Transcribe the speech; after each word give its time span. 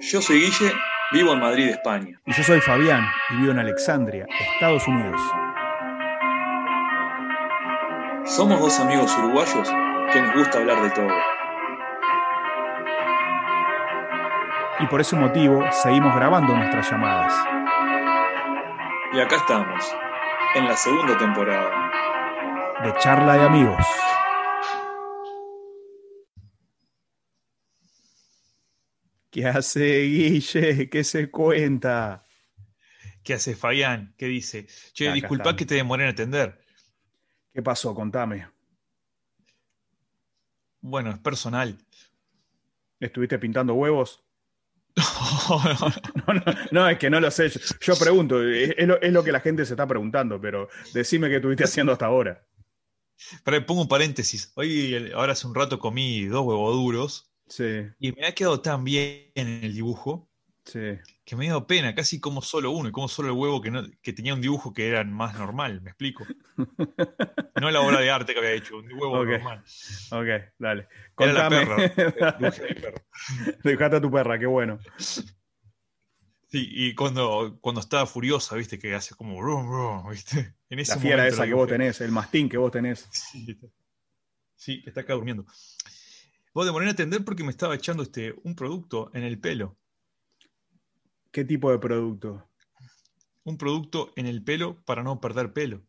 Yo 0.00 0.22
soy 0.22 0.40
Guille, 0.40 0.72
vivo 1.10 1.32
en 1.32 1.40
Madrid, 1.40 1.70
España. 1.70 2.20
Y 2.24 2.32
yo 2.32 2.44
soy 2.44 2.60
Fabián 2.60 3.04
y 3.30 3.36
vivo 3.36 3.50
en 3.50 3.58
Alexandria, 3.58 4.26
Estados 4.54 4.86
Unidos. 4.86 5.20
Somos 8.24 8.60
dos 8.60 8.78
amigos 8.78 9.12
uruguayos 9.18 9.68
que 10.12 10.22
nos 10.22 10.34
gusta 10.36 10.58
hablar 10.58 10.82
de 10.82 10.90
todo. 10.90 11.14
Y 14.78 14.86
por 14.86 15.00
ese 15.00 15.16
motivo 15.16 15.64
seguimos 15.72 16.14
grabando 16.14 16.54
nuestras 16.54 16.88
llamadas. 16.88 17.34
Y 19.12 19.18
acá 19.18 19.34
estamos, 19.36 19.96
en 20.54 20.68
la 20.68 20.76
segunda 20.76 21.18
temporada. 21.18 21.90
De 22.84 22.92
charla 22.98 23.34
de 23.34 23.46
amigos. 23.46 23.84
¿Qué 29.38 29.46
hace 29.46 30.02
Guille? 30.02 30.90
¿Qué 30.90 31.04
se 31.04 31.30
cuenta? 31.30 32.26
¿Qué 33.22 33.34
hace 33.34 33.54
Fabián? 33.54 34.12
¿Qué 34.18 34.26
dice? 34.26 34.66
Che, 34.92 35.06
Acá 35.06 35.14
disculpa 35.14 35.54
que 35.54 35.64
te 35.64 35.76
demoré 35.76 36.02
en 36.02 36.10
atender. 36.10 36.60
¿Qué 37.54 37.62
pasó? 37.62 37.94
Contame. 37.94 38.48
Bueno, 40.80 41.10
es 41.12 41.20
personal. 41.20 41.78
¿Estuviste 42.98 43.38
pintando 43.38 43.74
huevos? 43.74 44.24
No, 46.26 46.34
no, 46.34 46.42
no, 46.72 46.88
es 46.88 46.98
que 46.98 47.08
no 47.08 47.20
lo 47.20 47.30
sé. 47.30 47.48
Yo, 47.48 47.60
yo 47.80 47.96
pregunto, 47.96 48.42
es, 48.42 48.74
es 48.76 48.88
lo, 48.88 49.00
es 49.00 49.12
lo 49.12 49.22
que 49.22 49.30
la 49.30 49.40
gente 49.40 49.64
se 49.64 49.74
está 49.74 49.86
preguntando, 49.86 50.40
pero 50.40 50.68
decime 50.92 51.28
qué 51.28 51.36
estuviste 51.36 51.62
haciendo 51.62 51.92
hasta 51.92 52.06
ahora. 52.06 52.44
Pero 53.44 53.64
pongo 53.64 53.82
un 53.82 53.88
paréntesis. 53.88 54.50
Hoy, 54.56 55.12
ahora 55.14 55.32
hace 55.34 55.46
un 55.46 55.54
rato 55.54 55.78
comí 55.78 56.24
dos 56.24 56.44
huevos 56.44 56.74
duros 56.74 57.28
Sí, 57.48 57.86
y 57.98 58.12
me 58.12 58.26
ha 58.26 58.34
quedado 58.34 58.60
tan 58.60 58.84
bien 58.84 59.30
en 59.34 59.48
el 59.64 59.72
dibujo 59.72 60.28
sí. 60.64 60.98
que 61.24 61.36
me 61.36 61.44
dio 61.46 61.66
pena. 61.66 61.94
Casi 61.94 62.20
como 62.20 62.42
solo 62.42 62.70
uno 62.70 62.88
y 62.88 62.92
como 62.92 63.08
solo 63.08 63.28
el 63.28 63.34
huevo 63.34 63.60
que, 63.60 63.70
no, 63.70 63.82
que 64.02 64.12
tenía 64.12 64.34
un 64.34 64.40
dibujo 64.40 64.72
que 64.72 64.88
era 64.88 65.02
más 65.04 65.38
normal. 65.38 65.80
¿Me 65.82 65.90
explico? 65.90 66.24
No 67.60 67.72
la 67.72 67.80
obra 67.80 68.00
de 68.00 68.08
arte 68.08 68.34
que 68.34 68.38
había 68.38 68.52
hecho, 68.52 68.76
un 68.76 68.92
huevo 68.92 69.24
normal. 69.24 69.64
Ok, 70.12 70.52
dale. 70.58 70.86
Era 71.18 71.32
la 71.32 71.48
Contame. 71.48 71.88
perra. 71.88 72.34
Dibujé 72.38 72.64
a 73.84 73.90
perra. 73.90 74.00
Tu 74.00 74.10
perra, 74.12 74.38
qué 74.38 74.46
bueno. 74.46 74.78
Sí, 76.50 76.66
y 76.70 76.94
cuando, 76.94 77.58
cuando 77.60 77.80
estaba 77.80 78.06
furiosa, 78.06 78.54
viste, 78.54 78.78
que 78.78 78.94
hace 78.94 79.14
como 79.16 79.36
brum, 79.38 79.68
brum, 79.68 80.10
viste. 80.10 80.54
En 80.70 80.78
ese 80.78 80.94
La 80.94 81.00
fiera 81.00 81.26
esa 81.26 81.46
que 81.46 81.52
vos 81.52 81.68
tenés, 81.68 82.00
el 82.00 82.12
mastín 82.12 82.48
que 82.48 82.56
vos 82.56 82.70
tenés. 82.70 83.08
Sí, 83.10 83.58
sí, 84.54 84.82
que 84.82 84.90
está 84.90 85.00
acá 85.02 85.14
durmiendo. 85.14 85.44
Vos 86.54 86.66
demoré 86.66 86.86
en 86.86 86.90
atender 86.92 87.24
porque 87.24 87.44
me 87.44 87.50
estaba 87.50 87.74
echando 87.74 88.02
este, 88.02 88.34
un 88.42 88.54
producto 88.54 89.10
en 89.14 89.22
el 89.24 89.38
pelo. 89.38 89.76
¿Qué 91.30 91.44
tipo 91.44 91.70
de 91.70 91.78
producto? 91.78 92.48
Un 93.44 93.58
producto 93.58 94.12
en 94.16 94.26
el 94.26 94.42
pelo 94.42 94.82
para 94.84 95.02
no 95.02 95.20
perder 95.20 95.52
pelo. 95.52 95.82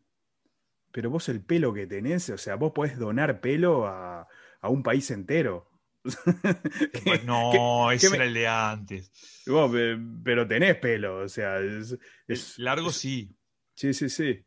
Pero 0.91 1.09
vos 1.09 1.29
el 1.29 1.41
pelo 1.43 1.73
que 1.73 1.87
tenés, 1.87 2.29
o 2.29 2.37
sea, 2.37 2.55
vos 2.55 2.71
podés 2.73 2.97
donar 2.97 3.41
pelo 3.41 3.87
a, 3.87 4.27
a 4.61 4.69
un 4.69 4.83
país 4.83 5.09
entero. 5.11 5.69
¿Qué- 7.03 7.21
No, 7.25 7.87
qué 7.89 7.95
ese 7.95 8.15
era 8.15 8.25
el 8.25 8.33
de 8.33 8.47
antes. 8.47 9.11
Vos, 9.45 9.71
pe- 9.71 9.97
pero 10.23 10.47
tenés 10.47 10.75
pelo, 10.77 11.19
o 11.19 11.27
sea, 11.29 11.59
es, 11.59 11.97
es- 12.27 12.57
Largo 12.59 12.91
sí. 12.91 13.35
Sí, 13.75 13.93
sí, 13.93 14.09
sí. 14.09 14.43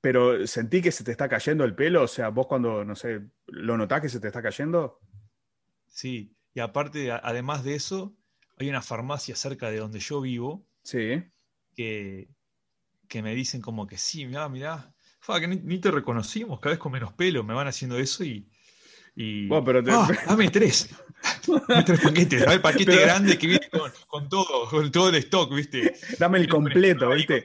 Pero 0.00 0.46
sentí 0.46 0.80
que 0.80 0.92
se 0.92 1.04
te 1.04 1.10
está 1.10 1.28
cayendo 1.28 1.64
el 1.64 1.74
pelo, 1.74 2.02
o 2.04 2.08
sea, 2.08 2.30
vos 2.30 2.46
cuando, 2.46 2.84
no 2.84 2.96
sé, 2.96 3.20
¿lo 3.48 3.76
notás 3.76 4.00
que 4.00 4.08
se 4.08 4.18
te 4.20 4.28
está 4.28 4.40
cayendo? 4.42 4.98
Sí. 5.88 6.34
Y 6.54 6.60
aparte, 6.60 7.12
además 7.12 7.64
de 7.64 7.74
eso, 7.74 8.14
hay 8.58 8.68
una 8.70 8.80
farmacia 8.82 9.36
cerca 9.36 9.70
de 9.70 9.78
donde 9.78 10.00
yo 10.00 10.20
vivo 10.20 10.66
Sí. 10.82 11.22
que, 11.76 12.28
que 13.08 13.22
me 13.22 13.34
dicen 13.34 13.60
como 13.60 13.86
que 13.86 13.98
sí, 13.98 14.24
mirá, 14.26 14.48
mirá. 14.48 14.92
Que 15.38 15.46
ni, 15.46 15.56
ni 15.56 15.78
te 15.78 15.90
reconocimos, 15.90 16.58
cada 16.60 16.72
vez 16.72 16.78
con 16.80 16.90
menos 16.92 17.12
pelo. 17.12 17.44
Me 17.44 17.54
van 17.54 17.68
haciendo 17.68 17.98
eso 17.98 18.24
y. 18.24 18.48
y 19.14 19.48
pero 19.48 19.84
te- 19.84 19.90
Ah, 19.92 20.08
dame 20.26 20.48
tres. 20.50 20.88
Dame 21.68 21.82
tres 21.84 22.00
paquetes. 22.00 22.40
Dame 22.40 22.54
el 22.54 22.60
paquete 22.62 22.86
Pero- 22.92 23.02
grande 23.02 23.38
que 23.38 23.46
viene 23.46 23.68
con, 23.70 23.92
con 24.08 24.28
todo, 24.30 24.68
con 24.68 24.90
todo 24.90 25.10
el 25.10 25.16
stock, 25.16 25.54
¿viste? 25.54 25.94
Dame 26.18 26.38
el 26.38 26.48
completo, 26.48 27.10
¿viste? 27.10 27.44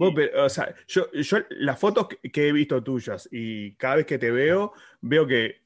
Vos, 0.00 0.14
pero, 0.16 0.46
o 0.46 0.48
sea, 0.48 0.74
yo, 0.88 1.12
yo 1.12 1.38
las 1.50 1.78
fotos 1.78 2.08
que- 2.32 2.48
he 2.48 2.52
visto 2.52 2.82
tuyas 2.82 3.28
y 3.30 3.74
cada 3.74 3.96
vez 3.96 4.06
que 4.06 4.16
te 4.16 4.30
veo, 4.30 4.72
veo 5.02 5.26
que 5.26 5.60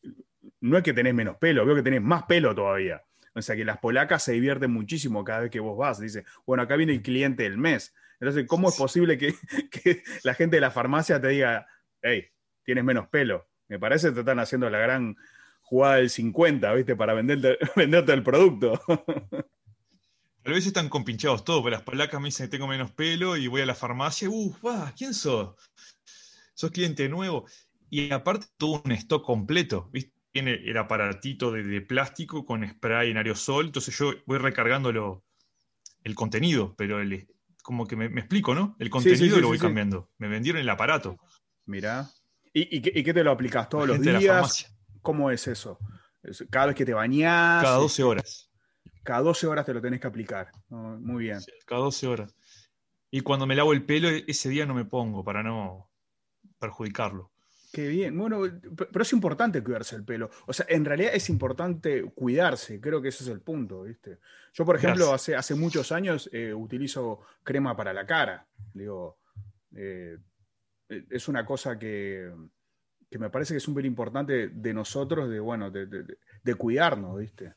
no 0.60 0.76
es 0.76 0.82
que 0.82 0.92
tenés 0.92 1.14
menos 1.14 1.36
pelo, 1.36 1.64
veo 1.64 1.76
que 1.76 1.84
tenés 1.84 2.02
más 2.02 2.24
pelo 2.24 2.52
todavía. 2.52 3.00
O 3.32 3.40
sea, 3.40 3.54
que 3.54 3.64
las 3.64 3.78
polacas 3.78 4.24
se 4.24 4.32
divierten 4.32 4.72
muchísimo 4.72 5.22
cada 5.22 5.42
vez 5.42 5.50
que 5.52 5.60
vos 5.60 5.78
vas. 5.78 6.00
Dice, 6.00 6.24
bueno, 6.46 6.64
acá 6.64 6.74
viene 6.74 6.94
el 6.94 7.02
cliente 7.02 7.44
del 7.44 7.58
mes. 7.58 7.94
Entonces, 8.18 8.44
¿cómo 8.48 8.70
es 8.70 8.76
posible 8.76 9.16
que, 9.18 9.34
que 9.70 10.02
la 10.24 10.34
gente 10.34 10.56
de 10.56 10.60
la 10.62 10.72
farmacia 10.72 11.20
te 11.20 11.28
diga, 11.28 11.68
hey, 12.02 12.26
tienes 12.64 12.82
menos 12.82 13.06
pelo? 13.06 13.46
Me 13.68 13.78
parece 13.78 14.08
que 14.08 14.14
te 14.14 14.20
están 14.20 14.40
haciendo 14.40 14.68
la 14.68 14.78
gran 14.78 15.14
jugada 15.62 15.96
del 15.96 16.10
50, 16.10 16.74
¿viste? 16.74 16.96
Para 16.96 17.14
venderte, 17.14 17.56
venderte 17.76 18.12
el 18.12 18.24
producto. 18.24 18.80
A 20.44 20.50
veces 20.50 20.66
están 20.69 20.88
compinchados 20.91 21.44
todos, 21.44 21.62
pero 21.62 21.72
las 21.77 21.82
polacas 21.82 22.21
me 22.21 22.28
dicen 22.28 22.47
que 22.47 22.50
tengo 22.50 22.66
menos 22.66 22.91
pelo 22.93 23.37
y 23.37 23.47
voy 23.47 23.62
a 23.62 23.66
la 23.66 23.75
farmacia. 23.75 24.28
¡Uf! 24.28 24.62
va, 24.65 24.93
¿Quién 24.97 25.15
sos? 25.15 25.55
¿Sos 26.55 26.71
cliente 26.71 27.09
nuevo? 27.09 27.47
Y 27.91 28.10
aparte, 28.12 28.47
todo 28.56 28.82
un 28.84 28.93
stock 28.93 29.25
completo, 29.25 29.88
¿viste? 29.93 30.12
Tiene 30.31 30.55
el 30.55 30.77
aparatito 30.77 31.53
de, 31.53 31.62
de 31.62 31.81
plástico 31.81 32.44
con 32.44 32.69
spray 32.69 33.10
en 33.10 33.16
aerosol, 33.19 33.66
entonces 33.66 33.97
yo 33.97 34.12
voy 34.27 34.38
recargando 34.38 34.93
lo- 34.93 35.25
el 36.03 36.15
contenido, 36.16 36.75
pero 36.76 37.00
el, 37.00 37.28
como 37.62 37.87
que 37.87 37.97
me, 37.97 38.09
me 38.09 38.21
explico, 38.21 38.55
¿no? 38.55 38.75
El 38.81 38.88
sí, 38.88 38.91
contenido 38.91 39.37
sí, 39.37 39.41
lo 39.43 39.49
voy 39.49 39.59
cambiando. 39.59 40.11
Me 40.19 40.28
vendieron 40.28 40.61
el 40.61 40.69
aparato. 40.69 41.16
Mirá. 41.66 42.11
¿Y, 42.53 42.76
y, 42.78 42.82
qué, 42.82 42.93
y 42.94 43.03
qué 43.05 43.15
te 43.15 43.25
lo 43.25 43.31
aplicas 43.31 43.69
todos 43.69 43.88
La 43.88 43.94
los 43.94 44.05
de 44.05 44.12
la 44.12 44.19
días? 44.21 44.34
farmacia. 44.34 44.69
¿Cómo 45.03 45.31
es 45.31 45.47
eso? 45.47 45.78
Es- 46.22 46.44
Cada 46.50 46.66
vez 46.66 46.75
que 46.75 46.84
te 46.84 46.94
bañás, 46.94 47.62
Cada 47.62 47.76
12 47.78 48.03
horas. 48.03 48.50
Cada 49.04 49.20
12 49.20 49.47
horas 49.47 49.65
te 49.66 49.75
lo 49.75 49.81
tenés 49.81 50.00
que 50.00 50.06
aplicar. 50.09 50.50
Muy 50.70 51.25
bien. 51.25 51.38
Cada 51.66 51.82
12 51.82 52.06
horas. 52.06 52.34
Y 53.10 53.20
cuando 53.20 53.47
me 53.47 53.54
lavo 53.54 53.72
el 53.72 53.84
pelo, 53.84 54.09
e- 54.09 54.25
ese 54.26 54.48
día 54.48 54.66
no 54.66 54.75
me 54.75 54.84
pongo 54.84 55.22
para 55.22 55.42
no 55.42 55.88
perjudicarlo. 56.59 57.31
Qué 57.72 57.88
bien. 57.88 58.16
Bueno, 58.16 58.43
pe- 58.43 58.87
pero 58.87 59.03
es 59.03 59.12
importante 59.12 59.62
cuidarse 59.62 59.97
el 59.97 60.04
pelo. 60.04 60.31
O 60.47 60.53
sea, 60.53 60.66
en 60.69 60.84
realidad 60.84 61.12
es 61.14 61.28
importante 61.28 62.04
cuidarse. 62.14 62.81
Creo 62.81 63.03
que 63.03 63.09
ese 63.09 63.25
es 63.25 63.31
el 63.31 63.41
punto, 63.41 63.82
¿viste? 63.82 64.19
Yo, 64.53 64.64
por 64.64 64.76
ejemplo, 64.76 65.12
hace, 65.12 65.34
hace 65.37 65.54
muchos 65.56 65.91
años 65.93 66.28
eh, 66.32 66.54
utilizo 66.54 67.20
crema 67.43 67.76
para 67.76 67.93
la 67.93 68.06
cara. 68.06 68.47
Digo, 68.72 69.19
eh, 69.76 70.19
es 70.88 71.26
una 71.28 71.44
cosa 71.44 71.76
que, 71.78 72.32
que 73.10 73.19
me 73.19 73.31
parece 73.31 73.54
que 73.54 73.59
es 73.59 73.62
súper 73.64 73.84
importante 73.84 74.48
de 74.48 74.75
nosotros, 74.75 75.28
de, 75.28 75.41
bueno, 75.41 75.70
de, 75.70 75.87
de- 75.87 76.19
de 76.44 76.54
cuidarnos, 76.54 77.19
¿viste? 77.19 77.54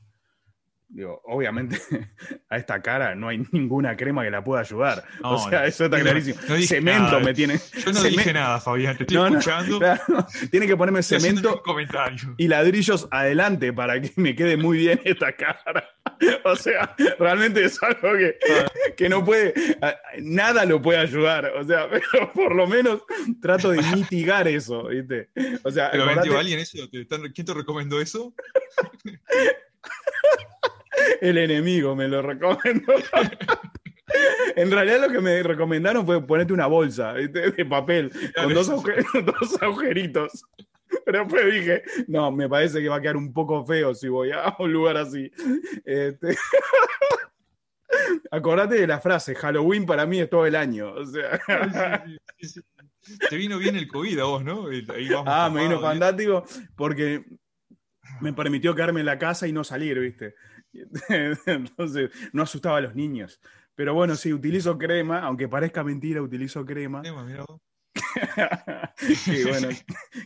Digo, 0.89 1.21
obviamente 1.25 1.77
a 2.49 2.55
esta 2.57 2.81
cara 2.81 3.13
no 3.13 3.27
hay 3.27 3.43
ninguna 3.51 3.97
crema 3.97 4.23
que 4.23 4.31
la 4.31 4.41
pueda 4.43 4.61
ayudar. 4.61 5.03
No, 5.21 5.31
o 5.33 5.49
sea, 5.49 5.61
no. 5.61 5.65
eso 5.65 5.85
está 5.85 5.97
No, 5.97 6.03
clarísimo. 6.03 6.39
Cemento 6.65 7.03
nada. 7.03 7.19
me 7.19 7.33
tiene. 7.33 7.59
Yo 7.85 7.91
no 7.91 8.03
dije 8.03 8.31
nada, 8.33 8.59
Fabián, 8.61 8.95
te 8.97 9.03
estoy 9.03 9.17
escuchando. 9.27 9.79
claro. 9.79 10.03
Tiene 10.49 10.65
que 10.67 10.77
ponerme 10.77 10.99
estoy 11.01 11.19
cemento 11.19 11.61
y 12.37 12.47
ladrillos 12.47 13.07
adelante 13.11 13.73
para 13.73 13.99
que 14.01 14.11
me 14.15 14.33
quede 14.35 14.55
muy 14.57 14.77
bien 14.77 15.01
esta 15.03 15.33
cara. 15.33 15.89
O 16.45 16.55
sea, 16.55 16.95
realmente 17.19 17.63
es 17.65 17.81
algo 17.83 18.13
que, 18.17 18.37
que 18.95 19.09
no 19.09 19.23
puede, 19.25 19.53
nada 20.19 20.65
lo 20.65 20.81
puede 20.81 20.99
ayudar. 20.99 21.45
O 21.57 21.63
sea, 21.65 21.89
pero 21.89 22.31
por 22.33 22.55
lo 22.55 22.65
menos 22.65 23.01
trato 23.41 23.71
de 23.71 23.81
mitigar 23.93 24.47
eso, 24.47 24.85
¿viste? 24.87 25.29
O 25.63 25.69
sea, 25.71 25.91
Pero 25.91 26.03
acordate, 26.05 26.37
alguien 26.37 26.59
eso. 26.59 26.87
¿Te 26.89 27.01
están- 27.01 27.29
¿Quién 27.33 27.45
te 27.45 27.53
recomendó 27.53 27.99
eso? 27.99 28.33
El 31.21 31.37
enemigo 31.37 31.95
me 31.95 32.07
lo 32.07 32.21
recomendó. 32.21 32.93
En 34.55 34.71
realidad 34.71 35.01
lo 35.01 35.09
que 35.11 35.19
me 35.19 35.43
recomendaron 35.43 36.05
fue 36.05 36.25
ponerte 36.25 36.53
una 36.53 36.65
bolsa 36.65 37.11
¿viste? 37.13 37.51
de 37.51 37.65
papel 37.65 38.09
con 38.35 38.53
dos, 38.53 38.69
agujer- 38.69 39.05
dos 39.39 39.61
agujeritos. 39.61 40.45
Pero 41.05 41.19
después 41.25 41.53
dije, 41.53 41.83
no, 42.07 42.31
me 42.31 42.47
parece 42.47 42.81
que 42.81 42.87
va 42.87 42.95
a 42.95 43.01
quedar 43.01 43.17
un 43.17 43.33
poco 43.33 43.65
feo 43.65 43.93
si 43.93 44.07
voy 44.07 44.31
a 44.31 44.55
un 44.59 44.71
lugar 44.71 44.95
así. 44.95 45.29
Este, 45.83 46.37
Acordate 48.31 48.75
de 48.75 48.87
la 48.87 48.99
frase, 48.99 49.35
Halloween 49.35 49.85
para 49.85 50.05
mí 50.05 50.19
es 50.19 50.29
todo 50.29 50.45
el 50.45 50.55
año. 50.55 50.93
O 50.93 51.05
sea, 51.05 52.03
Sí, 52.37 52.47
sí, 52.47 52.61
sí. 53.01 53.17
Te 53.29 53.35
vino 53.37 53.57
bien 53.57 53.75
el 53.75 53.87
COVID 53.87 54.19
a 54.19 54.23
vos, 54.23 54.43
¿no? 54.43 54.67
Ahí 54.67 55.09
vamos 55.09 55.25
ah, 55.27 55.49
me 55.53 55.63
vino 55.63 55.79
fantástico 55.79 56.43
porque 56.75 57.23
me 58.21 58.33
permitió 58.33 58.73
quedarme 58.75 58.99
en 59.01 59.05
la 59.05 59.17
casa 59.17 59.47
y 59.47 59.53
no 59.53 59.63
salir, 59.63 59.99
¿viste? 59.99 60.35
Entonces, 61.45 62.11
no 62.33 62.43
asustaba 62.43 62.77
a 62.77 62.81
los 62.81 62.95
niños. 62.95 63.39
Pero 63.75 63.93
bueno, 63.93 64.15
sí, 64.15 64.33
utilizo 64.33 64.77
crema, 64.77 65.19
aunque 65.19 65.47
parezca 65.47 65.83
mentira, 65.83 66.21
utilizo 66.21 66.65
crema. 66.65 67.01
vos. 67.01 67.61
que, 69.25 69.45
bueno, 69.45 69.69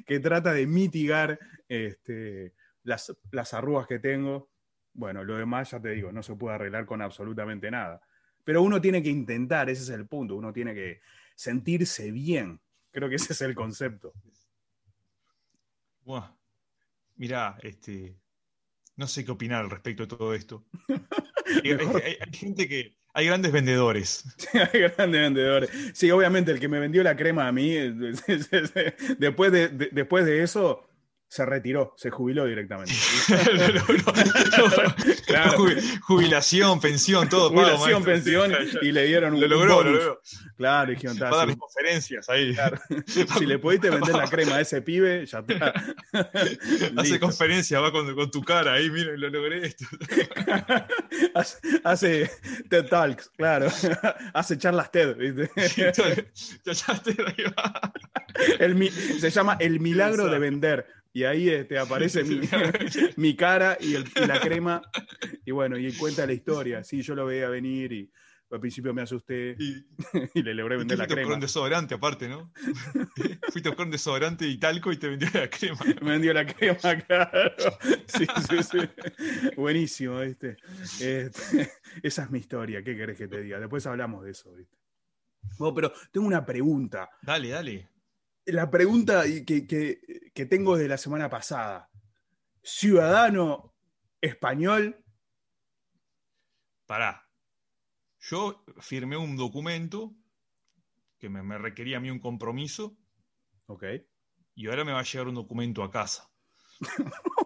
que 0.05 0.19
trata 0.19 0.53
de 0.53 0.67
mitigar 0.67 1.39
este, 1.67 2.53
las, 2.83 3.15
las 3.31 3.53
arrugas 3.53 3.87
que 3.87 3.99
tengo. 3.99 4.49
Bueno, 4.93 5.23
lo 5.23 5.37
demás 5.37 5.71
ya 5.71 5.81
te 5.81 5.89
digo, 5.89 6.11
no 6.11 6.23
se 6.23 6.35
puede 6.35 6.55
arreglar 6.55 6.85
con 6.85 7.01
absolutamente 7.01 7.69
nada. 7.71 8.01
Pero 8.43 8.61
uno 8.61 8.81
tiene 8.81 9.03
que 9.03 9.09
intentar, 9.09 9.69
ese 9.69 9.83
es 9.83 9.89
el 9.89 10.07
punto, 10.07 10.35
uno 10.35 10.51
tiene 10.51 10.73
que 10.73 11.01
sentirse 11.35 12.11
bien. 12.11 12.59
Creo 12.91 13.09
que 13.09 13.15
ese 13.15 13.33
es 13.33 13.41
el 13.41 13.55
concepto. 13.55 14.13
Buah. 16.03 16.31
Mirá, 17.15 17.57
este, 17.61 18.20
no 18.95 19.07
sé 19.07 19.25
qué 19.25 19.31
opinar 19.31 19.63
al 19.63 19.69
respecto 19.69 20.03
de 20.03 20.07
todo 20.07 20.33
esto. 20.33 20.65
hay, 21.63 21.75
Mejor- 21.75 22.01
hay- 22.03 22.17
hay 22.19 22.33
gente 22.33 22.67
que. 22.67 22.95
Hay 23.13 23.25
grandes 23.25 23.51
vendedores. 23.51 24.23
Hay 24.73 24.79
grandes 24.79 25.19
vendedores. 25.21 25.69
Sí, 25.93 26.09
obviamente, 26.11 26.51
el 26.51 26.61
que 26.61 26.69
me 26.69 26.79
vendió 26.79 27.03
la 27.03 27.17
crema 27.17 27.45
a 27.45 27.51
mí, 27.51 27.73
después 29.19 29.51
de, 29.51 29.67
de- 29.67 29.89
después 29.91 30.25
de 30.25 30.43
eso, 30.43 30.87
se 31.31 31.45
retiró, 31.45 31.93
se 31.95 32.09
jubiló 32.09 32.43
directamente. 32.45 32.91
Logró- 33.53 34.03
logró- 34.57 34.95
Claro. 35.25 35.51
Jubi- 35.57 35.99
Jubilación, 36.01 36.81
pensión, 36.81 37.29
todo 37.29 37.49
Jubilación, 37.51 38.03
pensión, 38.03 38.51
y 38.81 38.91
le 38.91 39.05
dieron 39.05 39.35
un 39.35 39.39
Lo 39.39 39.47
logró, 39.47 39.61
un 39.63 39.67
lo 39.69 39.75
bonus. 39.75 39.93
logró. 40.03 40.21
Claro, 40.57 40.91
dijeron, 40.91 41.17
"Ta, 41.17 41.29
Va 41.29 41.43
a 41.43 41.45
dar 41.45 41.57
conferencias 41.57 42.27
ahí. 42.27 42.53
Claro. 42.53 42.77
si 43.37 43.45
le 43.45 43.59
pudiste 43.59 43.89
vender 43.89 44.13
la 44.13 44.27
crema 44.29 44.55
a 44.57 44.59
ese 44.61 44.81
pibe, 44.81 45.25
ya 45.25 45.39
está. 45.39 45.73
Hace 46.97 47.17
conferencias, 47.17 47.81
va 47.81 47.93
con, 47.93 48.13
con 48.13 48.29
tu 48.29 48.43
cara 48.43 48.73
ahí, 48.73 48.89
miren, 48.89 49.17
lo 49.21 49.29
logré 49.29 49.67
esto. 49.67 49.85
hace, 51.33 51.57
hace 51.85 52.31
TED 52.69 52.87
Talks, 52.87 53.29
claro. 53.37 53.67
hace 54.33 54.57
charlas 54.57 54.91
TED, 54.91 55.15
¿viste? 55.15 55.49
Ya, 55.77 56.73
ya 56.73 56.99
te 57.01 57.11
ahí 57.11 57.45
va. 57.57 57.93
El 58.59 58.91
se 58.91 59.29
llama 59.29 59.55
El 59.61 59.79
milagro 59.79 60.27
de 60.27 60.39
vender. 60.39 60.85
Y 61.13 61.23
ahí 61.25 61.49
este, 61.49 61.77
aparece 61.77 62.23
mi, 62.23 62.39
mi 63.17 63.35
cara 63.35 63.77
y, 63.79 63.95
el- 63.95 64.05
y 64.15 64.25
la 64.25 64.39
crema. 64.39 64.81
Y 65.45 65.51
bueno, 65.51 65.77
y 65.77 65.91
cuenta 65.93 66.25
la 66.25 66.33
historia. 66.33 66.83
Sí, 66.83 67.01
yo 67.01 67.15
lo 67.15 67.25
veía 67.25 67.49
venir 67.49 67.91
y 67.91 68.11
al 68.49 68.59
principio 68.59 68.93
me 68.93 69.01
asusté 69.01 69.55
Y, 69.59 69.85
y 70.33 70.43
le 70.43 70.53
logré 70.53 70.75
vender 70.77 70.97
la 70.97 71.05
fuiste 71.05 71.15
crema. 71.21 71.33
un 71.35 71.39
desodorante 71.39 71.95
aparte, 71.95 72.27
¿no? 72.27 72.51
Fuiste 73.49 73.69
un 73.77 73.89
desodorante 73.91 74.45
y 74.47 74.57
talco 74.57 74.91
y 74.91 74.97
te 74.97 75.07
vendió 75.09 75.29
la 75.33 75.49
crema. 75.49 75.79
Me 76.01 76.11
vendió 76.11 76.33
la 76.33 76.45
crema, 76.45 76.97
claro. 77.07 77.51
Sí, 78.07 78.25
sí, 78.49 78.63
sí. 78.63 79.49
Buenísimo, 79.55 80.19
¿viste? 80.19 80.57
Este, 80.99 81.71
esa 82.03 82.23
es 82.23 82.29
mi 82.31 82.39
historia. 82.39 82.83
¿Qué 82.83 82.95
querés 82.95 83.17
que 83.17 83.27
te 83.27 83.41
diga? 83.41 83.59
Después 83.59 83.85
hablamos 83.87 84.23
de 84.25 84.31
eso, 84.31 84.53
¿viste? 84.53 84.77
Bueno, 85.57 85.73
pero 85.73 85.93
tengo 86.11 86.27
una 86.27 86.45
pregunta. 86.45 87.09
Dale, 87.21 87.49
dale. 87.49 87.89
La 88.45 88.69
pregunta 88.69 89.23
que, 89.45 89.67
que- 89.67 90.31
que 90.33 90.45
tengo 90.45 90.75
desde 90.75 90.89
la 90.89 90.97
semana 90.97 91.29
pasada. 91.29 91.89
Ciudadano 92.63 93.75
español, 94.21 94.97
Pará. 96.85 97.25
Yo 98.19 98.63
firmé 98.81 99.15
un 99.15 99.37
documento 99.37 100.13
que 101.17 101.29
me, 101.29 101.41
me 101.41 101.57
requería 101.57 101.97
a 101.97 101.99
mí 102.01 102.09
un 102.11 102.19
compromiso 102.19 102.97
ok. 103.67 103.83
y 104.55 104.67
ahora 104.67 104.83
me 104.83 104.91
va 104.91 104.99
a 104.99 105.03
llegar 105.03 105.27
un 105.29 105.35
documento 105.35 105.83
a 105.83 105.89
casa. 105.91 106.29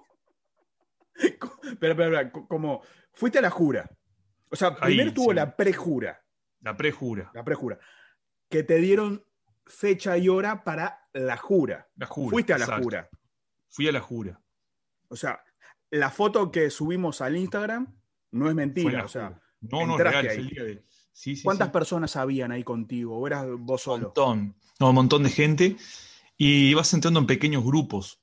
Pero, 1.79 1.95
pero, 1.95 1.95
pero, 2.11 2.31
co- 2.31 2.47
como 2.47 2.81
fuiste 3.13 3.39
a 3.39 3.41
la 3.41 3.49
jura. 3.49 3.89
O 4.49 4.55
sea, 4.55 4.69
Ahí, 4.81 4.95
primero 4.95 5.13
tuvo 5.13 5.29
sí. 5.29 5.35
la 5.35 5.55
prejura. 5.55 6.23
La 6.61 6.75
prejura. 6.77 7.31
La 7.33 7.43
prejura. 7.43 7.79
Que 8.49 8.63
te 8.63 8.77
dieron 8.77 9.25
fecha 9.65 10.17
y 10.17 10.29
hora 10.29 10.63
para 10.63 11.07
la 11.13 11.37
jura. 11.37 11.89
La 11.97 12.05
jura. 12.05 12.29
Fuiste 12.31 12.53
a 12.53 12.57
la 12.57 12.65
exacto. 12.65 12.83
jura. 12.83 13.09
Fui 13.69 13.87
a 13.87 13.91
la 13.91 14.01
jura. 14.01 14.41
O 15.07 15.15
sea, 15.15 15.43
la 15.91 16.09
foto 16.09 16.51
que 16.51 16.69
subimos 16.69 17.21
al 17.21 17.37
Instagram 17.37 17.93
no 18.31 18.49
es 18.49 18.55
mentira. 18.55 19.05
O 19.05 19.07
sea, 19.07 19.39
no, 19.61 19.85
no, 19.85 19.97
real, 19.97 20.25
el 20.27 20.49
día 20.49 20.63
de. 20.63 20.83
Sí, 21.11 21.35
sí, 21.37 21.43
¿cuántas 21.43 21.67
sí. 21.69 21.71
personas 21.73 22.15
habían 22.17 22.51
ahí 22.51 22.63
contigo? 22.63 23.17
¿O 23.17 23.25
eras 23.27 23.45
vos 23.57 23.81
Un 23.87 23.93
solo? 23.93 24.03
montón. 24.07 24.55
No, 24.79 24.89
un 24.89 24.95
montón 24.95 25.23
de 25.23 25.29
gente. 25.29 25.77
Y 26.37 26.73
vas 26.73 26.93
entrando 26.93 27.19
en 27.21 27.27
pequeños 27.27 27.63
grupos. 27.63 28.19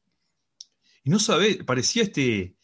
Y 1.03 1.11
no 1.11 1.19
sabés, 1.19 1.65
parecía 1.65 2.03
este, 2.03 2.57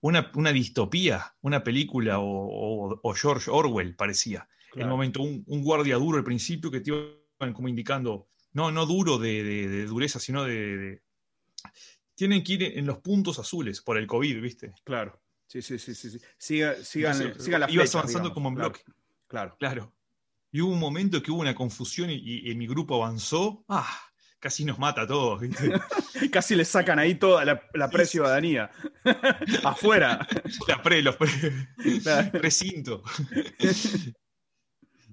una, 0.00 0.30
una 0.34 0.52
distopía, 0.52 1.36
una 1.40 1.62
película 1.62 2.18
o, 2.18 2.24
o- 2.26 3.00
o 3.02 3.14
George 3.14 3.48
Orwell, 3.50 3.94
parecía. 3.94 4.48
El 4.72 4.80
Claro. 4.80 4.90
momento, 4.90 5.22
un, 5.22 5.44
un 5.46 5.62
guardia 5.62 5.96
duro 5.96 6.18
al 6.18 6.24
principio 6.24 6.70
que 6.70 6.80
te 6.80 6.90
iban 6.90 7.06
como 7.38 7.68
indicando, 7.68 8.28
no, 8.52 8.70
no 8.70 8.86
duro 8.86 9.18
de, 9.18 9.42
de- 9.42 9.68
de 9.68 9.84
dureza, 9.86 10.18
sino 10.18 10.44
de, 10.44 10.76
de- 10.76 11.02
Tienen 12.14 12.42
que 12.42 12.54
ir 12.54 12.62
en 12.78 12.86
los 12.86 12.98
puntos 12.98 13.38
azules 13.38 13.80
por 13.82 13.98
el 13.98 14.06
COVID, 14.06 14.40
¿viste? 14.40 14.72
Claro. 14.84 15.20
Sí, 15.46 15.62
sí, 15.62 15.78
sí, 15.78 15.94
sí. 15.94 16.08
Siga- 16.38 16.74
sigan, 16.82 17.16
Entonces, 17.20 17.44
sigan 17.44 17.60
las 17.60 17.70
ibas 17.72 17.94
avanzando 17.94 18.30
digamos. 18.30 18.34
como 18.34 18.48
en 18.48 18.54
Claro, 18.56 18.70
bloque. 18.70 18.84
Claro. 19.28 19.56
Claro. 19.58 19.92
Y 20.50 20.60
hubo 20.62 20.72
un 20.72 20.78
momento 20.80 21.22
que 21.22 21.30
hubo 21.30 21.40
una 21.40 21.54
confusión 21.54 22.10
y, 22.10 22.14
y- 22.14 22.50
y 22.50 22.54
mi 22.54 22.66
grupo 22.66 22.96
avanzó. 23.02 23.64
¡Ah! 23.68 23.86
Casi 24.38 24.64
nos 24.64 24.78
mata 24.78 25.02
a 25.02 25.06
todos, 25.06 25.40
¿viste? 25.40 25.70
Casi 26.32 26.54
le 26.54 26.64
sacan 26.64 26.98
ahí 26.98 27.14
toda 27.16 27.44
la, 27.44 27.62
la 27.74 27.88
pre-ciudadanía. 27.90 28.70
Afuera. 29.64 30.26
La 30.68 30.82
pre, 30.82 31.02
los 31.02 31.16
pre, 31.16 31.30
Claro. 32.02 32.30
recinto. 32.40 33.02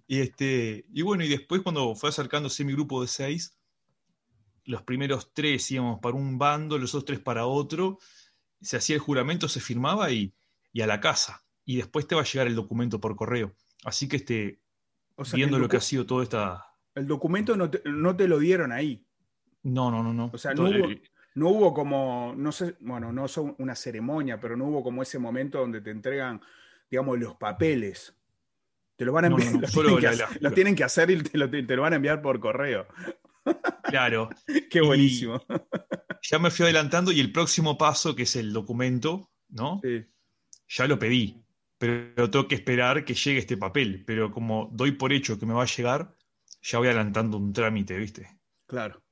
y, 0.07 0.19
este, 0.21 0.85
y 0.91 1.01
bueno, 1.01 1.23
y 1.23 1.29
después 1.29 1.61
cuando 1.61 1.95
fue 1.95 2.09
acercándose 2.09 2.63
mi 2.65 2.73
grupo 2.73 3.01
de 3.01 3.07
seis, 3.07 3.57
los 4.65 4.81
primeros 4.83 5.33
tres 5.33 5.69
íbamos 5.71 5.99
para 5.99 6.15
un 6.15 6.37
bando, 6.37 6.77
los 6.77 6.93
otros 6.95 7.05
tres 7.05 7.19
para 7.19 7.45
otro, 7.45 7.97
se 8.61 8.77
hacía 8.77 8.95
el 8.95 9.01
juramento, 9.01 9.47
se 9.49 9.59
firmaba 9.59 10.11
y, 10.11 10.33
y 10.71 10.81
a 10.81 10.87
la 10.87 10.99
casa. 10.99 11.43
Y 11.65 11.77
después 11.77 12.07
te 12.07 12.15
va 12.15 12.21
a 12.21 12.25
llegar 12.25 12.47
el 12.47 12.55
documento 12.55 12.99
por 12.99 13.15
correo. 13.15 13.53
Así 13.83 14.07
que 14.07 14.17
este, 14.17 14.61
O 15.15 15.25
sea, 15.25 15.37
viendo 15.37 15.59
lo 15.59 15.67
que 15.67 15.77
ha 15.77 15.81
sido 15.81 16.05
toda 16.05 16.23
esta... 16.23 16.65
el 16.95 17.07
documento 17.07 17.55
no 17.57 17.69
te, 17.69 17.81
no 17.85 18.15
te 18.15 18.27
lo 18.27 18.39
dieron 18.39 18.71
ahí. 18.71 19.05
No, 19.63 19.89
no, 19.91 20.03
no, 20.03 20.13
no. 20.13 20.31
O 20.33 20.37
sea, 20.37 20.53
no 20.53 20.63
hubo- 20.63 20.89
No 21.35 21.49
hubo 21.49 21.73
como, 21.73 22.33
no 22.37 22.51
sé, 22.51 22.75
bueno, 22.79 23.11
no 23.11 23.27
son 23.27 23.55
una 23.59 23.75
ceremonia, 23.75 24.39
pero 24.39 24.55
no 24.55 24.65
hubo 24.65 24.83
como 24.83 25.01
ese 25.01 25.19
momento 25.19 25.57
donde 25.59 25.81
te 25.81 25.89
entregan, 25.89 26.41
digamos, 26.89 27.17
los 27.19 27.35
papeles. 27.35 28.15
Te 28.95 29.05
lo 29.05 29.13
van 29.13 29.25
a 29.25 29.27
enviar, 29.27 29.47
no, 29.49 29.55
no, 29.55 29.61
los, 29.61 29.71
solo 29.71 29.97
tienen 30.53 30.75
que 30.75 30.83
hacer, 30.83 31.07
tienen 31.07 31.23
que 31.23 31.27
y 31.27 31.31
te 31.31 31.37
lo, 31.37 31.49
te 31.49 31.75
lo 31.75 31.81
van 31.81 31.93
a 31.93 31.95
enviar 31.95 32.21
por 32.21 32.39
correo. 32.39 32.87
Claro. 33.83 34.29
Qué 34.69 34.79
Y- 34.79 34.81
buenísimo. 34.85 35.41
Ya 36.21 36.39
me 36.39 36.51
fui 36.51 36.63
adelantando 36.63 37.11
y 37.11 37.19
el 37.19 37.31
próximo 37.31 37.77
paso, 37.77 38.15
que 38.15 38.23
es 38.23 38.35
el 38.35 38.53
documento, 38.53 39.31
¿no? 39.49 39.81
Sí. 39.83 40.05
Ya 40.69 40.87
lo 40.87 40.97
pedí, 40.97 41.43
pero 41.77 42.29
tengo 42.29 42.47
que 42.47 42.55
esperar 42.55 43.03
que 43.03 43.13
llegue 43.13 43.39
este 43.39 43.57
papel. 43.57 44.03
Pero 44.05 44.31
como 44.31 44.69
doy 44.71 44.93
por 44.93 45.11
hecho 45.11 45.37
que 45.37 45.45
me 45.45 45.53
va 45.53 45.63
a 45.63 45.67
llegar, 45.67 46.15
ya 46.61 46.77
voy 46.77 46.87
adelantando 46.87 47.37
un 47.37 47.51
trámite, 47.51 47.97
¿viste? 47.97 48.39
Claro. 48.67 49.03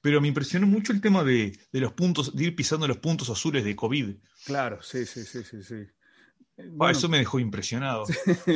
Pero 0.00 0.20
me 0.20 0.28
impresionó 0.28 0.66
mucho 0.66 0.92
el 0.92 1.00
tema 1.00 1.24
de, 1.24 1.58
de 1.72 1.80
los 1.80 1.92
puntos, 1.92 2.36
de 2.36 2.44
ir 2.44 2.54
pisando 2.56 2.86
los 2.86 2.98
puntos 2.98 3.28
azules 3.30 3.64
de 3.64 3.74
COVID. 3.74 4.14
Claro, 4.46 4.80
sí, 4.82 5.04
sí, 5.06 5.24
sí, 5.24 5.42
sí, 5.42 5.62
sí. 5.62 5.74
Ah, 6.80 6.90
eso 6.90 7.08
me 7.08 7.18
dejó 7.18 7.38
impresionado. 7.38 8.04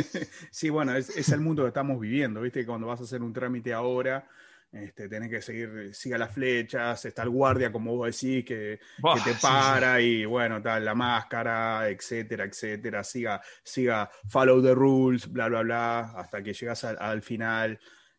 sí, 0.50 0.70
bueno, 0.70 0.94
es, 0.96 1.16
es 1.16 1.28
el 1.30 1.40
mundo 1.40 1.62
que 1.62 1.68
estamos 1.68 2.00
viviendo, 2.00 2.40
¿viste? 2.40 2.64
Cuando 2.66 2.86
vas 2.86 3.00
a 3.00 3.04
hacer 3.04 3.22
un 3.22 3.32
trámite 3.32 3.72
ahora, 3.72 4.26
este, 4.72 5.08
tenés 5.08 5.30
que 5.30 5.40
seguir, 5.40 5.94
siga 5.94 6.18
las 6.18 6.32
flechas, 6.32 7.04
está 7.04 7.22
el 7.22 7.30
guardia, 7.30 7.72
como 7.72 7.96
vos 7.96 8.06
decís, 8.06 8.44
que, 8.44 8.78
te 9.24 9.32
sí, 9.32 9.38
para 9.40 10.00
y 10.00 10.24
bueno, 10.24 10.60
tal, 10.60 10.84
la 10.84 10.94
máscara, 10.94 11.88
etcétera, 11.88 12.44
etcétera, 12.44 13.02
siga, 13.02 13.40
siga, 13.62 14.10
follow 14.28 14.62
the 14.62 14.74
rules, 14.74 15.30
bla, 15.32 15.48
bla, 15.48 15.62
bla, 15.62 16.00
hasta 16.16 16.42
que 16.42 16.52
llegas 16.52 16.84
al, 16.84 16.96
al 17.00 17.22
final 17.22 17.78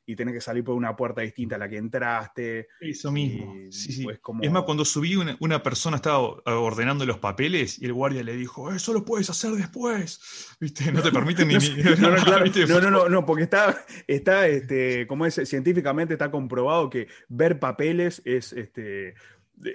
y 0.10 0.16
tenés 0.16 0.34
que 0.34 0.42
salir 0.42 0.64
por 0.64 0.74
una 0.74 0.96
puerta 0.96 1.22
distinta 1.22 1.58
a 1.58 1.60
la 1.60 1.68
que 1.70 1.78
entraste. 1.78 2.70
Eso 2.80 3.12
mismo. 3.12 3.54
Y, 3.56 3.72
Sí, 3.72 3.92
sí. 3.92 4.04
pues, 4.06 4.20
como- 4.20 4.42
Es 4.42 4.50
más, 4.50 4.64
cuando 4.64 4.86
subí, 4.86 5.16
una, 5.18 5.36
una 5.42 5.62
persona 5.62 5.98
estaba 5.98 6.20
ordenando 6.20 7.06
los 7.06 7.20
papeles 7.20 7.80
y 7.82 7.86
el 7.86 7.94
guardia 7.94 8.24
le 8.24 8.36
dijo, 8.38 8.72
eso 8.74 8.94
lo 8.94 9.04
puedes 9.04 9.30
hacer 9.30 9.52
después. 9.52 10.56
¿Viste? 10.62 10.92
No 10.94 11.02
te 11.04 11.12
permiten 11.12 11.48
ni... 11.50 11.56
No, 11.56 11.60
ni- 11.60 11.74
no, 12.00 12.10
no, 12.10 12.18
no, 12.68 12.80
no, 12.80 12.90
no, 12.90 13.10
no, 13.10 13.26
porque 13.26 13.44
está, 13.44 13.86
está 14.08 14.48
este, 14.48 15.06
como 15.08 15.26
es, 15.26 15.36
científicamente 15.44 16.14
está 16.14 16.32
comprobado 16.32 16.90
que 16.90 17.08
ver 17.28 17.60
papeles 17.60 18.22
es, 18.24 18.54
este, 18.54 19.14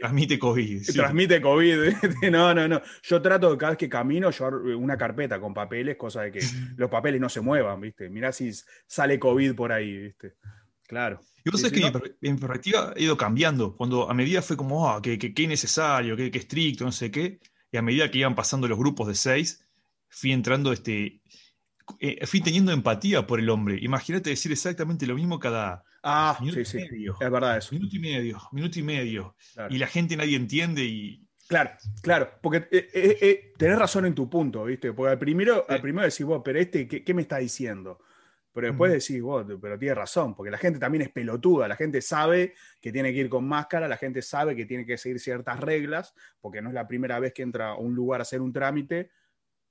Transmite 0.01 0.39
COVID. 0.39 0.83
sí. 0.83 0.93
transmite 0.93 1.41
COVID. 1.41 1.79
No, 2.31 2.55
no, 2.55 2.69
no. 2.69 2.81
Yo 3.03 3.21
trato 3.21 3.51
de 3.51 3.59
cada 3.59 3.71
vez 3.73 3.79
que 3.79 3.89
camino 3.89 4.31
llevar 4.31 4.55
una 4.55 4.97
carpeta 4.97 5.41
con 5.41 5.53
papeles, 5.53 5.97
cosa 5.97 6.23
de 6.23 6.33
que 6.33 6.41
los 6.77 6.89
papeles 6.91 7.21
no 7.21 7.29
se 7.29 7.41
muevan, 7.41 7.81
¿viste? 7.81 8.09
Mirá 8.09 8.33
si 8.33 8.51
sale 8.87 9.19
COVID 9.19 9.55
por 9.55 9.73
ahí, 9.73 9.97
¿viste? 9.97 10.35
Claro. 10.87 11.21
Y 11.45 11.51
vos 11.51 11.61
Sí, 11.61 11.67
sabés 11.67 11.79
sí, 11.79 11.85
que 11.85 11.91
¿no? 11.91 11.99
mi, 11.99 12.01
per- 12.01 12.17
mi 12.21 12.39
perspectiva 12.39 12.93
ha 12.97 13.01
ido 13.01 13.17
cambiando. 13.17 13.75
Cuando 13.77 14.09
a 14.09 14.15
medida 14.15 14.43
fue 14.43 14.57
como, 14.57 14.89
ah, 14.89 15.01
que, 15.03 15.19
que, 15.19 15.35
que 15.35 15.43
innecesario, 15.43 16.17
que, 16.17 16.31
que 16.31 16.39
estricto, 16.39 16.85
no 16.85 16.93
sé 16.93 17.11
qué. 17.11 17.41
Y 17.73 17.77
a 17.79 17.83
medida 17.83 18.11
que 18.11 18.19
iban 18.19 18.35
pasando 18.35 18.69
los 18.69 18.79
grupos 18.79 19.09
de 19.09 19.15
seis, 19.15 19.67
fui 20.09 20.31
entrando, 20.33 20.73
este, 20.73 21.22
eh, 22.01 22.27
fui 22.27 22.41
teniendo 22.41 22.73
empatía 22.73 23.27
por 23.27 23.41
el 23.41 23.49
hombre. 23.51 23.79
Imagínate 23.81 24.31
decir 24.31 24.53
exactamente 24.53 25.07
lo 25.07 25.15
mismo 25.15 25.39
cada 25.39 25.85
Ah, 26.03 26.37
minuto 26.41 26.57
sí, 26.57 26.79
y 26.79 26.81
sí. 26.83 26.89
medio. 26.91 27.17
Es 27.21 27.31
verdad 27.31 27.59
eso. 27.59 27.75
Minuto 27.75 27.97
y 27.97 27.99
medio, 28.01 28.41
minuto 28.53 28.79
y 28.79 28.83
medio. 28.83 29.37
Claro. 29.55 29.75
Y 29.75 29.79
la 29.79 29.87
gente 29.87 30.17
nadie 30.17 30.37
entiende 30.37 30.85
y 30.85 31.27
Claro, 31.49 31.71
claro, 32.01 32.31
porque 32.41 32.69
eh, 32.71 32.89
eh, 32.95 33.19
eh, 33.21 33.53
tenés 33.59 33.79
razón 33.79 34.07
en 34.07 34.15
tu 34.15 34.31
punto, 34.31 34.65
¿viste? 34.65 34.93
Porque 34.95 35.13
al 35.13 35.19
primero, 35.19 35.67
al 35.69 35.83
primero 35.83 36.07
decís 36.09 36.25
vos, 36.25 36.41
pero 36.43 36.59
este, 36.59 36.89
¿qué, 36.89 37.05
qué 37.05 37.13
me 37.13 37.23
está 37.23 37.39
diciendo? 37.39 37.99
Pero 38.55 38.69
después 38.69 38.91
decís 38.93 39.21
vos, 39.23 39.45
pero 39.61 39.79
tiene 39.79 39.95
razón, 39.95 40.35
porque 40.35 40.51
la 40.51 40.59
gente 40.59 40.79
también 40.79 41.03
es 41.03 41.11
pelotuda, 41.11 41.69
la 41.69 41.77
gente 41.77 42.01
sabe 42.01 42.55
que 42.81 42.91
tiene 42.93 43.13
que 43.13 43.19
ir 43.19 43.29
con 43.29 43.47
máscara, 43.47 43.87
la 43.87 43.97
gente 43.97 44.23
sabe 44.23 44.57
que 44.57 44.65
tiene 44.67 44.87
que 44.87 44.97
seguir 44.97 45.21
ciertas 45.21 45.59
reglas, 45.61 46.15
porque 46.41 46.63
no 46.63 46.69
es 46.69 46.75
la 46.75 46.87
primera 46.87 47.19
vez 47.19 47.33
que 47.35 47.43
entra 47.43 47.71
a 47.71 47.77
un 47.77 47.95
lugar 47.95 48.21
a 48.21 48.23
hacer 48.23 48.41
un 48.41 48.53
trámite 48.53 49.11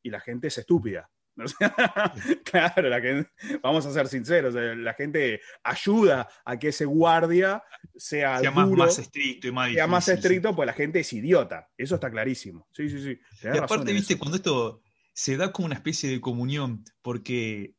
y 0.04 0.10
la 0.10 0.20
gente 0.20 0.48
es 0.48 0.58
estúpida. 0.60 1.10
Claro, 2.44 2.90
la 2.90 3.02
gente- 3.02 3.30
vamos 3.62 3.86
a 3.86 3.92
ser 3.94 4.08
sinceros, 4.08 4.56
eh, 4.56 4.76
la 4.76 4.94
gente 4.94 5.42
ayuda 5.64 6.28
a 6.46 6.58
que 6.60 6.70
ese 6.70 6.86
guardia 6.86 7.64
sea, 7.96 8.40
Sea 8.40 8.52
más, 8.52 8.68
duro, 8.68 8.84
más 8.86 9.00
estricto 9.00 9.48
y 9.48 9.52
más 9.52 9.72
sea 9.72 9.88
más 9.88 10.06
difícil, 10.06 10.22
sí. 10.22 10.28
estricto, 10.28 10.56
pues 10.56 10.68
la 10.68 10.74
gente 10.74 11.00
es 11.00 11.14
idiota. 11.14 11.70
Eso 11.78 11.96
está 11.96 12.10
clarísimo. 12.12 12.68
Sí, 12.74 12.90
sí, 12.90 13.02
sí. 13.02 13.20
Y 13.44 13.58
aparte, 13.58 13.94
viste, 13.94 14.14
eso. 14.14 14.20
cuando 14.20 14.38
esto 14.38 14.82
se 15.14 15.38
da 15.38 15.52
como 15.52 15.66
una 15.68 15.76
especie 15.76 16.10
de 16.10 16.22
comunión, 16.22 16.84
porque 17.02 17.76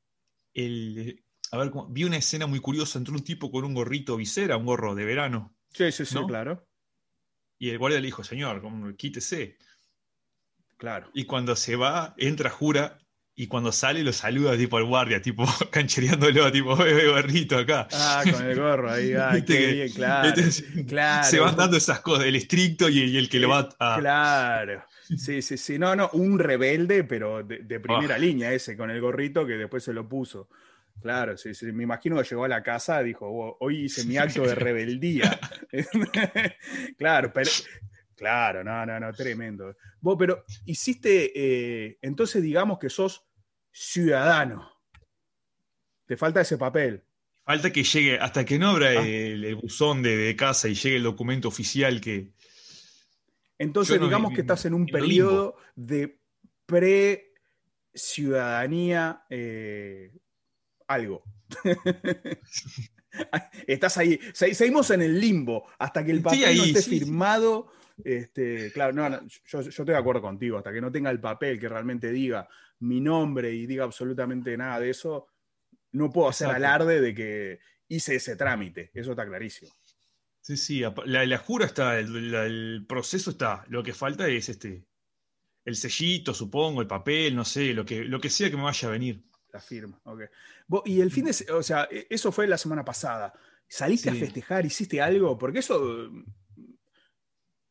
el. 0.55 1.23
A 1.51 1.59
ver, 1.59 1.71
vi 1.91 2.05
una 2.05 2.17
escena 2.17 2.47
muy 2.47 2.61
curiosa 2.61 2.99
entre 2.99 3.13
un 3.15 3.23
tipo 3.23 3.51
con 3.51 3.65
un 3.65 3.75
gorrito 3.75 4.17
visera, 4.17 4.57
un 4.57 4.65
gorro 4.67 4.95
de 4.95 5.05
verano, 5.05 5.55
Sí, 5.75 5.93
sí, 5.93 6.05
sí, 6.07 6.15
¿no? 6.15 6.27
claro. 6.27 6.67
y 7.59 7.69
el 7.71 7.79
guardia 7.79 8.01
le 8.01 8.07
dijo, 8.07 8.25
señor, 8.25 8.63
quítese. 8.97 9.59
Claro. 10.79 11.11
Y 11.15 11.25
cuando 11.27 11.55
se 11.55 11.77
va, 11.77 12.15
entra, 12.17 12.51
jura, 12.51 12.99
y 13.35 13.47
cuando 13.47 13.73
sale 13.73 14.03
lo 14.05 14.13
saluda 14.13 14.57
tipo 14.57 14.77
al 14.77 14.85
guardia, 14.85 15.23
tipo 15.23 15.45
canchereándolo, 15.71 16.53
tipo, 16.53 16.85
"Eh, 16.85 17.09
gorrito 17.09 17.59
acá. 17.59 17.89
Ah, 17.93 18.23
con 18.31 18.45
el 18.47 18.59
gorro 18.59 18.91
ahí, 18.91 19.13
Viste 19.35 19.59
qué 19.59 19.67
bien, 19.73 19.89
claro. 19.95 20.29
Entonces, 20.29 20.65
claro. 20.87 21.29
se 21.29 21.41
van 21.41 21.57
dando 21.57 21.77
esas 21.77 22.01
cosas, 22.01 22.27
el 22.27 22.37
estricto 22.37 22.89
y, 22.89 22.99
y 23.01 23.17
el 23.17 23.29
que 23.29 23.39
lo 23.39 23.49
va 23.49 23.69
a... 23.79 23.99
Claro. 23.99 24.85
Sí, 25.17 25.43
sí, 25.43 25.57
sí. 25.59 25.79
No, 25.79 25.95
no, 25.97 26.11
un 26.15 26.39
rebelde, 26.39 27.05
pero 27.05 27.43
de, 27.43 27.59
de 27.59 27.81
primera 27.81 28.15
Ah. 28.15 28.19
línea 28.19 28.53
ese, 28.53 28.77
con 28.77 28.91
el 28.91 29.01
gorrito 29.01 29.47
que 29.47 29.55
después 29.55 29.83
se 29.85 29.93
lo 29.93 30.09
puso. 30.09 30.49
Claro, 31.01 31.37
sí, 31.37 31.55
sí. 31.55 31.67
Me 31.73 31.83
imagino 31.83 32.17
que 32.17 32.29
llegó 32.29 32.45
a 32.45 32.49
la 32.49 32.63
casa 32.63 33.03
y 33.03 33.07
dijo, 33.07 33.27
"Oh, 33.27 33.57
hoy 33.61 33.85
hice 33.87 34.05
mi 34.05 34.19
acto 34.19 34.43
de 34.43 34.55
rebeldía. 34.55 35.39
claro, 36.99 37.33
pero. 37.33 37.51
Claro, 38.23 38.63
no, 38.63 38.87
no, 38.87 39.01
no, 39.01 39.13
tremendo. 39.13 39.75
Vos, 40.01 40.15
pero 40.17 40.45
hiciste, 40.65 41.33
eh, 41.35 41.99
entonces 42.03 42.41
digamos 42.41 42.79
que 42.79 42.89
sos 42.89 43.27
ciudadano. 43.73 44.71
Te 46.07 46.17
falta 46.17 46.41
ese 46.41 46.57
papel. 46.57 47.03
Falta 47.45 47.73
que 47.73 47.83
llegue, 47.83 48.21
hasta 48.21 48.45
que 48.45 48.61
no 48.61 48.69
abra 48.69 48.91
Ah. 48.91 49.05
el, 49.05 49.45
el 49.45 49.57
buzón 49.57 50.03
de, 50.03 50.17
de 50.17 50.37
casa 50.37 50.69
y 50.69 50.75
llegue 50.75 50.99
el 50.99 51.03
documento 51.03 51.49
oficial 51.49 52.01
que... 52.01 52.31
Entonces, 53.59 53.99
no 53.99 54.07
digamos 54.07 54.33
que 54.35 54.43
estás 54.43 54.65
en 54.67 54.75
un 54.75 54.87
periodo 54.87 55.57
de 55.75 56.21
pre-ciudadanía 56.67 59.25
eh, 59.31 60.13
algo. 60.87 61.25
estás 63.67 63.99
ahí. 63.99 64.19
Se- 64.33 64.55
seguimos 64.55 64.91
en 64.91 65.03
el 65.03 65.21
limbo 65.21 65.67
hasta 65.79 66.05
que 66.05 66.13
el 66.13 66.23
papel 66.23 66.41
no 66.41 66.47
ahí, 66.47 66.61
esté 66.71 66.83
sí, 66.83 67.01
sí. 67.01 67.11
Este, 68.05 68.71
claro, 68.73 68.93
no, 68.93 69.09
no, 69.09 69.21
yo, 69.27 69.61
yo 69.61 69.69
estoy 69.69 69.85
de 69.87 69.97
acuerdo 69.97 70.23
contigo. 70.23 70.59
Hasta 70.59 70.73
que 70.73 70.81
no 70.81 70.91
tenga 70.93 71.11
el 71.11 71.21
papel 71.21 71.59
que 71.59 71.69
realmente 71.69 72.11
diga 72.11 72.49
mi 72.81 73.01
nombre 73.01 73.53
y 73.53 73.67
diga 73.67 73.85
absolutamente 73.85 74.57
nada 74.57 74.81
de 74.81 74.91
eso, 74.91 75.29
no 75.93 76.11
puedo 76.11 76.29
hacer 76.29 76.47
Exacto. 76.49 76.67
alarde 76.67 77.01
de 77.01 77.15
que 77.15 77.59
hice 77.89 78.17
ese 78.17 78.37
trámite. 78.37 78.91
Eso 78.95 79.11
está 79.13 79.27
clarísimo. 79.27 79.71
Sí, 80.41 80.57
sí, 80.57 80.81
la, 81.07 81.25
la 81.25 81.39
jura 81.39 81.67
está, 81.67 81.99
el, 81.99 82.33
la- 82.33 82.47
el 82.47 82.85
proceso 82.89 83.31
está. 83.31 83.65
Lo 83.69 83.83
que 83.83 83.93
falta 83.95 84.27
es 84.29 84.49
este 84.49 84.85
el 85.65 85.77
sellito, 85.77 86.35
supongo, 86.35 86.81
el 86.81 86.89
papel, 86.89 87.37
no 87.37 87.45
sé, 87.45 87.73
lo 87.73 87.85
que, 87.85 88.03
lo 88.05 88.21
que 88.21 88.29
sea 88.29 88.51
que 88.51 88.57
me 88.57 88.65
vaya 88.65 88.89
a 88.89 88.91
venir. 88.91 89.23
La 89.53 89.61
firma, 89.61 90.01
ok. 90.03 90.23
Y 90.87 91.01
el 91.01 91.13
fin 91.13 91.27
de, 91.27 91.53
o 91.53 91.63
sea, 91.63 91.87
e- 91.89 92.09
eso 92.11 92.33
fue 92.33 92.49
la 92.49 92.59
semana 92.59 92.85
pasada. 92.85 93.33
¿Saliste 93.69 94.11
a 94.11 94.15
festejar? 94.15 94.67
¿Hiciste 94.67 95.01
algo? 95.01 95.39
Porque 95.39 95.61
eso 95.61 96.11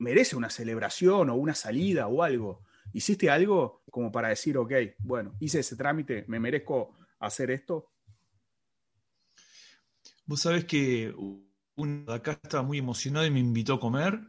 merece 0.01 0.35
una 0.35 0.49
celebración 0.49 1.29
o 1.29 1.35
una 1.35 1.55
salida 1.55 2.07
o 2.07 2.23
algo. 2.23 2.63
¿Hiciste 2.93 3.29
algo 3.29 3.83
como 3.89 4.11
para 4.11 4.29
decir, 4.29 4.57
ok, 4.57 4.73
bueno, 4.99 5.35
hice 5.39 5.59
ese 5.59 5.75
trámite, 5.75 6.25
me 6.27 6.39
merezco 6.39 6.93
hacer 7.19 7.51
esto? 7.51 7.91
Vos 10.25 10.41
sabés 10.41 10.65
que 10.65 11.13
uno 11.75 12.05
de 12.05 12.13
acá 12.13 12.31
estaba 12.43 12.63
muy 12.63 12.77
emocionado 12.79 13.25
y 13.25 13.31
me 13.31 13.39
invitó 13.39 13.73
a 13.75 13.79
comer. 13.79 14.19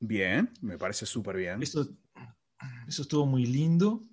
Bien, 0.00 0.50
me 0.60 0.76
parece 0.78 1.06
súper 1.06 1.36
bien. 1.36 1.62
Eso, 1.62 1.88
eso 2.86 3.02
estuvo 3.02 3.26
muy 3.26 3.46
lindo. 3.46 4.04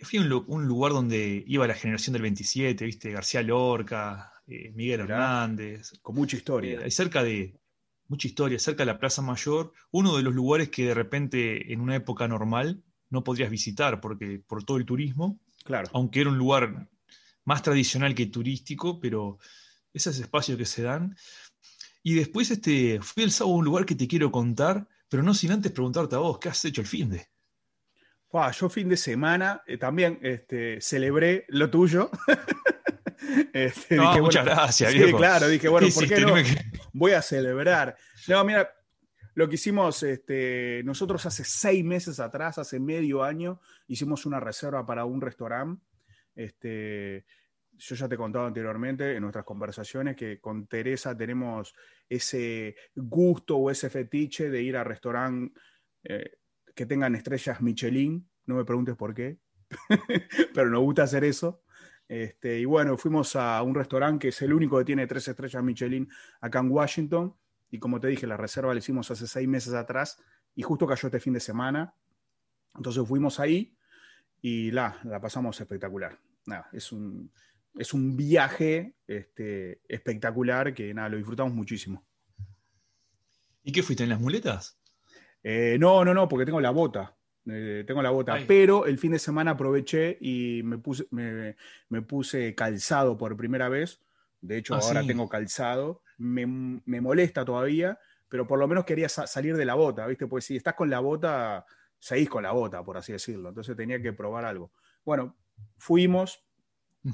Fui 0.00 0.18
a 0.18 0.22
un, 0.22 0.28
lu- 0.28 0.44
un 0.48 0.66
lugar 0.66 0.92
donde 0.92 1.42
iba 1.46 1.66
la 1.66 1.74
generación 1.74 2.12
del 2.12 2.22
27, 2.22 2.84
¿viste? 2.84 3.10
García 3.10 3.42
Lorca, 3.42 4.32
eh, 4.46 4.72
Miguel 4.74 5.02
Mirá. 5.02 5.14
Hernández, 5.16 5.92
Con 6.02 6.14
mucha 6.14 6.36
historia. 6.36 6.80
Eh, 6.84 6.90
cerca 6.90 7.22
de, 7.22 7.58
mucha 8.08 8.28
historia, 8.28 8.58
cerca 8.58 8.82
de 8.82 8.92
la 8.92 8.98
Plaza 8.98 9.22
Mayor, 9.22 9.72
uno 9.90 10.16
de 10.16 10.22
los 10.22 10.34
lugares 10.34 10.68
que 10.70 10.86
de 10.86 10.94
repente 10.94 11.72
en 11.72 11.80
una 11.80 11.96
época 11.96 12.28
normal 12.28 12.82
no 13.10 13.22
podrías 13.24 13.50
visitar 13.50 14.00
porque, 14.00 14.40
por 14.46 14.64
todo 14.64 14.76
el 14.76 14.84
turismo, 14.86 15.40
Claro. 15.64 15.88
aunque 15.92 16.20
era 16.20 16.30
un 16.30 16.38
lugar 16.38 16.88
más 17.44 17.62
tradicional 17.62 18.14
que 18.14 18.26
turístico, 18.26 19.00
pero 19.00 19.38
esos 19.92 20.18
espacios 20.18 20.58
que 20.58 20.66
se 20.66 20.82
dan. 20.82 21.16
Y 22.02 22.14
después 22.14 22.50
este, 22.50 23.00
fui 23.00 23.22
el 23.24 23.30
sábado 23.32 23.54
a 23.54 23.58
un 23.58 23.64
lugar 23.64 23.84
que 23.86 23.94
te 23.94 24.06
quiero 24.06 24.30
contar, 24.30 24.88
pero 25.08 25.22
no 25.22 25.34
sin 25.34 25.52
antes 25.52 25.72
preguntarte 25.72 26.14
a 26.14 26.18
vos, 26.18 26.38
¿qué 26.38 26.48
has 26.48 26.64
hecho 26.64 26.80
el 26.80 26.86
fin 26.86 27.10
de? 27.10 27.26
Fua, 28.28 28.50
yo 28.50 28.68
fin 28.68 28.88
de 28.88 28.96
semana 28.96 29.62
eh, 29.66 29.78
también 29.78 30.18
este, 30.22 30.80
celebré 30.80 31.44
lo 31.48 31.70
tuyo. 31.70 32.10
Este, 33.52 33.96
No, 33.96 34.08
dije, 34.08 34.22
muchas 34.22 34.44
bueno, 34.44 34.60
gracias, 34.60 34.92
sí, 34.92 34.98
viejo. 34.98 35.18
claro, 35.18 35.48
dije, 35.48 35.68
bueno, 35.68 35.86
¿Qué 35.86 35.92
¿por 35.92 36.08
qué 36.08 36.20
no? 36.20 36.34
Voy 36.92 37.12
a 37.12 37.22
celebrar. 37.22 37.96
No, 38.28 38.44
mira, 38.44 38.70
lo 39.34 39.48
que 39.48 39.56
hicimos 39.56 40.02
este, 40.02 40.82
nosotros 40.84 41.24
hace 41.26 41.44
seis 41.44 41.84
meses 41.84 42.20
atrás, 42.20 42.58
hace 42.58 42.80
medio 42.80 43.22
año, 43.22 43.60
hicimos 43.86 44.26
una 44.26 44.40
reserva 44.40 44.86
para 44.86 45.04
un 45.04 45.20
restaurante. 45.20 45.82
Este, 46.34 47.26
yo 47.72 47.94
ya 47.94 48.08
te 48.08 48.14
he 48.14 48.18
contado 48.18 48.46
anteriormente 48.46 49.14
en 49.14 49.22
nuestras 49.22 49.44
conversaciones 49.44 50.16
que 50.16 50.40
con 50.40 50.66
Teresa 50.66 51.16
tenemos 51.16 51.74
ese 52.08 52.76
gusto 52.94 53.56
o 53.56 53.70
ese 53.70 53.90
fetiche 53.90 54.48
de 54.48 54.62
ir 54.62 54.76
a 54.76 54.84
restaurantes 54.84 55.62
eh, 56.04 56.38
que 56.74 56.86
tengan 56.86 57.14
estrellas 57.14 57.60
Michelin. 57.60 58.28
No 58.46 58.54
me 58.54 58.64
preguntes 58.64 58.96
por 58.96 59.14
qué, 59.14 59.38
pero 60.54 60.70
nos 60.70 60.80
gusta 60.80 61.02
hacer 61.02 61.24
eso. 61.24 61.62
Este, 62.08 62.60
y 62.60 62.64
bueno, 62.64 62.96
fuimos 62.96 63.34
a 63.36 63.60
un 63.62 63.74
restaurante 63.74 64.22
que 64.22 64.28
es 64.28 64.42
el 64.42 64.52
único 64.52 64.78
que 64.78 64.84
tiene 64.84 65.06
tres 65.06 65.26
estrellas 65.28 65.62
Michelin 65.62 66.08
acá 66.40 66.60
en 66.60 66.70
Washington. 66.70 67.34
Y 67.70 67.78
como 67.78 68.00
te 68.00 68.08
dije, 68.08 68.26
la 68.26 68.36
reserva 68.36 68.72
la 68.72 68.78
hicimos 68.78 69.10
hace 69.10 69.26
seis 69.26 69.48
meses 69.48 69.74
atrás 69.74 70.22
y 70.54 70.62
justo 70.62 70.86
cayó 70.86 71.08
este 71.08 71.20
fin 71.20 71.32
de 71.32 71.40
semana. 71.40 71.94
Entonces 72.74 73.06
fuimos 73.06 73.40
ahí 73.40 73.76
y 74.40 74.70
la, 74.70 75.00
la 75.04 75.20
pasamos 75.20 75.60
espectacular. 75.60 76.18
Nada, 76.46 76.68
es 76.72 76.92
un, 76.92 77.32
es 77.76 77.92
un 77.92 78.16
viaje 78.16 78.94
este, 79.06 79.80
espectacular 79.88 80.74
que 80.74 80.94
nada, 80.94 81.08
lo 81.08 81.16
disfrutamos 81.16 81.52
muchísimo. 81.54 82.04
¿Y 83.62 83.72
qué 83.72 83.82
fuiste 83.82 84.04
en 84.04 84.10
las 84.10 84.20
muletas? 84.20 84.78
Eh, 85.42 85.76
no, 85.78 86.04
no, 86.04 86.14
no, 86.14 86.28
porque 86.28 86.46
tengo 86.46 86.60
la 86.60 86.70
bota. 86.70 87.16
Eh, 87.48 87.84
tengo 87.86 88.02
la 88.02 88.10
bota, 88.10 88.34
Ay. 88.34 88.44
pero 88.48 88.86
el 88.86 88.98
fin 88.98 89.12
de 89.12 89.18
semana 89.18 89.52
aproveché 89.52 90.18
y 90.20 90.62
me 90.64 90.78
puse, 90.78 91.06
me, 91.10 91.56
me 91.88 92.02
puse 92.02 92.54
calzado 92.54 93.16
por 93.16 93.36
primera 93.36 93.68
vez. 93.68 94.02
De 94.40 94.58
hecho, 94.58 94.74
Ah, 94.74 94.80
ahora 94.82 95.02
sí. 95.02 95.06
tengo 95.08 95.28
calzado. 95.28 96.02
Me, 96.18 96.46
me 96.46 97.00
molesta 97.00 97.44
todavía, 97.44 97.98
pero 98.28 98.46
por 98.46 98.58
lo 98.58 98.66
menos 98.66 98.84
quería 98.84 99.08
sa- 99.08 99.26
salir 99.26 99.56
de 99.56 99.64
la 99.64 99.74
bota, 99.74 100.06
¿viste? 100.06 100.26
Pues 100.26 100.44
si 100.44 100.56
estás 100.56 100.74
con 100.74 100.90
la 100.90 100.98
bota, 101.00 101.66
seguís 101.98 102.28
con 102.28 102.42
la 102.42 102.52
bota, 102.52 102.82
por 102.84 102.96
así 102.96 103.12
decirlo. 103.12 103.50
Entonces 103.50 103.76
tenía 103.76 104.00
que 104.02 104.12
probar 104.12 104.44
algo. 104.44 104.72
Bueno, 105.04 105.36
fuimos, 105.78 106.44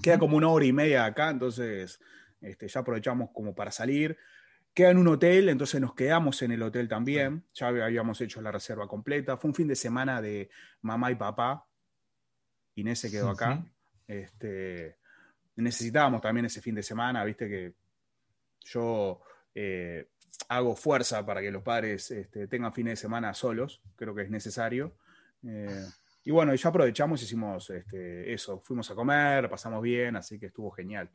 queda 0.02 0.18
como 0.18 0.36
una 0.36 0.48
hora 0.48 0.64
y 0.64 0.72
media 0.72 1.04
acá, 1.04 1.30
entonces 1.30 2.00
este, 2.40 2.68
ya 2.68 2.80
aprovechamos 2.80 3.30
como 3.34 3.54
para 3.54 3.70
salir. 3.70 4.16
Queda 4.74 4.90
en 4.90 4.98
un 4.98 5.08
hotel, 5.08 5.48
entonces 5.48 5.80
nos 5.80 5.94
quedamos 5.94 6.40
en 6.42 6.52
el 6.52 6.62
hotel 6.62 6.88
también. 6.88 7.44
Ya 7.52 7.68
habíamos 7.68 8.20
hecho 8.20 8.40
la 8.40 8.50
reserva 8.50 8.88
completa. 8.88 9.36
Fue 9.36 9.48
un 9.50 9.54
fin 9.54 9.68
de 9.68 9.76
semana 9.76 10.22
de 10.22 10.48
mamá 10.80 11.10
y 11.10 11.14
papá. 11.14 11.66
Inés 12.76 13.00
se 13.00 13.10
quedó 13.10 13.30
acá. 13.30 13.64
Este, 14.06 14.96
necesitábamos 15.56 16.20
también 16.20 16.46
ese 16.46 16.60
fin 16.60 16.74
de 16.74 16.82
semana, 16.82 17.24
viste 17.24 17.48
que 17.48 17.74
yo 18.64 19.20
eh, 19.54 20.08
hago 20.48 20.76
fuerza 20.76 21.24
para 21.24 21.40
que 21.40 21.50
los 21.50 21.62
padres 21.62 22.10
este, 22.10 22.46
tengan 22.46 22.72
fines 22.72 22.92
de 22.92 22.96
semana 22.96 23.34
solos, 23.34 23.82
creo 23.96 24.14
que 24.14 24.22
es 24.22 24.30
necesario. 24.30 24.96
Eh, 25.46 25.86
y 26.24 26.30
bueno, 26.30 26.54
ya 26.54 26.68
aprovechamos, 26.68 27.22
hicimos 27.22 27.68
este, 27.70 28.32
eso, 28.32 28.60
fuimos 28.60 28.90
a 28.90 28.94
comer, 28.94 29.50
pasamos 29.50 29.82
bien, 29.82 30.16
así 30.16 30.38
que 30.38 30.46
estuvo 30.46 30.70
genial. 30.70 31.10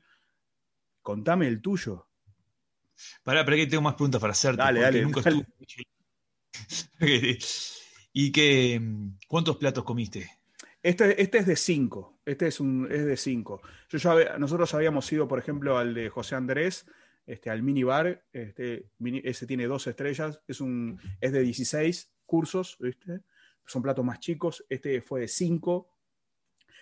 Contame 1.02 1.48
el 1.48 1.62
tuyo. 1.62 2.08
Pará, 3.24 3.44
pará 3.46 3.58
que 3.58 3.68
tengo 3.68 3.84
más 3.84 3.96
preguntas 3.96 4.22
para 4.22 4.32
hacerte. 4.32 4.62
Dale, 4.62 4.82
dale, 4.82 5.01
nunca 5.01 5.22
dale. 5.22 5.46
estuve. 5.60 5.88
¿Y 8.13 8.32
qué, 8.32 8.82
cuántos 9.27 9.58
platos 9.58 9.84
comiste? 9.84 10.30
Este, 10.82 11.22
este 11.22 11.39
es 11.39 11.46
de 11.46 11.56
cinco. 11.56 12.20
Este 12.25 12.48
es, 12.48 12.60
un, 12.60 12.88
es 12.89 13.06
de 13.06 13.18
cinco. 13.18 13.62
Yo 13.89 13.98
ya, 13.98 14.38
nosotros 14.38 14.74
habíamos 14.74 15.12
ido, 15.12 15.27
por 15.27 15.39
ejemplo, 15.39 15.77
al 15.77 15.94
de 15.94 16.10
José 16.10 16.36
Andrés, 16.36 16.86
este, 17.25 17.50
al 17.50 17.62
minibar. 17.62 18.24
Este, 18.34 18.89
ese 19.24 19.46
tiene 19.46 19.68
dos 19.68 19.86
estrellas. 19.88 20.42
Es, 20.48 20.62
un, 20.62 21.00
es 21.22 21.32
de 21.32 21.42
16 21.42 22.12
cursos, 22.25 22.77
¿viste? 22.80 23.22
Son 23.66 23.82
platos 23.82 24.06
más 24.06 24.20
chicos. 24.20 24.66
Este 24.70 25.01
fue 25.01 25.22
de 25.22 25.27
cinco. 25.27 25.89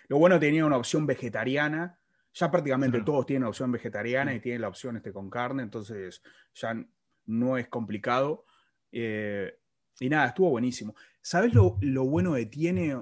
Lo 0.07 0.19
bueno 0.19 0.39
tenía 0.39 0.65
una 0.65 0.77
opción 0.77 1.05
vegetariana. 1.05 1.99
Ya 2.35 2.51
prácticamente 2.51 3.01
todos 3.01 3.25
tienen 3.25 3.47
opción 3.47 3.71
vegetariana 3.71 4.33
y 4.33 4.41
tienen 4.41 4.59
la 4.59 4.67
opción 4.67 4.97
este 4.97 5.13
con 5.13 5.29
carne, 5.29 5.63
entonces 5.63 6.21
ya 6.53 6.85
no 7.27 7.57
es 7.57 7.69
complicado. 7.69 8.45
Eh, 8.91 9.57
y 10.01 10.09
nada, 10.09 10.27
estuvo 10.27 10.49
buenísimo. 10.49 10.95
¿Sabes 11.21 11.53
lo, 11.53 11.77
bueno 12.03 12.33
que 12.33 12.45
tiene 12.47 13.01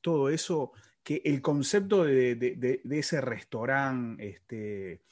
todo 0.00 0.28
eso? 0.28 0.72
Que 1.04 1.22
el 1.24 1.40
concepto 1.40 2.02
de, 2.02 2.82
ese 2.90 3.20
restaurante 3.20 4.28
este, 4.28 5.02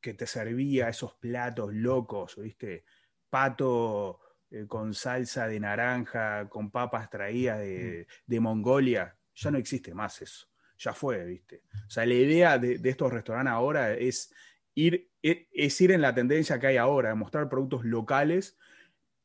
que 0.00 0.14
te 0.14 0.26
servía 0.26 0.88
esos 0.88 1.12
platos 1.16 1.74
locos, 1.74 2.36
¿viste? 2.38 2.86
Pato 3.28 4.20
eh, 4.50 4.64
con 4.66 4.94
salsa 4.94 5.46
de 5.46 5.60
naranja, 5.60 6.48
con 6.48 6.70
papas 6.70 7.10
traídas 7.10 7.58
de, 7.58 8.06
mm. 8.08 8.30
de 8.30 8.40
Mongolia, 8.40 9.16
ya 9.34 9.50
no 9.50 9.58
existe 9.58 9.92
más 9.92 10.22
eso 10.22 10.48
ya 10.78 10.92
fue, 10.92 11.24
¿viste? 11.24 11.62
O 11.86 11.90
sea, 11.90 12.06
la 12.06 12.14
idea 12.14 12.58
de, 12.58 12.80
estos 12.84 13.12
restaurantes 13.12 13.52
ahora 13.52 13.94
es 13.94 14.32
ir, 14.74 15.10
e, 15.22 15.48
es 15.52 15.80
ir 15.80 15.92
en 15.92 16.02
la 16.02 16.14
tendencia 16.14 16.58
que 16.58 16.68
hay 16.68 16.76
ahora, 16.76 17.10
de 17.10 17.14
mostrar 17.14 17.48
productos 17.48 17.84
locales, 17.84 18.58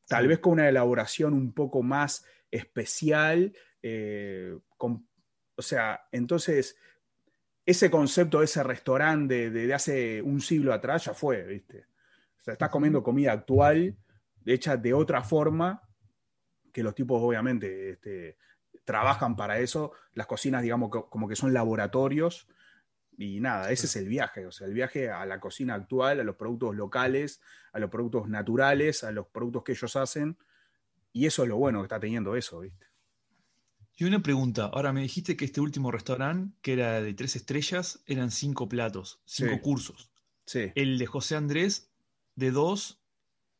tal 0.06 0.28
vez 0.28 0.38
con 0.38 0.54
una 0.54 0.68
elaboración 0.68 1.34
un 1.34 1.52
poco 1.52 1.82
más 1.82 2.24
especial, 2.50 3.52
eh, 3.82 4.56
o 4.78 5.62
sea, 5.62 6.06
entonces 6.12 6.76
ese 7.64 7.90
concepto 7.90 8.40
de 8.40 8.46
ese 8.46 8.62
restaurante 8.62 9.50
de, 9.50 9.72
hace 9.72 10.20
un 10.22 10.40
siglo 10.40 10.72
atrás 10.72 11.04
ya 11.04 11.14
fue, 11.14 11.42
¿viste? 11.44 11.86
O 12.40 12.44
sea, 12.44 12.52
estás 12.54 12.70
comiendo 12.70 13.02
comida 13.02 13.32
actual, 13.32 13.96
hecha 14.44 14.76
de 14.76 14.92
otra 14.92 15.22
forma, 15.22 15.82
que 16.72 16.82
los 16.82 16.94
tipos 16.94 17.22
obviamente 17.22 17.90
este, 17.90 18.36
trabajan 18.84 19.36
para 19.36 19.58
eso, 19.58 19.92
las 20.14 20.26
cocinas, 20.26 20.62
digamos, 20.62 20.90
como 20.90 21.28
que 21.28 21.36
son 21.36 21.52
laboratorios. 21.52 22.48
Y 23.16 23.40
nada, 23.40 23.70
ese 23.70 23.86
es 23.86 23.96
el 23.96 24.08
viaje, 24.08 24.46
o 24.46 24.52
sea, 24.52 24.66
el 24.66 24.72
viaje 24.72 25.10
a 25.10 25.26
la 25.26 25.38
cocina 25.38 25.74
actual, 25.74 26.20
a 26.20 26.24
los 26.24 26.36
productos 26.36 26.74
locales, 26.74 27.40
a 27.72 27.78
los 27.78 27.90
productos 27.90 28.28
naturales, 28.28 29.04
a 29.04 29.12
los 29.12 29.26
productos 29.26 29.64
que 29.64 29.72
ellos 29.72 29.96
hacen. 29.96 30.38
Y 31.12 31.26
eso 31.26 31.42
es 31.42 31.48
lo 31.48 31.56
bueno 31.56 31.80
que 31.80 31.84
está 31.84 32.00
teniendo 32.00 32.36
eso, 32.36 32.60
¿viste? 32.60 32.86
Y 33.96 34.04
una 34.04 34.22
pregunta, 34.22 34.64
ahora 34.64 34.92
me 34.92 35.02
dijiste 35.02 35.36
que 35.36 35.44
este 35.44 35.60
último 35.60 35.92
restaurante, 35.92 36.56
que 36.62 36.72
era 36.72 37.02
de 37.02 37.12
tres 37.12 37.36
estrellas, 37.36 38.02
eran 38.06 38.30
cinco 38.30 38.68
platos, 38.68 39.20
cinco 39.26 39.60
cursos. 39.60 40.10
Sí. 40.46 40.72
El 40.74 40.98
de 40.98 41.06
José 41.06 41.36
Andrés, 41.36 41.92
de 42.34 42.50
dos, 42.50 43.02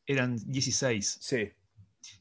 eran 0.06 0.36
16. 0.36 1.18
Sí. 1.20 1.52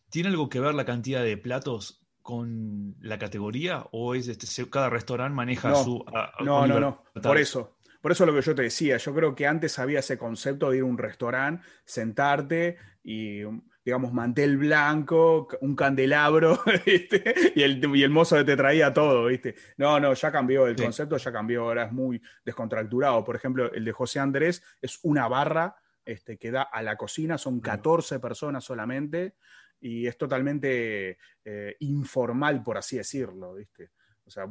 ¿Tiene 0.09 0.29
algo 0.29 0.49
que 0.49 0.59
ver 0.59 0.75
la 0.75 0.85
cantidad 0.85 1.23
de 1.23 1.37
platos 1.37 2.00
con 2.21 2.95
la 2.99 3.17
categoría 3.17 3.85
o 3.91 4.15
es 4.15 4.27
este, 4.27 4.69
cada 4.69 4.89
restaurante 4.89 5.35
maneja 5.35 5.75
su... 5.75 6.05
no, 6.39 6.67
no, 6.67 6.79
no, 6.79 7.03
por 7.21 7.37
eso. 7.37 7.77
Por 8.01 8.11
eso 8.11 8.25
lo 8.25 8.33
que 8.33 8.41
yo 8.41 8.55
te 8.55 8.63
decía, 8.63 8.97
yo 8.97 9.13
creo 9.13 9.35
que 9.35 9.45
antes 9.45 9.77
había 9.77 9.99
ese 9.99 10.17
concepto 10.17 10.71
de 10.71 10.77
ir 10.77 10.83
a 10.83 10.85
un 10.85 10.97
restaurante, 10.97 11.63
sentarte 11.85 12.77
y, 13.03 13.41
digamos, 13.85 14.11
mantel 14.11 14.57
blanco, 14.57 15.47
un 15.61 15.75
candelabro, 15.75 16.59
Y, 17.55 17.61
el, 17.61 17.95
y 17.95 18.03
el 18.03 18.09
mozo 18.09 18.43
te 18.43 18.55
traía 18.55 18.91
todo, 18.91 19.25
¿viste? 19.25 19.53
No, 19.77 19.99
no, 19.99 20.13
ya 20.13 20.31
cambió, 20.31 20.65
el 20.65 20.75
concepto 20.75 21.17
ya 21.17 21.31
cambió, 21.31 21.63
ahora 21.65 21.85
es 21.85 21.91
muy 21.91 22.19
descontracturado. 22.43 23.23
Por 23.23 23.35
ejemplo, 23.35 23.71
el 23.71 23.85
de 23.85 23.91
José 23.91 24.19
Andrés 24.19 24.63
es 24.81 24.99
una 25.03 25.27
barra 25.27 25.75
este, 26.03 26.37
que 26.37 26.49
da 26.49 26.63
a 26.63 26.81
la 26.81 26.97
cocina, 26.97 27.37
son 27.37 27.59
14 27.59 28.19
personas 28.19 28.63
solamente, 28.63 29.35
y 29.81 30.07
es 30.07 30.17
totalmente 30.17 31.17
eh, 31.43 31.75
informal, 31.79 32.63
por 32.63 32.77
así 32.77 32.97
decirlo, 32.97 33.55
¿viste? 33.55 33.91
O 34.23 34.29
sea, 34.29 34.47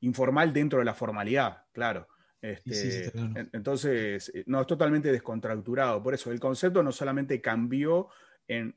informal 0.00 0.52
dentro 0.52 0.78
de 0.78 0.84
la 0.84 0.94
formalidad, 0.94 1.64
claro. 1.72 2.08
Este, 2.40 3.12
entonces, 3.52 4.32
eh, 4.34 4.44
no, 4.46 4.60
es 4.60 4.66
totalmente 4.66 5.12
descontracturado. 5.12 6.02
Por 6.02 6.14
eso, 6.14 6.32
el 6.32 6.40
concepto 6.40 6.82
no 6.82 6.90
solamente 6.90 7.40
cambió 7.40 8.08
en, 8.48 8.74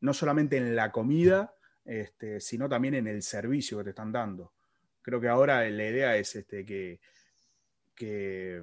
no 0.00 0.12
solamente 0.12 0.56
en 0.56 0.74
la 0.76 0.90
comida, 0.92 1.54
este, 1.84 2.40
sino 2.40 2.68
también 2.68 2.94
en 2.94 3.06
el 3.06 3.22
servicio 3.22 3.78
que 3.78 3.84
te 3.84 3.90
están 3.90 4.12
dando. 4.12 4.52
Creo 5.02 5.20
que 5.20 5.28
ahora 5.28 5.68
la 5.68 5.88
idea 5.88 6.16
es 6.16 6.36
este, 6.36 6.64
que, 6.64 7.00
que 7.94 8.62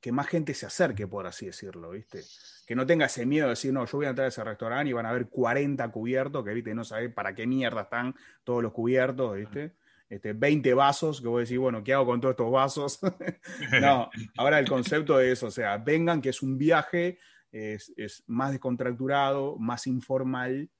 que 0.00 0.12
más 0.12 0.28
gente 0.28 0.54
se 0.54 0.66
acerque, 0.66 1.06
por 1.06 1.26
así 1.26 1.46
decirlo, 1.46 1.90
¿viste? 1.90 2.22
Que 2.66 2.76
no 2.76 2.86
tenga 2.86 3.06
ese 3.06 3.26
miedo 3.26 3.46
de 3.46 3.50
decir, 3.50 3.72
no, 3.72 3.84
yo 3.84 3.98
voy 3.98 4.06
a 4.06 4.10
entrar 4.10 4.26
a 4.26 4.28
ese 4.28 4.44
restaurante 4.44 4.90
y 4.90 4.92
van 4.92 5.06
a 5.06 5.10
haber 5.10 5.28
40 5.28 5.90
cubiertos, 5.90 6.44
que, 6.44 6.54
¿viste? 6.54 6.74
No 6.74 6.84
sabés 6.84 7.12
para 7.12 7.34
qué 7.34 7.46
mierda 7.46 7.82
están 7.82 8.14
todos 8.44 8.62
los 8.62 8.72
cubiertos, 8.72 9.36
¿viste? 9.36 9.74
Este, 10.08 10.32
20 10.32 10.72
vasos, 10.74 11.20
que 11.20 11.28
voy 11.28 11.40
a 11.40 11.40
decir, 11.40 11.58
bueno, 11.58 11.82
¿qué 11.82 11.92
hago 11.94 12.06
con 12.06 12.20
todos 12.20 12.32
estos 12.32 12.50
vasos? 12.50 13.00
no, 13.82 14.08
ahora 14.36 14.58
el 14.58 14.68
concepto 14.68 15.20
es, 15.20 15.42
o 15.42 15.50
sea, 15.50 15.76
vengan, 15.78 16.22
que 16.22 16.30
es 16.30 16.42
un 16.42 16.56
viaje, 16.56 17.18
es, 17.50 17.92
más 18.26 18.52
descontracturado, 18.52 19.56
más 19.58 19.86
informal, 19.86 20.70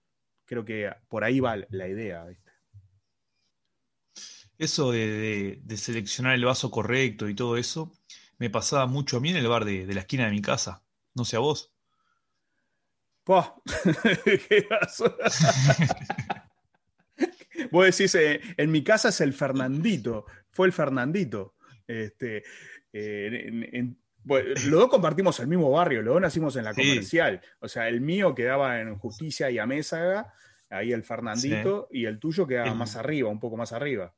creo 0.44 0.64
que 0.64 0.90
por 1.08 1.24
ahí 1.24 1.40
va 1.40 1.56
la 1.70 1.88
idea, 1.88 2.24
¿viste? 2.24 2.52
Eso 4.56 4.90
de 4.90 5.60
seleccionar 5.76 6.34
el 6.34 6.44
vaso 6.44 6.70
correcto 6.70 7.28
y 7.28 7.34
todo 7.34 7.56
eso, 7.56 7.92
me 8.38 8.50
pasaba 8.50 8.86
mucho 8.86 9.18
a 9.18 9.20
mí 9.20 9.30
en 9.30 9.36
el 9.36 9.48
bar 9.48 9.64
de, 9.64 9.92
la 9.92 10.00
esquina 10.00 10.26
de 10.26 10.30
mi 10.30 10.40
casa. 10.40 10.84
No 11.14 11.24
sé 11.24 11.36
a 11.36 11.40
vos. 11.40 11.72
¿Qué 14.24 14.66
Vos 17.70 17.84
decís, 17.84 18.14
eh, 18.14 18.40
en 18.56 18.70
mi 18.70 18.82
casa 18.82 19.10
es 19.10 19.20
el 19.20 19.34
Fernandito, 19.34 20.24
fue 20.50 20.68
el 20.68 20.72
Fernandito. 20.72 21.56
Este, 21.86 22.42
eh, 22.92 23.92
los 24.24 24.70
dos 24.70 24.88
compartimos 24.88 25.38
el 25.40 25.48
mismo 25.48 25.70
barrio, 25.70 26.00
los 26.02 26.14
dos 26.14 26.22
nacimos 26.22 26.56
en 26.56 26.64
la 26.64 26.72
comercial. 26.72 27.42
O 27.60 27.68
sea, 27.68 27.88
el 27.88 28.00
mío 28.00 28.34
quedaba 28.34 28.80
en 28.80 28.96
Justicia 28.96 29.50
y 29.50 29.58
Amézaga, 29.58 30.32
ahí 30.70 30.92
el 30.92 31.02
Fernandito, 31.02 31.88
y 31.90 32.06
el 32.06 32.18
tuyo 32.18 32.46
quedaba 32.46 32.72
más 32.74 32.96
arriba, 32.96 33.28
un 33.28 33.40
poco 33.40 33.56
más 33.56 33.72
arriba. 33.72 34.14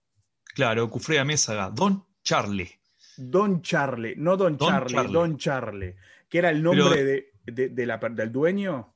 Claro, 0.55 0.89
Cufré 0.91 1.19
Amézaga, 1.19 1.71
Don 1.71 2.05
Charlie. 2.23 2.80
Don 3.21 3.63
Charlie, 3.63 4.15
no 4.17 4.37
Don, 4.37 4.57
Charlie, 4.57 5.13
Don 5.13 5.37
Charlie, 5.37 5.95
que 6.29 6.39
era 6.39 6.51
el 6.51 6.63
nombre 6.63 7.31
de, 7.45 7.87
la, 7.87 7.99
del 7.99 8.33
dueño. 8.33 8.95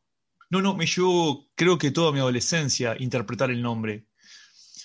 No, 0.51 0.63
no, 0.63 0.75
me 0.75 0.87
llevó, 0.87 1.49
creo 1.55 1.79
que 1.79 1.91
toda 1.91 2.13
mi 2.13 2.19
adolescencia 2.19 2.97
interpretar 2.99 3.51
el 3.51 3.61
nombre. 3.61 4.07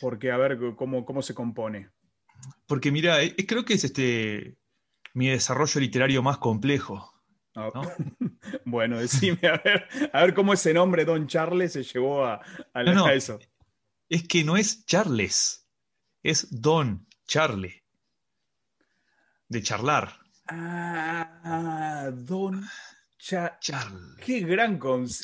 Porque, 0.01 0.31
a 0.31 0.37
ver, 0.37 0.57
¿cómo, 0.75 1.05
cómo 1.05 1.21
se 1.21 1.33
compone? 1.33 1.89
Porque, 2.67 2.91
mira, 2.91 3.17
creo 3.47 3.65
que 3.65 3.73
es 3.73 3.83
este 3.83 4.57
mi 5.13 5.27
desarrollo 5.27 5.81
literario 5.81 6.21
más 6.21 6.37
complejo. 6.37 7.13
Bueno, 8.63 8.97
decime, 8.99 9.39
a 9.47 9.61
ver, 9.63 9.87
a 10.13 10.21
ver 10.21 10.33
cómo 10.33 10.53
ese 10.53 10.73
nombre 10.73 11.03
Don 11.03 11.27
Charles 11.27 11.73
se 11.73 11.83
llevó 11.83 12.25
a, 12.25 12.41
a 12.73 13.13
eso. 13.13 13.39
Es 14.07 14.27
que 14.27 14.43
no 14.43 14.55
es 14.55 14.85
Charles, 14.85 15.67
es 16.23 16.47
Don 16.61 17.05
Charlie 17.27 17.83
de 19.49 19.61
charlar. 19.63 20.13
Ah, 20.47 22.09
Don 22.13 22.63
Charles. 23.17 24.15
Qué 24.23 24.39
gran, 24.41 24.79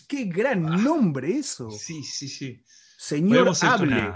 qué 0.08 0.26
gran 0.26 0.66
ah. 0.66 0.78
nombre 0.78 1.38
eso. 1.38 1.72
Sí, 1.72 2.04
sí, 2.04 2.28
sí. 2.28 2.62
Señor 2.98 3.52
Hable. 3.62 4.14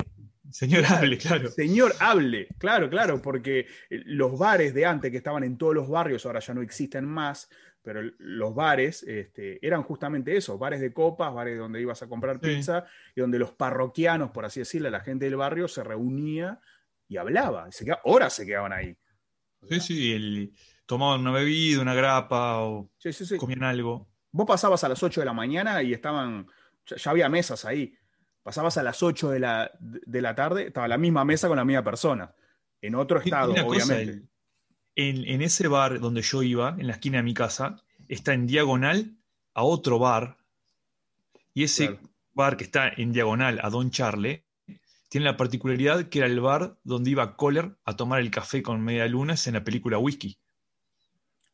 Señor 0.52 0.84
Hable, 0.86 1.17
claro. 1.17 1.50
Señor 1.50 1.93
Hable, 2.00 2.48
claro, 2.58 2.89
claro, 2.89 3.22
porque 3.22 3.67
los 3.89 4.38
bares 4.38 4.74
de 4.74 4.86
antes 4.86 5.12
que 5.12 5.17
estaban 5.17 5.43
en 5.43 5.58
todos 5.58 5.76
los 5.76 5.88
barrios 5.88 6.26
ahora 6.26 6.39
ya 6.39 6.56
no 6.56 6.62
existen 6.62 7.06
más, 7.06 7.50
pero 7.84 8.02
los 8.17 8.54
bares 8.54 9.04
este, 9.04 9.65
eran 9.65 9.84
justamente 9.84 10.36
eso, 10.36 10.58
bares 10.58 10.82
de 10.82 10.91
copas, 10.91 11.34
bares 11.34 11.58
donde 11.58 11.82
ibas 11.82 12.02
a 12.02 12.08
comprar 12.08 12.39
pizza 12.39 12.86
y 13.15 13.22
donde 13.22 13.39
los 13.39 13.52
parroquianos, 13.52 14.32
por 14.32 14.45
así 14.45 14.60
decirlo, 14.60 14.89
la 14.89 15.02
gente 15.02 15.26
del 15.26 15.36
barrio 15.36 15.67
se 15.67 15.84
reunía 15.84 16.60
y 17.08 17.17
hablaba. 17.17 17.72
Se 17.72 17.86
horas 18.04 18.34
se 18.34 18.45
quedaban 18.45 18.74
ahí. 18.74 18.98
Sí, 19.67 19.80
sí, 19.80 20.54
tomaban 20.86 21.22
una 21.22 21.32
bebida, 21.32 21.82
una 21.82 21.93
grapa 21.93 22.62
o 22.62 22.89
comían 23.38 23.63
algo. 23.63 24.08
Vos 24.32 24.48
pasabas 24.48 24.84
a 24.84 24.89
las 24.89 25.02
8 25.02 25.22
de 25.22 25.26
la 25.26 25.34
mañana 25.34 25.82
y 25.84 25.93
estaban, 25.93 26.48
ya, 26.86 27.12
había 27.12 27.30
mesas 27.30 27.65
ahí. 27.65 27.93
Pasabas 28.43 28.78
a 28.78 28.84
las 28.84 29.04
8 29.04 29.30
de 29.30 29.39
la, 29.39 29.72
de 29.80 30.22
la, 30.22 30.34
tarde, 30.34 30.67
estaba 30.67 30.88
la 30.88 30.98
misma 30.98 31.26
mesa 31.26 31.48
con 31.48 31.58
la 31.58 31.65
misma 31.65 31.84
persona. 31.84 32.34
En 32.82 32.95
otro 32.95 33.19
estado, 33.19 33.54
obviamente. 33.65 34.28
en, 34.95 35.41
ese 35.41 35.67
bar 35.67 36.00
donde 36.00 36.22
yo 36.22 36.41
iba, 36.41 36.76
en 36.78 36.88
la 36.88 36.93
esquina 36.93 37.17
de 37.17 37.24
mi 37.24 37.34
casa, 37.34 37.84
está 38.08 38.34
en 38.34 38.48
diagonal 38.48 39.17
a 39.54 39.63
otro 39.63 40.00
bar. 40.00 40.38
Y 41.54 41.63
ese, 41.63 42.00
bar 42.34 42.58
que 42.58 42.63
está 42.63 42.89
en 42.95 43.12
diagonal 43.12 43.60
a 43.62 43.69
Don 43.69 43.91
Charle, 43.91 44.45
tiene 45.10 45.26
la 45.26 45.38
particularidad 45.38 46.08
que 46.08 46.19
era 46.19 46.28
el 46.28 46.39
bar 46.39 46.78
donde 46.84 47.10
iba 47.10 47.36
Kohler 47.36 47.76
a 47.84 47.95
tomar 47.95 48.22
el 48.22 48.32
café 48.32 48.63
con 48.63 48.82
media 48.82 49.08
lunas 49.08 49.45
en 49.48 49.56
la 49.56 49.63
película 49.63 49.98
Whisky. 49.98 50.39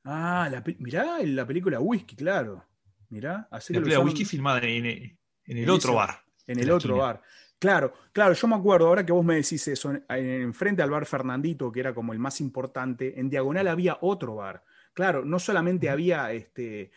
Ah, 0.03 0.47
la, 0.51 0.63
mirá 0.77 1.17
la 1.23 1.47
película 1.47 1.79
Whisky, 1.79 2.15
claro. 2.15 2.63
Mirá, 3.09 3.47
así 3.49 3.73
La 3.73 3.79
película 3.79 4.05
Whisky 4.05 4.25
filmada 4.25 4.59
en, 4.63 5.17
el 5.45 5.69
otro 5.69 5.95
bar. 5.95 6.21
En 6.45 6.59
el 6.59 6.69
otro 6.69 6.97
bar. 6.97 7.21
Claro, 7.57 7.93
claro, 8.11 8.33
yo 8.33 8.47
me 8.47 8.55
acuerdo, 8.55 8.87
ahora 8.87 9.05
que 9.05 9.13
vos 9.13 9.25
me 9.25 9.35
decís 9.35 9.67
eso, 9.67 9.93
enfrente 10.09 10.83
al 10.83 10.89
bar 10.91 11.05
Fernandito, 11.05 11.71
que 11.71 11.79
era 11.79 11.95
como 11.95 12.13
el 12.13 12.19
más 12.19 12.41
importante, 12.41 13.19
en 13.19 13.29
diagonal 13.29 13.67
había 13.67 13.97
otro 14.01 14.35
bar. 14.35 14.63
Claro, 14.93 15.25
no 15.25 15.39
solamente 15.39 15.89
había 15.89 16.31
este 16.33 16.91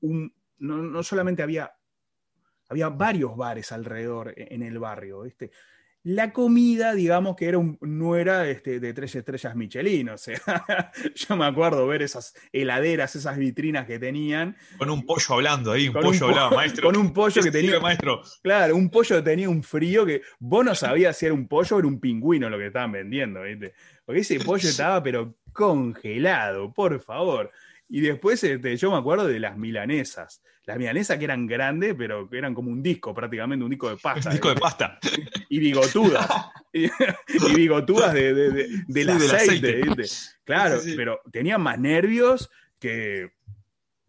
un, 0.00 0.32
no, 0.58 1.02
solamente 1.02 1.42
había, 1.42 1.72
había 2.72 2.88
varios 2.88 3.36
bares 3.36 3.70
alrededor 3.72 4.34
e, 4.36 4.54
en 4.54 4.62
el 4.62 4.78
barrio, 4.78 5.22
¿viste? 5.22 5.50
La 6.04 6.32
comida, 6.32 6.94
digamos 6.94 7.36
que 7.36 7.46
era 7.46 7.58
un, 7.58 7.78
no 7.80 8.16
era 8.16 8.48
este, 8.48 8.80
de 8.80 8.92
tres 8.92 9.14
estrellas 9.14 9.54
Michelin, 9.54 10.08
o 10.08 10.18
sea, 10.18 10.34
yo 11.14 11.36
me 11.36 11.46
acuerdo 11.46 11.86
ver 11.86 12.02
esas 12.02 12.34
heladeras, 12.52 13.14
esas 13.14 13.36
vitrinas 13.36 13.86
que 13.86 14.00
tenían. 14.00 14.56
Con 14.78 14.90
un 14.90 15.06
pollo 15.06 15.34
hablando 15.34 15.70
ahí, 15.70 15.86
un 15.86 15.94
pollo 15.94 16.26
hablaba, 16.26 16.50
maestro. 16.50 16.88
Con 16.88 16.96
un 16.96 17.12
pollo 17.12 17.40
que 17.40 17.52
tenía. 17.52 17.78
Maestro. 17.78 18.20
Claro, 18.42 18.74
un 18.74 18.90
pollo 18.90 19.14
que 19.16 19.22
tenía 19.22 19.48
un 19.48 19.62
frío 19.62 20.04
que 20.04 20.22
vos 20.40 20.64
no 20.64 20.74
sabías 20.74 21.16
si 21.16 21.26
era 21.26 21.34
un 21.34 21.46
pollo 21.46 21.76
o 21.76 21.78
era 21.78 21.86
un 21.86 22.00
pingüino 22.00 22.50
lo 22.50 22.58
que 22.58 22.66
estaban 22.66 22.90
vendiendo, 22.90 23.42
¿viste? 23.42 23.72
Porque 24.04 24.22
ese 24.22 24.40
pollo 24.40 24.68
estaba, 24.68 25.00
pero 25.04 25.36
congelado, 25.52 26.72
por 26.72 26.98
favor. 26.98 27.52
Y 27.94 28.00
después 28.00 28.42
este, 28.42 28.74
yo 28.78 28.90
me 28.90 28.96
acuerdo 28.96 29.26
de 29.26 29.38
las 29.38 29.58
milanesas. 29.58 30.42
Las 30.64 30.78
milanesas 30.78 31.18
que 31.18 31.24
eran 31.24 31.46
grandes, 31.46 31.94
pero 31.94 32.26
que 32.26 32.38
eran 32.38 32.54
como 32.54 32.70
un 32.70 32.82
disco, 32.82 33.12
prácticamente 33.12 33.62
un 33.62 33.70
disco 33.70 33.90
de 33.90 33.98
pasta. 33.98 34.30
Un 34.30 34.32
disco 34.32 34.48
de 34.48 34.54
pasta. 34.58 34.98
Y 35.50 35.58
bigotudas. 35.58 36.26
y, 36.72 36.88
bigotudas 37.54 38.14
de, 38.14 38.32
de, 38.32 38.68
del, 38.86 39.10
aceite, 39.10 39.82
Claro, 40.42 40.80
pero 40.96 41.20
tenían 41.30 41.60
más 41.60 41.78
nervios 41.78 42.50
que, 42.78 43.32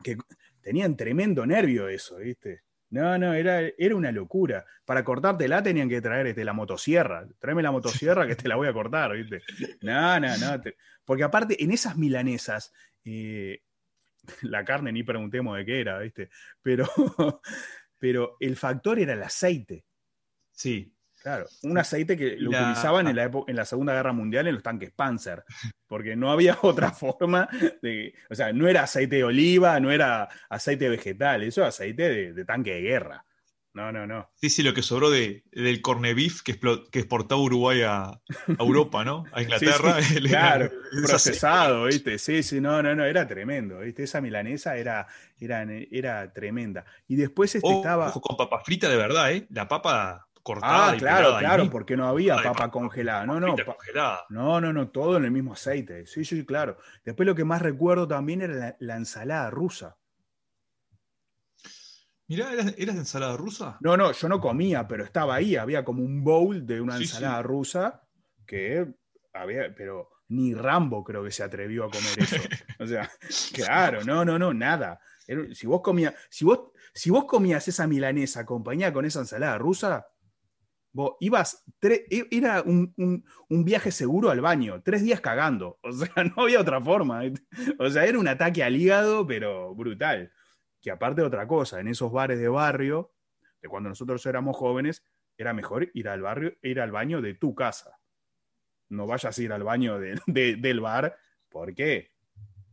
que. 0.01 0.15
Tenían 0.61 0.95
tremendo 0.95 1.45
nervio 1.45 1.89
eso, 1.89 2.15
¿viste? 2.15 2.61
No, 2.89 3.17
no, 3.17 3.33
era, 3.33 3.63
era 3.77 3.95
una 3.97 4.13
locura. 4.13 4.63
Para 4.85 5.03
cortártela 5.03 5.61
tenían 5.61 5.89
que 5.89 5.99
traer 5.99 6.27
este, 6.27 6.45
la 6.45 6.53
motosierra. 6.53 7.27
Tráeme 7.37 7.61
la 7.61 7.71
motosierra 7.71 8.25
que 8.27 8.37
te 8.37 8.47
la 8.47 8.55
voy 8.55 8.69
a 8.69 8.73
cortar, 8.73 9.11
¿viste? 9.11 9.41
No, 9.81 10.21
no, 10.21 10.37
no. 10.37 10.61
porque 11.03 11.23
aparte, 11.23 11.61
en 11.61 11.71
esas 11.71 11.97
milanesas, 11.97 12.71
eh, 13.03 13.61
la 14.43 14.63
carne 14.63 14.91
ni 14.91 15.03
preguntemos 15.03 15.57
de 15.57 15.65
qué 15.65 15.81
era, 15.81 15.99
¿viste? 15.99 16.29
Pero, 16.61 16.87
pero 17.99 18.37
el 18.39 18.55
factor 18.55 18.99
era 18.99 19.13
el 19.13 19.23
aceite. 19.23 19.85
Sí. 20.51 20.89
Claro, 21.21 21.47
un 21.61 21.77
aceite 21.77 22.17
que 22.17 22.35
lo 22.35 22.49
utilizaban 22.49 23.07
en 23.07 23.15
la, 23.15 23.31
en 23.47 23.55
la 23.55 23.63
Segunda 23.63 23.93
Guerra 23.93 24.11
Mundial 24.11 24.45
en 24.45 24.55
los 24.55 24.63
tanques 24.63 24.91
Panzer, 24.91 25.45
porque 25.87 26.17
no 26.17 26.29
había 26.29 26.57
otra 26.63 26.91
forma 26.91 27.47
de, 27.81 28.13
o 28.29 28.35
sea, 28.35 28.51
no 28.51 28.67
era 28.67 28.83
aceite 28.83 29.15
de 29.15 29.23
oliva, 29.23 29.79
no 29.79 29.89
era 29.89 30.27
aceite 30.49 30.89
vegetal, 30.89 31.43
eso 31.43 31.61
era 31.61 31.69
aceite 31.69 32.33
de 32.33 32.43
tanque 32.45 32.73
de 32.73 32.81
guerra. 32.81 33.25
No, 33.73 33.91
no, 33.91 34.05
no. 34.05 34.29
Sí, 34.35 34.51
sí, 34.51 34.61
lo 34.61 34.73
que 34.75 34.83
sobró 34.83 35.09
de, 35.09 35.43
del 35.51 35.81
cornebif 35.81 36.43
que, 36.43 36.59
que 36.91 36.99
exportaba 36.99 37.41
Uruguay 37.41 37.81
a, 37.81 38.21
Europa, 38.59 39.03
¿no? 39.03 39.23
A 39.33 39.41
Inglaterra. 39.41 39.97
claro, 40.27 40.69
procesado, 41.03 41.85
¿viste? 41.85 42.19
Sí, 42.19 42.43
sí, 42.43 42.61
no, 42.61 42.83
no, 42.83 42.93
no, 42.93 43.03
era 43.03 43.27
tremendo, 43.27 43.79
¿viste? 43.79 44.03
Esa 44.03 44.21
milanesa 44.21 44.77
era, 44.77 45.07
era, 45.39 45.65
era 45.91 46.31
tremenda. 46.33 46.85
Y 47.07 47.15
después 47.15 47.55
este 47.55 47.71
estaba... 47.73 48.09
Ojo, 48.09 48.21
con 48.21 48.37
papa 48.37 48.61
frita 48.63 48.87
de 48.89 48.97
verdad, 48.97 49.31
¿eh? 49.31 49.47
La 49.49 49.67
papa 49.67 50.27
cortada. 50.43 50.91
Ah, 50.91 50.95
claro, 50.95 51.37
claro, 51.39 51.69
porque 51.71 51.97
no 51.97 52.07
había 52.07 52.35
papa, 52.43 52.69
congelada. 52.69 53.25
No, 53.25 53.39
no, 53.39 53.55
no, 54.29 54.61
no, 54.61 54.73
no, 54.73 54.87
todo 54.89 55.17
en 55.17 55.25
el 55.25 55.31
mismo 55.31 55.53
aceite. 55.53 56.05
Sí, 56.05 56.25
sí, 56.25 56.45
claro. 56.45 56.77
Después 57.03 57.25
lo 57.25 57.33
que 57.33 57.45
más 57.45 57.61
recuerdo 57.61 58.07
también 58.07 58.41
era 58.41 58.75
la 58.79 58.97
ensalada 58.97 59.49
rusa. 59.49 59.97
Mirá, 62.27 62.53
¿eras, 62.53 62.75
de 62.75 62.83
ensalada 62.83 63.35
rusa? 63.35 63.77
No, 63.81 63.97
no, 63.97 64.11
yo 64.11 64.29
no 64.29 64.39
comía, 64.39 64.87
pero 64.87 65.03
estaba 65.03 65.35
ahí. 65.35 65.55
Había 65.55 65.83
como 65.83 66.03
un 66.03 66.23
bowl 66.23 66.65
de 66.65 66.79
una 66.79 66.97
ensalada 66.97 67.41
rusa 67.41 68.01
que 68.45 68.95
había, 69.33 69.73
pero 69.75 70.09
ni 70.29 70.53
Rambo 70.53 71.03
creo 71.03 71.23
que 71.23 71.31
se 71.31 71.43
atrevió 71.43 71.85
a 71.85 71.89
comer 71.89 72.19
eso. 72.19 72.37
O 72.79 72.87
sea, 72.87 73.09
claro, 73.53 74.03
no, 74.03 74.25
no, 74.25 74.37
no, 74.37 74.53
nada. 74.53 74.99
Si 75.53 75.67
vos 75.67 75.81
comías, 75.81 76.13
si 76.29 76.43
vos, 76.43 76.71
si 76.93 77.11
vos 77.11 77.25
comías 77.25 77.65
esa 77.67 77.87
milanesa 77.87 78.41
acompañada 78.41 78.91
con 78.91 79.05
esa 79.05 79.19
ensalada 79.19 79.57
rusa, 79.57 80.05
vos 80.91 81.15
ibas, 81.21 81.63
e, 81.81 82.27
era 82.29 82.61
un, 82.61 82.93
un, 82.97 83.63
viaje 83.63 83.91
seguro 83.91 84.31
al 84.31 84.41
baño, 84.41 84.81
tres 84.83 85.01
días 85.01 85.21
cagando. 85.21 85.79
O 85.81 85.91
sea, 85.93 86.09
no 86.35 86.43
había 86.43 86.59
otra 86.59 86.81
forma. 86.81 87.21
O 87.79 87.89
sea, 87.89 88.05
era 88.05 88.19
un 88.19 88.27
ataque 88.27 88.63
al 88.63 88.75
hígado, 88.75 89.25
pero 89.25 89.73
brutal 89.75 90.31
que 90.83 90.91
aparte 90.91 91.21
de 91.21 91.27
otra 91.27 91.47
cosa, 91.47 91.79
en 91.79 91.87
esos 91.87 92.11
bares 92.11 92.37
de 92.37 92.49
barrio, 92.49 93.13
de 93.61 93.69
cuando 93.69 93.87
nosotros 93.87 94.23
éramos 94.25 94.57
jóvenes, 94.57 95.03
era 95.37 95.53
mejor 95.53 95.89
ir 95.93 96.09
al 96.09 96.21
barrio, 96.21 96.53
ir 96.61 96.81
al 96.81 96.91
baño 96.91 97.21
de 97.21 97.33
tu 97.35 97.55
casa. 97.55 97.97
No 98.89 99.07
vayas 99.07 99.35
a 99.35 99.41
ir 99.41 99.53
al 99.53 99.63
baño 99.63 99.97
del 100.27 100.79
bar, 100.81 101.17
porque 101.49 102.11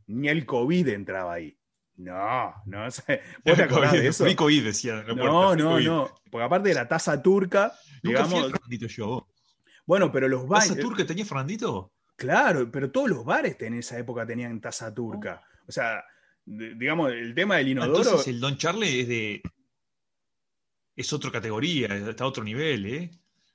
ni 0.08 0.28
el 0.28 0.44
COVID 0.44 0.88
entraba 0.88 1.34
ahí. 1.34 1.56
No, 1.94 2.52
no 2.66 2.90
sé. 2.90 3.22
¿Vos 3.44 3.56
te 3.56 3.62
acordás 3.62 3.92
de 3.92 4.08
eso? 4.08 4.26
COVID 4.34 4.64
decía. 4.64 5.04
No, 5.04 5.54
no, 5.54 5.78
no. 5.78 6.14
Porque 6.30 6.44
aparte 6.44 6.70
de 6.70 6.74
la 6.74 6.88
taza 6.88 7.22
turca, 7.22 7.72
digamos. 8.02 8.52
yo. 8.88 9.28
Bueno, 9.86 10.10
pero 10.10 10.26
los 10.26 10.48
bares. 10.48 10.70
¿Taza 10.70 10.80
turca 10.80 11.06
tenía 11.06 11.24
Fernandito? 11.24 11.92
Claro, 12.16 12.70
pero 12.70 12.90
todos 12.90 13.08
los 13.08 13.24
bares 13.24 13.56
en 13.60 13.74
esa 13.74 13.98
época 13.98 14.26
tenían 14.26 14.60
taza 14.60 14.92
turca. 14.92 15.42
O 15.68 15.72
sea, 15.72 16.04
digamos, 16.50 17.12
el 17.12 17.34
tema 17.34 17.56
del 17.56 17.68
inodoro. 17.68 17.98
Entonces 17.98 18.28
el 18.28 18.40
Don 18.40 18.56
Charlie 18.56 19.00
es 19.00 19.08
de. 19.08 19.42
Es 20.96 21.12
otra 21.12 21.30
categoría, 21.30 21.86
está 21.86 22.24
a 22.24 22.26
otro 22.26 22.44
nivel, 22.44 22.86
¿eh? 22.86 23.10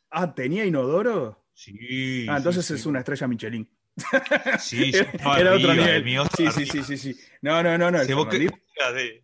Ah, 0.10 0.34
¿tenía 0.34 0.66
inodoro? 0.66 1.46
Sí. 1.54 2.26
Ah, 2.30 2.38
entonces 2.38 2.70
es 2.72 2.86
una 2.86 3.00
estrella 3.00 3.28
Michelin. 3.28 3.70
Sí, 4.60 4.92
era 5.38 5.56
otro 5.56 5.74
nivel. 5.74 6.04
sí, 6.36 6.48
sí, 6.52 6.66
sí, 6.66 6.84
sí, 6.84 6.98
sí. 6.98 7.20
No, 7.42 7.62
no, 7.62 7.78
no, 7.78 7.92
no. 7.92 8.02
eras 8.02 8.08
de, 8.94 9.24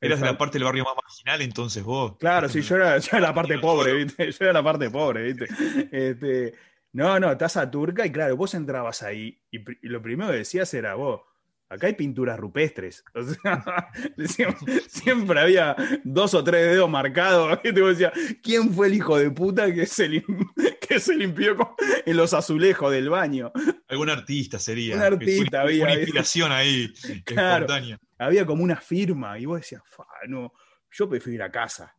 eras 0.00 0.20
de 0.20 0.26
la 0.26 0.36
parte 0.36 0.58
del 0.58 0.64
barrio 0.64 0.84
más 0.84 0.94
marginal, 0.96 1.42
entonces 1.42 1.82
vos. 1.82 2.16
Claro, 2.18 2.48
sí, 2.48 2.60
yo 2.60 2.76
era, 2.76 2.98
yo 2.98 3.16
era 3.16 3.28
la 3.28 3.34
parte 3.34 3.58
pobre, 3.58 3.94
¿viste? 3.94 4.30
Yo 4.30 4.38
era 4.40 4.52
la 4.52 4.62
parte 4.62 4.90
pobre, 4.90 5.32
¿viste? 5.32 5.46
Este, 5.90 6.54
no, 6.92 7.18
no, 7.18 7.36
taza 7.36 7.70
turca, 7.70 8.04
y 8.04 8.12
claro, 8.12 8.36
vos 8.36 8.54
entrabas 8.54 9.02
ahí, 9.02 9.40
y, 9.50 9.58
y 9.58 9.88
lo 9.88 10.02
primero 10.02 10.30
que 10.30 10.38
decías 10.38 10.72
era 10.74 10.94
vos 10.94 11.22
Acá 11.70 11.86
hay 11.86 11.94
pinturas 11.94 12.36
rupestres. 12.36 13.04
siempre, 14.88 15.40
había 15.40 15.76
dos 16.02 16.34
o 16.34 16.42
tres 16.42 16.72
dedos 16.72 16.90
marcados. 16.90 17.60
Y 17.62 17.72
te 17.72 17.80
decía, 17.80 18.12
¿quién 18.42 18.74
fue 18.74 18.88
el 18.88 18.94
hijo 18.94 19.16
de 19.16 19.30
puta 19.30 19.72
que 19.72 19.86
se, 19.86 20.10
que 20.80 20.98
se 20.98 21.14
limpió 21.14 21.56
en 22.04 22.16
los 22.16 22.34
azulejos 22.34 22.90
del 22.90 23.08
baño? 23.08 23.52
Algún 23.86 24.10
artista 24.10 24.58
sería. 24.58 24.96
Un 24.96 25.02
artista 25.02 25.62
había. 25.62 25.84
Una 25.84 25.94
inspiración 25.94 26.50
ahí, 26.50 26.92
espontánea. 27.24 28.00
Había 28.18 28.44
como 28.44 28.64
una 28.64 28.76
firma. 28.76 29.38
Y 29.38 29.46
vos 29.46 29.60
decías, 29.60 29.82
no, 30.26 30.52
yo 30.90 31.08
prefiero 31.08 31.36
ir 31.36 31.42
a 31.42 31.52
casa. 31.52 31.94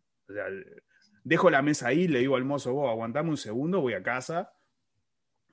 dejo 1.23 1.49
la 1.49 1.61
mesa 1.61 1.87
ahí, 1.87 2.09
le 2.09 2.19
digo 2.19 2.35
al 2.35 2.43
mozo, 2.43 2.73
vos 2.73 2.89
aguantame 2.89 3.29
un 3.29 3.37
segundo, 3.37 3.79
voy 3.79 3.93
a 3.93 4.03
casa, 4.03 4.51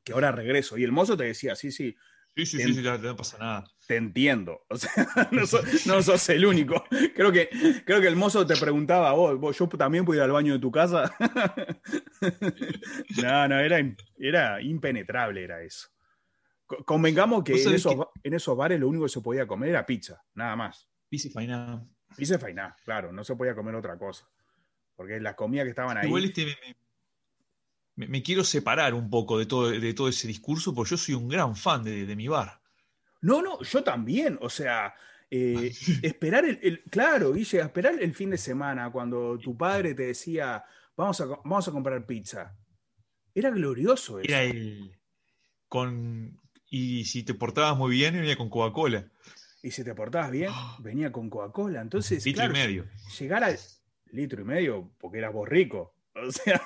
que 0.02 0.12
ahora 0.12 0.32
regreso. 0.32 0.76
Y 0.76 0.82
el 0.82 0.90
mozo 0.90 1.16
te 1.16 1.22
decía, 1.22 1.54
sí, 1.54 1.70
sí, 1.70 1.94
Sí, 2.38 2.46
sí, 2.46 2.62
sí, 2.62 2.74
sí, 2.74 2.82
no 2.82 3.16
pasa 3.16 3.36
nada. 3.38 3.64
Te 3.88 3.96
entiendo. 3.96 4.66
O 4.70 4.76
sea, 4.76 4.92
no, 5.86 6.02
sos, 6.02 6.28
el 6.28 6.46
único. 6.46 6.84
Creo 7.14 7.32
que, 7.32 7.48
creo 7.84 8.00
que 8.00 8.06
el 8.06 8.16
mozo 8.16 8.46
te 8.46 8.56
preguntaba, 8.56 9.12
vos, 9.12 9.58
yo 9.58 9.68
también 9.68 10.04
puedo 10.04 10.18
ir 10.18 10.22
al 10.22 10.30
baño 10.30 10.52
de 10.52 10.58
tu 10.58 10.70
casa. 10.70 11.12
no, 13.22 13.48
no, 13.48 13.58
era, 13.58 13.78
era 14.18 14.62
impenetrable, 14.62 15.42
era 15.42 15.62
eso. 15.62 15.88
Convengamos 16.84 17.42
que 17.42 17.60
en 17.60 17.74
esos, 17.74 17.96
en 18.22 18.34
esos 18.34 18.54
bares 18.54 18.78
lo 18.78 18.88
único 18.88 19.04
que 19.04 19.10
se 19.10 19.22
podía 19.22 19.46
comer 19.46 19.70
era 19.70 19.86
pizza, 19.86 20.22
nada 20.34 20.54
más. 20.54 20.86
Pizza 21.08 21.28
y 21.28 21.30
fainá. 21.30 21.82
Pizza 22.14 22.34
y 22.34 22.38
fainá, 22.38 22.76
claro, 22.84 23.10
no 23.10 23.24
se 23.24 23.34
podía 23.36 23.54
comer 23.54 23.74
otra 23.74 23.96
cosa. 23.96 24.28
Porque 24.94 25.18
las 25.18 25.34
comidas 25.34 25.64
que 25.64 25.70
estaban 25.70 25.96
ahí. 25.96 26.06
Igual 26.06 26.26
este 26.26 26.56
me, 27.96 28.22
quiero 28.22 28.44
separar 28.44 28.94
un 28.94 29.10
poco 29.10 29.38
de 29.38 29.46
todo, 29.46 29.70
de 29.70 29.94
todo 29.94 30.08
ese 30.08 30.28
discurso, 30.28 30.74
porque 30.74 30.90
yo 30.90 30.96
soy 30.96 31.14
un 31.14 31.28
gran 31.28 31.56
fan 31.56 31.82
de, 31.82 32.14
mi 32.14 32.28
bar. 32.28 32.60
No, 33.20 33.42
no, 33.42 33.62
yo 33.62 33.82
también. 33.82 34.38
O 34.40 34.50
sea, 34.50 34.94
eh, 35.30 35.72
esperar 36.02 36.44
el, 36.44 36.82
Claro, 36.90 37.32
Guille, 37.32 37.60
esperar 37.60 38.00
el 38.00 38.14
fin 38.14 38.30
de 38.30 38.38
semana 38.38 38.90
cuando 38.90 39.38
tu 39.38 39.56
padre 39.56 39.94
te 39.94 40.04
decía, 40.06 40.64
vamos 40.96 41.20
a, 41.20 41.26
vamos 41.26 41.68
a 41.68 41.72
comprar 41.72 42.06
pizza. 42.06 42.56
Era 43.34 43.50
glorioso 43.50 44.20
eso. 44.20 44.28
Era 44.28 44.42
el. 44.42 44.92
Con, 45.68 46.40
y 46.70 47.04
si 47.04 47.22
te 47.22 47.34
portabas 47.34 47.76
muy 47.76 47.92
bien, 47.92 48.14
venía 48.14 48.36
con 48.36 48.50
Coca-Cola. 48.50 49.08
Y 49.62 49.70
si 49.70 49.84
te 49.84 49.94
portabas 49.94 50.30
bien, 50.30 50.50
venía 50.80 51.12
con 51.12 51.30
Coca-Cola. 51.30 51.80
Entonces, 51.80 52.24
claro, 52.24 52.50
y 52.50 52.54
medio. 52.54 52.86
llegar 53.18 53.44
al, 53.44 53.58
litro 54.12 54.42
y 54.42 54.44
medio, 54.44 54.90
porque 54.98 55.18
eras 55.18 55.32
vos 55.32 55.48
rico. 55.48 55.94
O 56.20 56.32
sea, 56.32 56.60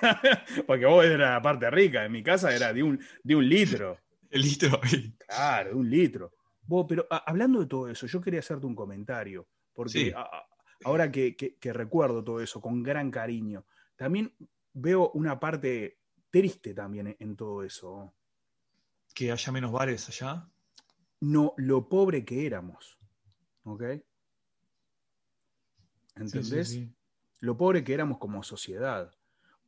porque 0.66 0.86
vos 0.86 1.04
eras 1.04 1.34
la 1.34 1.42
parte 1.42 1.70
rica. 1.70 2.06
En 2.06 2.12
mi 2.12 2.22
casa 2.22 2.54
era 2.56 2.72
de 2.72 2.82
un, 2.82 2.98
de 3.22 3.36
un 3.36 3.46
litro. 3.46 3.98
El 4.30 4.40
litro. 4.40 4.80
Claro, 5.26 5.70
de 5.70 5.76
un 5.76 5.90
litro. 5.90 6.32
Vos, 6.64 6.86
pero 6.88 7.06
a- 7.10 7.24
hablando 7.26 7.60
de 7.60 7.66
todo 7.66 7.88
eso, 7.88 8.06
yo 8.06 8.20
quería 8.20 8.40
hacerte 8.40 8.66
un 8.66 8.74
comentario. 8.74 9.48
Porque 9.72 9.90
Sí. 9.90 10.12
a- 10.14 10.20
a- 10.22 10.46
ahora 10.84 11.10
que, 11.10 11.34
que- 11.36 11.56
que 11.56 11.72
recuerdo 11.72 12.22
todo 12.22 12.40
eso 12.40 12.60
con 12.60 12.82
gran 12.82 13.10
cariño, 13.10 13.64
también 13.96 14.34
veo 14.72 15.10
una 15.12 15.38
parte 15.40 15.98
triste 16.30 16.72
también 16.74 17.08
en, 17.08 17.16
en 17.18 17.36
todo 17.36 17.62
eso. 17.62 18.14
Que 19.14 19.30
haya 19.32 19.52
menos 19.52 19.72
bares 19.72 20.08
allá. 20.08 20.48
No, 21.20 21.54
lo 21.56 21.88
pobre 21.88 22.24
que 22.24 22.46
éramos. 22.46 22.98
¿Ok? 23.64 23.82
¿Entendés? 26.16 26.68
sí, 26.68 26.80
sí. 26.80 26.94
lo 27.40 27.56
pobre 27.56 27.82
que 27.82 27.94
éramos 27.94 28.18
como 28.18 28.42
sociedad. 28.42 29.14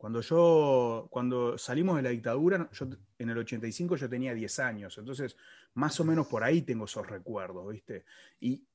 Cuando 0.05 0.21
yo, 0.21 1.09
cuando 1.11 1.57
salimos 1.57 1.97
de 1.97 2.03
la 2.03 2.11
dictadura, 2.11 2.69
yo, 2.73 2.89
en 3.19 3.31
el 3.31 3.39
85 3.39 3.97
yo 3.97 4.07
tenía 4.07 4.35
10 4.35 4.59
años, 4.59 4.99
entonces 4.99 5.35
más 5.73 5.99
o 5.99 6.05
menos 6.05 6.27
por 6.27 6.45
ahí 6.45 6.61
tengo 6.61 6.85
esos 6.85 7.07
recuerdos, 7.07 7.73
¿viste? 7.73 8.05
Y 8.39 8.69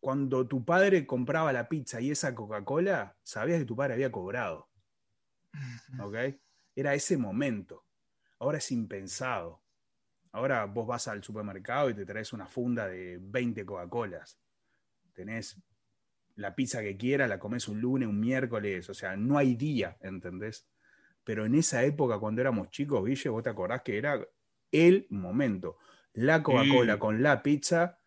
cuando 0.00 0.46
tu 0.46 0.62
padre 0.62 1.06
compraba 1.06 1.54
la 1.54 1.70
pizza 1.70 2.02
y 2.02 2.10
esa 2.10 2.34
Coca-Cola, 2.34 3.16
sabías 3.22 3.60
que 3.60 3.64
tu 3.64 3.76
padre 3.76 3.94
había 3.94 4.12
cobrado, 4.12 4.68
¿ok? 5.98 6.16
Era 6.76 6.92
ese 6.92 7.16
momento. 7.16 7.86
Ahora 8.40 8.58
es 8.58 8.70
impensado. 8.72 9.62
Ahora 10.32 10.66
vos 10.66 10.86
vas 10.86 11.08
al 11.08 11.24
supermercado 11.24 11.88
y 11.88 11.94
te 11.94 12.04
traes 12.04 12.34
una 12.34 12.46
funda 12.46 12.88
de 12.88 13.16
20 13.22 13.64
Coca-Colas. 13.64 14.38
Tenés 15.14 15.56
la 16.36 16.54
pizza 16.54 16.82
que 16.82 16.96
quieras, 16.96 17.28
la 17.28 17.38
comes 17.38 17.68
un 17.68 17.80
lunes, 17.80 18.08
un 18.08 18.18
miércoles, 18.20 18.88
o 18.90 18.94
sea, 18.94 19.16
no 19.16 19.38
hay 19.38 19.54
día, 19.54 19.96
¿entendés? 20.00 20.66
Pero 21.22 21.46
en 21.46 21.54
esa 21.54 21.84
época, 21.84 22.18
cuando 22.18 22.40
éramos 22.40 22.70
chicos, 22.70 23.04
Guille, 23.04 23.30
vos 23.30 23.42
te 23.42 23.50
acordás 23.50 23.82
que 23.82 23.96
era 23.98 24.26
el 24.72 25.06
momento. 25.10 25.78
La 26.12 26.42
Coca-Cola 26.42 26.98
con 26.98 27.22
la 27.22 27.42
pizza. 27.42 27.98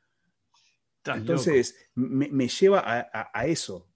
Estás 0.97 1.17
Entonces, 1.17 1.89
me, 1.95 2.27
me 2.29 2.47
lleva 2.47 2.79
a, 2.79 2.99
a- 2.99 3.31
a 3.33 3.45
eso. 3.47 3.89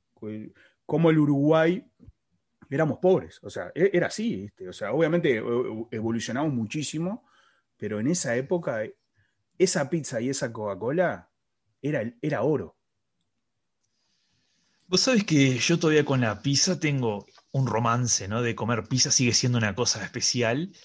Como 0.85 1.09
el 1.09 1.17
Uruguay 1.19 1.85
éramos 2.69 2.99
pobres. 2.99 3.39
O 3.43 3.49
sea, 3.49 3.71
e- 3.75 3.91
era 3.93 4.07
así, 4.07 4.37
¿viste? 4.43 4.67
O 4.69 4.73
sea, 4.73 4.93
obviamente 4.93 5.37
e- 5.37 5.41
evolucionamos 5.91 6.53
muchísimo, 6.53 7.25
pero 7.77 7.99
en 7.99 8.07
esa 8.07 8.35
época, 8.35 8.83
esa 9.57 9.89
pizza 9.89 10.21
y 10.21 10.29
esa 10.29 10.51
Coca-Cola 10.53 11.29
era, 11.81 12.13
era 12.21 12.41
oro. 12.43 12.77
Vos 14.91 14.99
sabés 14.99 15.23
que 15.23 15.57
yo 15.57 15.79
todavía 15.79 16.03
con 16.03 16.19
la 16.19 16.41
pizza 16.41 16.77
tengo 16.77 17.25
un 17.51 17.65
romance, 17.65 18.27
¿no? 18.27 18.41
De 18.41 18.55
comer 18.55 18.83
pizza 18.89 19.09
sigue 19.09 19.31
siendo 19.33 19.57
una 19.57 19.73
cosa 19.73 20.03
especial. 20.03 20.75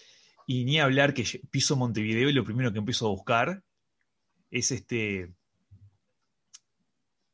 Y 0.46 0.64
ni 0.64 0.78
hablar 0.78 1.12
que 1.12 1.24
piso 1.50 1.74
Montevideo 1.74 2.30
y 2.30 2.32
lo 2.32 2.44
primero 2.44 2.72
que 2.72 2.78
empiezo 2.78 3.06
a 3.06 3.10
buscar 3.10 3.64
es 4.52 4.70
este. 4.70 5.34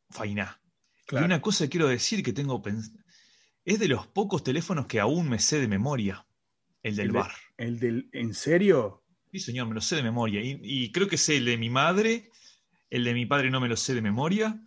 Fainá. 0.08 0.62
Claro. 1.06 1.24
Y 1.24 1.26
una 1.26 1.42
cosa 1.42 1.64
que 1.64 1.68
quiero 1.70 1.88
decir 1.88 2.22
que 2.22 2.32
tengo 2.32 2.62
pens- 2.62 2.90
es 3.66 3.78
de 3.78 3.88
los 3.88 4.06
pocos 4.06 4.42
teléfonos 4.42 4.86
que 4.86 4.98
aún 4.98 5.28
me 5.28 5.38
sé 5.40 5.60
de 5.60 5.68
memoria. 5.68 6.26
El 6.82 6.96
del 6.96 7.08
El 7.08 7.12
de- 7.12 7.18
bar. 7.18 7.32
El 7.58 7.78
del, 7.80 8.08
¿En 8.14 8.32
serio? 8.32 9.04
Sí, 9.30 9.40
señor, 9.40 9.68
me 9.68 9.74
lo 9.74 9.82
sé 9.82 9.96
de 9.96 10.02
memoria. 10.02 10.40
Y, 10.42 10.58
y 10.62 10.90
creo 10.90 11.06
que 11.06 11.18
sé 11.18 11.36
el 11.36 11.44
de 11.44 11.58
mi 11.58 11.68
madre, 11.68 12.30
el 12.88 13.04
de 13.04 13.12
mi 13.12 13.26
padre 13.26 13.50
no 13.50 13.60
me 13.60 13.68
lo 13.68 13.76
sé 13.76 13.92
de 13.94 14.00
memoria. 14.00 14.58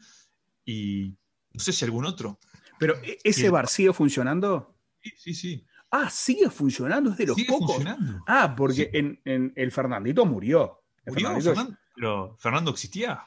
Y 0.66 1.18
no 1.56 1.60
sé 1.60 1.72
si 1.74 1.86
algún 1.86 2.06
otro. 2.06 2.40
Pero 2.80 2.96
¿e- 3.04 3.18
ese 3.24 3.50
bar 3.50 3.68
sigue 3.68 3.94
funcionando. 3.94 4.76
Sí, 5.02 5.12
sí, 5.18 5.34
sí. 5.34 5.66
Ah, 5.92 6.10
sigue 6.10 6.50
funcionando, 6.50 7.12
es 7.12 7.18
de 7.18 7.28
los 7.28 7.36
Sigue 7.36 7.48
pocos. 7.50 7.76
funcionando. 7.76 8.24
Ah, 8.28 8.54
porque 8.56 8.74
Sí. 8.84 8.90
en, 8.94 9.22
en- 9.26 9.54
el 9.56 9.72
Fernandito 9.72 10.26
murió. 10.26 10.82
El 11.06 11.14
¿Murió 11.14 11.28
Fernandito- 11.30 11.50
Fernando? 11.56 11.78
Pero 11.96 12.38
Fernando 12.40 12.72
existía. 12.72 13.24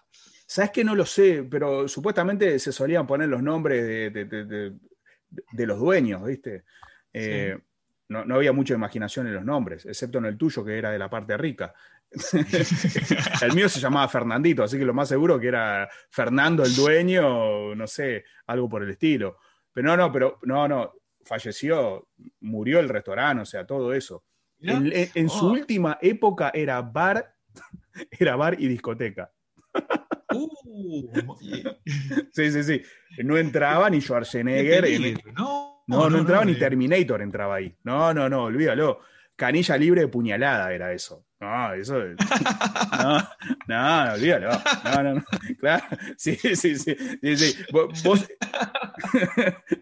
Sabes 0.46 0.70
que 0.70 0.84
no 0.84 0.94
lo 0.94 1.06
sé, 1.06 1.44
pero 1.50 1.88
supuestamente 1.88 2.58
se 2.58 2.72
solían 2.72 3.06
poner 3.06 3.28
los 3.28 3.42
nombres 3.42 3.82
de, 3.86 4.10
de- 4.10 4.24
de- 4.24 4.44
de- 4.44 4.72
de 5.52 5.66
los 5.66 5.78
dueños, 5.78 6.24
¿viste? 6.24 6.64
Eh, 7.12 7.56
no, 8.08 8.24
no 8.24 8.36
había 8.36 8.52
mucha 8.52 8.74
imaginación 8.74 9.26
en 9.26 9.34
los 9.34 9.44
nombres, 9.44 9.84
excepto 9.86 10.18
en 10.18 10.24
el 10.26 10.36
tuyo, 10.38 10.64
que 10.64 10.76
era 10.78 10.90
de 10.90 10.98
la 10.98 11.08
parte 11.10 11.36
rica. 11.36 11.74
el 13.42 13.54
mío 13.54 13.68
se 13.68 13.80
llamaba 13.80 14.08
Fernandito, 14.08 14.62
así 14.62 14.78
que 14.78 14.84
lo 14.84 14.94
más 14.94 15.08
seguro 15.08 15.38
que 15.38 15.48
era 15.48 15.88
Fernando 16.10 16.62
el 16.64 16.74
dueño, 16.74 17.74
no 17.74 17.86
sé, 17.86 18.24
algo 18.46 18.68
por 18.68 18.82
el 18.82 18.90
estilo. 18.90 19.38
Pero 19.72 19.88
no, 19.88 19.96
no, 19.96 20.12
pero 20.12 20.38
no, 20.42 20.66
no, 20.66 20.92
falleció, 21.24 22.08
murió 22.40 22.80
el 22.80 22.88
restaurante, 22.88 23.42
o 23.42 23.46
sea, 23.46 23.66
todo 23.66 23.92
eso. 23.92 24.24
Mirá. 24.60 24.80
En, 25.14 25.28
su 25.28 25.46
Oh. 25.46 25.52
última 25.52 25.98
época 26.00 26.50
era 26.54 26.80
bar, 26.82 27.34
era 28.10 28.36
bar 28.36 28.56
y 28.58 28.66
discoteca. 28.68 29.30
Uh, 30.34 30.48
Sí, 32.32 32.50
sí, 32.50 32.62
sí. 32.62 32.82
No 33.24 33.36
entraba 33.36 33.88
ni 33.90 34.00
Schwarzenegger. 34.00 34.84
en- 34.84 35.02
peligro. 35.02 35.32
No, 35.32 35.84
no, 35.86 36.10
no, 36.10 36.18
entraba 36.18 36.44
ni 36.44 36.52
eh. 36.52 36.56
Terminator 36.56 37.22
entraba 37.22 37.56
ahí. 37.56 37.74
No, 37.84 38.12
no, 38.12 38.28
no, 38.28 38.44
olvídalo. 38.44 39.00
Canilla 39.38 39.76
libre 39.76 40.00
de 40.00 40.08
puñalada 40.08 40.72
era 40.72 40.92
eso. 40.92 41.24
No, 41.38 41.72
eso. 41.72 41.96
No, 41.96 42.16
no, 43.68 44.06
no, 44.06 44.12
olvídalo. 44.14 44.50
No, 44.82 45.02
no, 45.04 45.14
no. 45.14 45.24
Claro. 45.60 45.84
Sí, 46.16 46.34
sí, 46.34 46.56
sí. 46.56 46.76
sí, 46.76 47.36
sí. 47.36 47.64
Vos. 47.72 48.28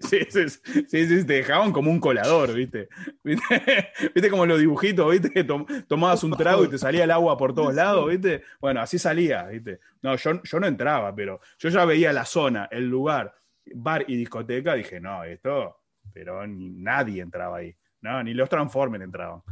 Sí, 0.01 0.21
sí, 0.31 0.49
sí, 0.89 1.27
te 1.27 1.33
dejaban 1.33 1.73
como 1.73 1.91
un 1.91 1.99
colador, 1.99 2.53
¿viste? 2.53 2.89
¿Viste? 3.25 3.89
¿Viste 4.15 4.31
como 4.31 4.45
los 4.45 4.61
dibujitos, 4.61 5.11
¿viste? 5.11 5.45
Tomabas 5.89 6.23
un 6.23 6.33
trago 6.33 6.65
y 6.65 6.69
te 6.69 6.79
salía 6.79 7.05
el 7.05 7.11
agua 7.11 7.37
por 7.37 7.55
todos 7.55 7.75
lados, 7.75 8.09
¿viste? 8.09 8.43
Bueno, 8.61 8.83
así 8.83 8.99
salía, 8.99 9.45
¿viste? 9.45 9.81
No, 10.03 10.15
yo, 10.17 10.43
yo 10.43 10.61
no 10.61 10.67
entraba, 10.67 11.15
pero 11.15 11.41
yo 11.59 11.71
ya 11.71 11.85
veía 11.87 12.13
la 12.13 12.27
zona, 12.27 12.69
el 12.71 12.89
lugar, 12.89 13.35
bar 13.75 14.05
y 14.07 14.17
discoteca, 14.17 14.75
dije, 14.75 15.01
no, 15.01 15.25
esto, 15.25 15.81
pero 16.13 16.47
ni 16.47 16.69
nadie 16.69 17.23
entraba 17.23 17.57
ahí. 17.57 17.75
No, 18.07 18.23
ni 18.23 18.35
los 18.35 18.49
Transformers 18.49 19.03
entraban. 19.05 19.43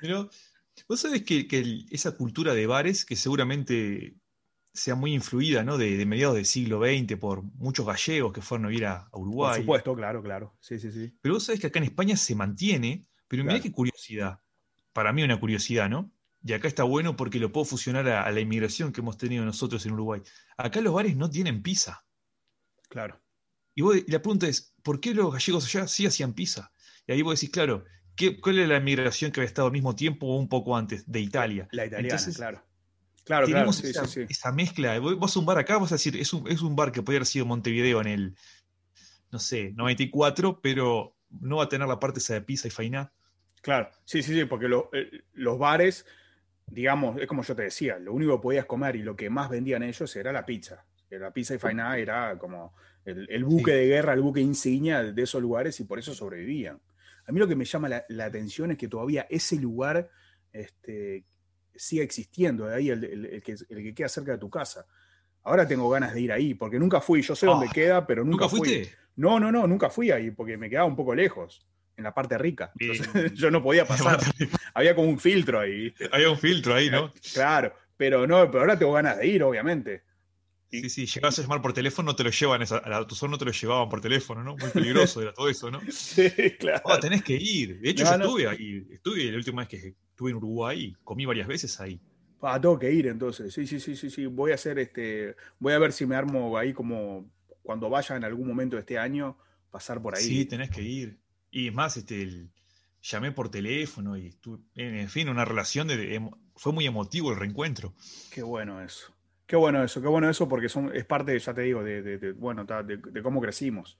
Pero 0.00 0.30
vos 0.88 1.00
sabés 1.00 1.22
que, 1.24 1.46
que 1.46 1.58
el- 1.58 1.86
esa 1.90 2.16
cultura 2.16 2.54
de 2.54 2.66
bares, 2.66 3.04
que 3.04 3.16
seguramente 3.16 4.16
sea 4.72 4.94
muy 4.94 5.12
influida, 5.14 5.62
¿no? 5.64 5.78
De, 5.78 5.96
de 5.96 6.06
mediados 6.06 6.36
del 6.36 6.46
siglo 6.46 6.80
XX 6.80 7.16
por 7.18 7.42
muchos 7.42 7.84
gallegos 7.86 8.32
que 8.32 8.40
fueron 8.42 8.66
a 8.66 8.68
vivir 8.68 8.86
a, 8.86 8.96
a 9.02 9.10
Por 9.10 9.22
Uruguay. 9.22 9.60
supuesto, 9.60 9.94
claro, 9.94 10.22
claro. 10.22 10.56
Sí, 10.60 10.78
sí, 10.78 10.90
sí. 10.92 11.12
Pero 11.20 11.34
vos 11.34 11.44
sabés 11.44 11.60
que 11.60 11.66
acá 11.66 11.78
en 11.80 11.84
España 11.86 12.16
se 12.16 12.34
mantiene, 12.34 13.06
pero 13.28 13.42
mirá 13.42 13.54
Claro. 13.54 13.62
qué 13.64 13.72
curiosidad. 13.72 14.40
Para 14.92 15.12
mí 15.12 15.22
una 15.22 15.38
curiosidad, 15.38 15.88
¿no? 15.90 16.10
Y 16.42 16.52
acá 16.54 16.68
está 16.68 16.84
bueno 16.84 17.16
porque 17.16 17.38
lo 17.38 17.52
puedo 17.52 17.64
fusionar 17.66 18.08
a, 18.08 18.22
a 18.22 18.30
la 18.30 18.40
inmigración 18.40 18.92
que 18.92 19.00
hemos 19.02 19.18
tenido 19.18 19.44
nosotros 19.44 19.84
en 19.86 19.92
Uruguay. 19.92 20.22
Acá 20.56 20.80
los 20.80 20.94
bares 20.94 21.16
no 21.16 21.28
tienen 21.28 21.62
pizza. 21.62 22.04
Claro. 22.88 23.20
Y, 23.74 23.82
vos- 23.82 23.96
y 23.96 24.10
la 24.10 24.22
pregunta 24.22 24.48
es, 24.48 24.72
¿por 24.82 25.00
qué 25.00 25.14
los 25.14 25.32
gallegos 25.32 25.66
allá 25.66 25.86
sí 25.86 26.06
hacían 26.06 26.32
pizza? 26.32 26.72
Y 27.06 27.12
ahí 27.12 27.22
vos 27.22 27.34
decís, 27.40 27.50
claro, 27.50 27.84
¿qué, 28.16 28.40
¿cuál 28.40 28.58
es 28.58 28.68
la 28.68 28.76
inmigración 28.76 29.32
que 29.32 29.40
había 29.40 29.48
estado 29.48 29.66
al 29.66 29.72
mismo 29.72 29.94
tiempo 29.94 30.26
o 30.26 30.36
un 30.38 30.48
poco 30.48 30.76
antes 30.76 31.10
de 31.10 31.20
Italia? 31.20 31.68
La 31.72 31.86
italiana, 31.86 32.14
Entonces, 32.14 32.36
claro. 32.36 32.62
Claro, 33.24 33.46
claro. 33.46 33.46
Tenemos 33.46 33.76
Sí, 33.76 33.86
esa, 33.88 34.06
sí, 34.06 34.26
sí. 34.26 34.26
esa 34.28 34.52
mezcla. 34.52 34.98
Vos 34.98 35.18
vas 35.18 35.36
a 35.36 35.40
un 35.40 35.46
bar 35.46 35.58
acá, 35.58 35.78
vas 35.78 35.92
a 35.92 35.96
decir, 35.96 36.16
es 36.16 36.32
un, 36.32 36.48
es 36.48 36.62
un 36.62 36.74
bar 36.76 36.90
que 36.92 37.02
podría 37.02 37.18
haber 37.18 37.26
sido 37.26 37.46
Montevideo 37.46 38.00
en 38.00 38.06
el, 38.06 38.36
no 39.30 39.38
sé, 39.38 39.72
94, 39.74 40.60
pero 40.60 41.16
no 41.28 41.56
va 41.58 41.64
a 41.64 41.68
tener 41.68 41.86
la 41.86 42.00
parte 42.00 42.18
esa 42.20 42.34
de 42.34 42.42
pizza 42.42 42.68
y 42.68 42.70
fainá. 42.70 43.12
Claro, 43.62 43.90
sí, 44.04 44.22
sí, 44.22 44.34
sí, 44.34 44.44
porque 44.46 44.68
lo- 44.68 44.90
eh, 44.92 45.22
los 45.34 45.58
bares, 45.58 46.06
digamos, 46.66 47.20
es 47.20 47.26
como 47.26 47.42
yo 47.42 47.54
te 47.54 47.62
decía, 47.62 47.98
lo 47.98 48.12
único 48.14 48.36
que 48.38 48.42
podías 48.42 48.66
comer 48.66 48.96
y 48.96 49.02
lo 49.02 49.16
que 49.16 49.30
más 49.30 49.50
vendían 49.50 49.82
ellos 49.82 50.14
era 50.16 50.32
la 50.32 50.46
pizza. 50.46 50.86
La 51.10 51.32
pizza 51.32 51.54
y 51.54 51.58
fainá 51.58 51.98
era 51.98 52.38
como 52.38 52.74
el, 53.04 53.28
el 53.30 53.44
buque 53.44 53.72
de 53.72 53.86
guerra, 53.86 54.12
el 54.14 54.20
buque 54.22 54.40
insignia 54.40 55.02
de 55.02 55.22
esos 55.22 55.42
lugares 55.42 55.78
y 55.80 55.84
por 55.84 55.98
eso 55.98 56.14
sobrevivían. 56.14 56.80
A 57.30 57.32
mí 57.32 57.38
lo 57.38 57.48
que 57.48 57.54
me 57.56 57.64
llama 57.64 57.88
la, 57.88 58.04
la 58.08 58.24
atención 58.26 58.72
es 58.72 58.76
que 58.78 58.88
todavía 58.88 59.26
ese 59.30 59.56
lugar 59.56 60.10
este, 60.52 61.24
siga 61.74 62.02
existiendo, 62.02 62.66
de 62.66 62.74
ahí 62.74 62.90
el, 62.90 63.04
el- 63.04 63.26
el 63.26 63.42
que, 63.42 63.52
el 63.52 63.82
que 63.84 63.94
queda 63.94 64.08
cerca 64.08 64.32
de 64.32 64.38
tu 64.38 64.50
casa. 64.50 64.84
Ahora 65.44 65.66
tengo 65.66 65.88
ganas 65.88 66.12
de 66.12 66.20
ir 66.20 66.32
ahí, 66.32 66.54
porque 66.54 66.78
nunca 66.78 67.00
fui, 67.00 67.22
yo 67.22 67.34
sé 67.36 67.46
dónde 67.46 67.66
Ah, 67.68 67.72
queda, 67.72 68.06
pero 68.06 68.24
nunca, 68.24 68.44
¿Nunca 68.44 68.56
fui. 68.56 68.68
fuiste? 68.68 68.94
No, 69.16 69.38
no, 69.40 69.52
no, 69.52 69.66
nunca 69.66 69.88
fui 69.90 70.10
ahí, 70.10 70.30
porque 70.32 70.56
me 70.56 70.68
quedaba 70.68 70.86
un 70.86 70.96
poco 70.96 71.14
lejos, 71.14 71.66
en 71.96 72.04
la 72.04 72.12
parte 72.12 72.36
rica. 72.36 72.72
Entonces, 72.78 73.32
yo 73.36 73.50
no 73.50 73.62
podía 73.62 73.84
pasar. 73.88 74.18
Había 74.74 74.94
como 74.96 75.08
un 75.08 75.18
filtro 75.20 75.60
ahí, 75.60 75.84
¿viste? 75.84 76.08
Había 76.12 76.30
un 76.30 76.36
filtro 76.38 76.74
ahí, 76.74 76.90
¿no? 76.90 77.12
Claro, 77.32 77.72
pero 77.96 78.26
no, 78.26 78.50
pero 78.50 78.60
ahora 78.62 78.78
tengo 78.78 78.92
ganas 78.92 79.18
de 79.18 79.26
ir, 79.28 79.42
obviamente. 79.42 80.02
Sí, 80.70 80.88
sí, 80.88 81.06
llegabas 81.06 81.38
a 81.38 81.42
llamar 81.42 81.60
por 81.62 81.72
teléfono, 81.72 82.06
no 82.12 82.16
te 82.16 82.22
lo 82.22 82.30
llevan, 82.30 82.62
esa- 82.62 82.78
a 82.78 82.88
la 82.88 82.96
autosón 82.98 83.30
no 83.30 83.38
te 83.38 83.44
lo 83.44 83.50
llevaban 83.50 83.88
por 83.88 84.00
teléfono, 84.00 84.44
¿no? 84.44 84.56
Muy 84.56 84.70
peligroso 84.70 85.20
era 85.20 85.32
todo 85.32 85.48
eso, 85.48 85.70
¿no? 85.70 85.80
Sí, 85.90 86.30
claro. 86.58 86.82
Ah, 86.86 87.00
tenés 87.00 87.22
que 87.22 87.34
ir. 87.34 87.80
De 87.80 87.90
hecho, 87.90 88.04
No, 88.04 88.10
yo 88.12 88.18
no. 88.18 88.24
estuve 88.26 88.48
ahí, 88.48 88.86
estuve 88.90 89.24
la 89.30 89.36
última 89.36 89.62
vez 89.62 89.68
que 89.68 89.94
estuve 90.10 90.30
en 90.30 90.36
Uruguay 90.36 90.94
comí 91.02 91.26
varias 91.26 91.48
veces 91.48 91.80
ahí. 91.80 92.00
Ah, 92.42 92.60
tengo 92.60 92.78
que 92.78 92.90
ir 92.90 93.06
entonces. 93.08 93.52
Sí, 93.52 93.66
sí, 93.66 93.80
sí, 93.80 93.96
sí, 93.96 94.10
sí. 94.10 94.26
Voy 94.26 94.52
a 94.52 94.54
hacer 94.54 94.78
este. 94.78 95.36
Voy 95.58 95.72
a 95.72 95.78
ver 95.78 95.92
si 95.92 96.06
me 96.06 96.16
armo 96.16 96.56
ahí 96.56 96.72
como 96.72 97.28
cuando 97.62 97.90
vaya 97.90 98.16
en 98.16 98.24
algún 98.24 98.48
momento 98.48 98.76
de 98.76 98.80
este 98.80 98.98
año, 98.98 99.36
pasar 99.70 100.00
por 100.00 100.14
ahí. 100.14 100.24
Sí, 100.26 100.44
tenés 100.46 100.70
que 100.70 100.82
ir. 100.82 101.18
Y 101.50 101.68
es 101.68 101.74
más, 101.74 101.96
este, 101.96 102.48
llamé 103.02 103.32
por 103.32 103.50
teléfono 103.50 104.16
y 104.16 104.28
estuve, 104.28 104.58
en 104.76 105.08
fin, 105.08 105.28
una 105.28 105.44
relación 105.44 105.88
de, 105.88 106.30
fue 106.56 106.72
muy 106.72 106.86
emotivo 106.86 107.30
el 107.32 107.38
reencuentro. 107.38 107.92
Qué 108.30 108.42
bueno 108.42 108.80
eso. 108.80 109.12
Qué 109.50 109.56
bueno 109.56 109.82
eso, 109.82 110.00
qué 110.00 110.06
bueno 110.06 110.30
eso, 110.30 110.48
porque 110.48 110.68
son, 110.68 110.94
es 110.94 111.04
parte, 111.04 111.36
ya 111.36 111.52
te 111.52 111.62
digo, 111.62 111.82
de, 111.82 112.34
bueno, 112.38 112.64
de, 112.64 113.20
cómo 113.20 113.40
crecimos. 113.40 113.98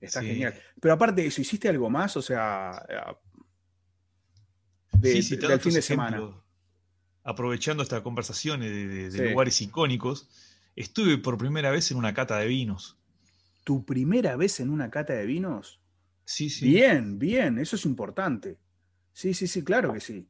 Está 0.00 0.20
genial. 0.20 0.52
Pero 0.80 0.94
aparte 0.94 1.22
de 1.22 1.28
eso, 1.28 1.40
¿hiciste 1.40 1.68
algo 1.68 1.88
más? 1.88 2.16
O 2.16 2.22
sea, 2.22 2.84
de, 4.90 5.12
del 5.12 5.60
fin 5.60 5.74
de 5.74 5.80
semana. 5.80 6.20
Aprovechando 7.22 7.84
esta 7.84 8.02
conversación 8.02 8.62
de, 8.62 9.30
lugares 9.30 9.60
icónicos, 9.60 10.28
estuve 10.74 11.18
por 11.18 11.38
primera 11.38 11.70
vez 11.70 11.92
en 11.92 11.96
una 11.96 12.12
cata 12.12 12.38
de 12.38 12.48
vinos. 12.48 12.96
¿Tu 13.62 13.84
primera 13.84 14.34
vez 14.34 14.58
en 14.58 14.70
una 14.70 14.90
cata 14.90 15.12
de 15.12 15.24
vinos? 15.24 15.78
Sí, 16.24 16.50
sí. 16.50 16.68
Bien, 16.68 17.16
bien, 17.16 17.60
eso 17.60 17.76
es 17.76 17.84
importante. 17.84 18.58
Sí, 19.12 19.34
sí, 19.34 19.46
sí, 19.46 19.62
claro 19.62 19.92
que 19.92 20.00
sí. 20.00 20.26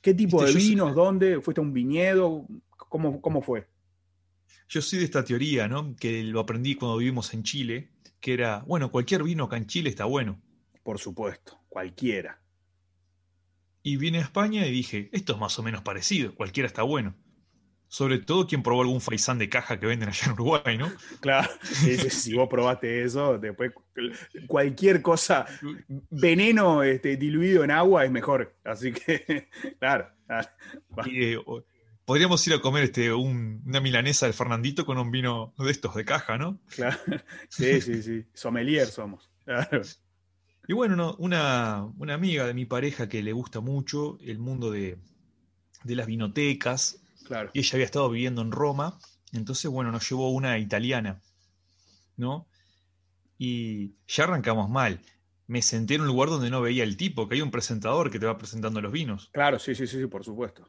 ¿Qué 0.00 0.14
tipo 0.14 0.44
de 0.44 0.52
vinos? 0.52 0.94
¿Dónde? 0.94 1.40
¿Fuiste 1.40 1.60
a 1.60 1.64
un 1.64 1.72
viñedo? 1.72 2.46
¿Cómo, 2.76 3.20
¿Cómo 3.20 3.42
fue? 3.42 3.66
Yo 4.68 4.82
soy 4.82 5.00
de 5.00 5.04
esta 5.06 5.24
teoría, 5.24 5.66
¿no? 5.66 5.96
Que 5.96 6.22
lo 6.22 6.40
aprendí 6.40 6.74
cuando 6.74 6.98
vivimos 6.98 7.32
en 7.34 7.42
Chile, 7.42 7.90
que 8.20 8.34
era, 8.34 8.64
bueno, 8.66 8.90
cualquier 8.90 9.22
vino 9.22 9.44
acá 9.44 9.56
en 9.56 9.66
Chile 9.66 9.90
está 9.90 10.04
bueno. 10.04 10.40
Por 10.82 10.98
supuesto, 10.98 11.58
cualquiera. 11.68 12.40
Y 13.82 13.96
vine 13.96 14.18
a 14.18 14.22
España 14.22 14.66
y 14.66 14.70
dije, 14.70 15.08
esto 15.12 15.32
es 15.32 15.38
más 15.38 15.58
o 15.58 15.62
menos 15.62 15.82
parecido, 15.82 16.34
cualquiera 16.34 16.66
está 16.66 16.82
bueno. 16.82 17.14
Sobre 17.88 18.18
todo 18.18 18.46
quien 18.46 18.62
probó 18.62 18.82
algún 18.82 19.00
faisán 19.00 19.38
de 19.38 19.48
caja 19.48 19.80
que 19.80 19.86
venden 19.86 20.10
allá 20.10 20.26
en 20.26 20.32
Uruguay, 20.32 20.76
¿no? 20.76 20.92
Claro, 21.20 21.48
si 21.62 22.34
vos 22.34 22.48
probaste 22.48 23.02
eso, 23.02 23.38
después 23.38 23.72
cualquier 24.46 25.00
cosa, 25.00 25.46
veneno 26.10 26.82
este, 26.82 27.16
diluido 27.16 27.64
en 27.64 27.70
agua 27.70 28.04
es 28.04 28.10
mejor. 28.10 28.54
Así 28.64 28.92
que, 28.92 29.48
claro. 29.80 30.08
Eh, 31.06 31.38
podríamos 32.04 32.46
ir 32.46 32.54
a 32.54 32.60
comer 32.60 32.84
este, 32.84 33.12
una 33.12 33.80
milanesa 33.80 34.26
del 34.26 34.34
Fernandito 34.34 34.84
con 34.84 34.98
un 34.98 35.10
vino 35.10 35.54
de 35.58 35.70
estos 35.70 35.94
de 35.94 36.04
caja, 36.04 36.36
¿no? 36.36 36.58
Claro, 36.74 36.98
sí, 37.48 37.80
sí, 37.80 38.02
sí. 38.02 38.26
Sommelier 38.34 38.86
somos. 38.86 39.30
Claro. 39.44 39.80
Y 40.68 40.74
bueno, 40.74 41.16
una, 41.18 41.90
amiga 42.12 42.46
de 42.46 42.52
mi 42.52 42.66
pareja 42.66 43.08
que 43.08 43.22
le 43.22 43.32
gusta 43.32 43.60
mucho 43.60 44.18
el 44.20 44.38
mundo 44.38 44.70
de, 44.70 44.98
las 45.84 46.06
vinotecas. 46.06 47.02
Claro. 47.28 47.50
Y 47.52 47.60
ella 47.60 47.70
había 47.74 47.84
estado 47.84 48.10
viviendo 48.10 48.42
en 48.42 48.50
Roma. 48.50 48.98
Entonces, 49.32 49.70
bueno, 49.70 49.92
nos 49.92 50.08
llevó 50.08 50.30
una 50.30 50.58
italiana. 50.58 51.20
¿No? 52.16 52.48
Y 53.36 53.94
ya 54.08 54.24
arrancamos 54.24 54.68
mal. 54.68 55.00
Me 55.46 55.62
senté 55.62 55.94
en 55.94 56.00
un 56.00 56.06
lugar 56.08 56.30
donde 56.30 56.50
no 56.50 56.60
veía 56.60 56.84
el 56.84 56.96
tipo, 56.96 57.28
que 57.28 57.36
hay 57.36 57.42
un 57.42 57.50
presentador 57.50 58.10
que 58.10 58.18
te 58.18 58.26
va 58.26 58.36
presentando 58.38 58.80
los 58.80 58.90
vinos. 58.90 59.30
Claro, 59.32 59.58
sí, 59.58 59.74
sí, 59.74 59.86
sí, 59.86 59.98
sí 60.00 60.06
por 60.06 60.24
supuesto. 60.24 60.68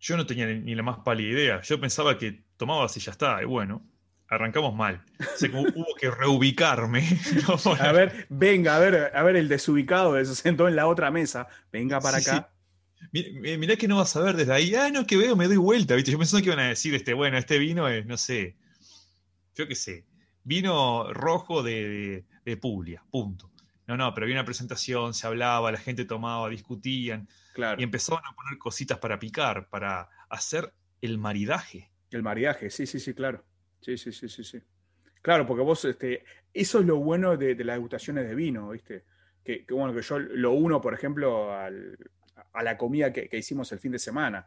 Yo 0.00 0.16
no 0.16 0.26
tenía 0.26 0.46
ni 0.46 0.74
la 0.74 0.82
más 0.82 0.98
pálida 0.98 1.30
idea. 1.30 1.60
Yo 1.62 1.80
pensaba 1.80 2.16
que 2.16 2.44
tomabas 2.56 2.96
y 2.96 3.00
ya 3.00 3.12
está. 3.12 3.42
Y 3.42 3.44
bueno, 3.44 3.82
arrancamos 4.28 4.74
mal. 4.74 5.04
hubo 5.52 5.94
que 6.00 6.10
reubicarme. 6.10 7.04
A 7.80 7.92
ver, 7.92 8.26
venga, 8.28 8.76
a 8.76 8.78
ver, 8.78 9.12
a 9.14 9.22
ver 9.22 9.36
el 9.36 9.48
desubicado 9.48 10.16
se 10.24 10.34
sentó 10.34 10.68
en 10.68 10.76
la 10.76 10.86
otra 10.86 11.10
mesa. 11.10 11.48
Venga 11.72 12.00
para 12.00 12.18
acá. 12.18 12.50
Mirá 13.12 13.76
que 13.76 13.88
no 13.88 13.96
vas 13.96 14.16
a 14.16 14.20
ver 14.20 14.36
desde 14.36 14.52
ahí. 14.52 14.74
Ah, 14.74 14.90
no, 14.90 15.06
que 15.06 15.16
veo, 15.16 15.36
me 15.36 15.46
doy 15.46 15.56
vuelta, 15.56 15.94
¿viste? 15.94 16.10
Yo 16.10 16.18
pensaba 16.18 16.42
que 16.42 16.48
iban 16.48 16.60
a 16.60 16.68
decir, 16.68 16.94
este, 16.94 17.14
bueno, 17.14 17.38
este 17.38 17.58
vino 17.58 17.88
es, 17.88 18.06
no 18.06 18.16
sé, 18.16 18.56
yo 19.54 19.66
qué 19.68 19.74
sé, 19.74 20.04
vino 20.44 21.12
rojo 21.12 21.62
de, 21.62 22.24
de, 22.44 22.56
Puglia, 22.56 23.02
punto. 23.10 23.50
No, 23.86 23.96
no, 23.96 24.12
pero 24.14 24.24
había 24.24 24.36
una 24.36 24.44
presentación, 24.44 25.14
se 25.14 25.26
hablaba, 25.26 25.70
la 25.70 25.78
gente 25.78 26.04
tomaba, 26.04 26.48
discutían. 26.48 27.28
Claro. 27.54 27.80
Y 27.80 27.84
empezaban 27.84 28.24
a 28.26 28.34
poner 28.34 28.58
cositas 28.58 28.98
para 28.98 29.18
picar, 29.18 29.68
para 29.68 30.08
hacer 30.28 30.72
el 31.00 31.18
maridaje. 31.18 31.90
El 32.10 32.22
maridaje, 32.22 32.70
sí, 32.70 32.86
sí, 32.86 32.98
sí, 32.98 33.14
claro. 33.14 33.44
Sí, 33.80 33.96
sí, 33.96 34.12
sí, 34.12 34.28
sí, 34.28 34.42
sí. 34.42 34.60
Claro, 35.22 35.46
porque 35.46 35.62
vos, 35.62 35.84
este, 35.84 36.24
eso 36.52 36.80
es 36.80 36.86
lo 36.86 36.96
bueno 36.96 37.36
de, 37.36 37.54
las 37.64 37.76
degustaciones 37.76 38.28
de 38.28 38.34
vino, 38.34 38.70
¿viste? 38.70 39.04
Que, 39.44 39.64
bueno, 39.70 39.94
que 39.94 40.02
yo 40.02 40.18
lo 40.18 40.52
uno, 40.52 40.80
por 40.80 40.94
ejemplo, 40.94 41.52
a 42.56 42.62
la 42.62 42.76
comida 42.78 43.12
que, 43.12 43.28
hicimos 43.32 43.70
el 43.72 43.78
fin 43.78 43.92
de 43.92 43.98
semana. 43.98 44.46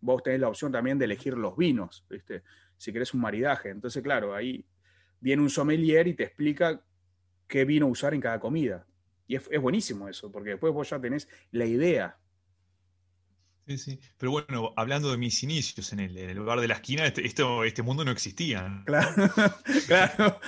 Vos 0.00 0.22
tenés 0.22 0.40
la 0.40 0.48
opción 0.48 0.70
también 0.70 0.98
de 0.98 1.06
elegir 1.06 1.34
los 1.34 1.56
vinos. 1.56 2.06
Si 2.76 2.92
querés 2.92 3.14
un 3.14 3.20
maridaje. 3.20 3.70
Entonces, 3.70 4.02
claro, 4.02 4.34
ahí 4.34 4.64
viene 5.20 5.42
un 5.42 5.50
sommelier 5.50 6.06
y 6.06 6.14
te 6.14 6.24
explica 6.24 6.82
qué 7.48 7.64
vino 7.64 7.86
usar 7.86 8.12
en 8.12 8.20
cada 8.20 8.38
comida. 8.38 8.86
Y 9.26 9.36
es, 9.36 9.48
es 9.50 9.60
buenísimo 9.60 10.08
eso, 10.08 10.30
porque 10.30 10.50
después 10.50 10.72
vos 10.72 10.90
ya 10.90 11.00
tenés 11.00 11.28
la 11.50 11.64
idea 11.64 12.18
Sí, 13.66 13.78
sí. 13.78 14.00
Pero 14.16 14.30
bueno, 14.30 14.72
hablando 14.76 15.10
de 15.10 15.16
mis 15.16 15.42
inicios 15.42 15.92
en 15.92 15.98
el, 15.98 16.36
lugar 16.36 16.60
de 16.60 16.68
la 16.68 16.74
esquina, 16.74 17.04
este, 17.04 17.26
este 17.26 17.82
mundo 17.82 18.04
no 18.04 18.12
existía. 18.12 18.82
Claro, 18.86 19.10
claro. 19.88 20.40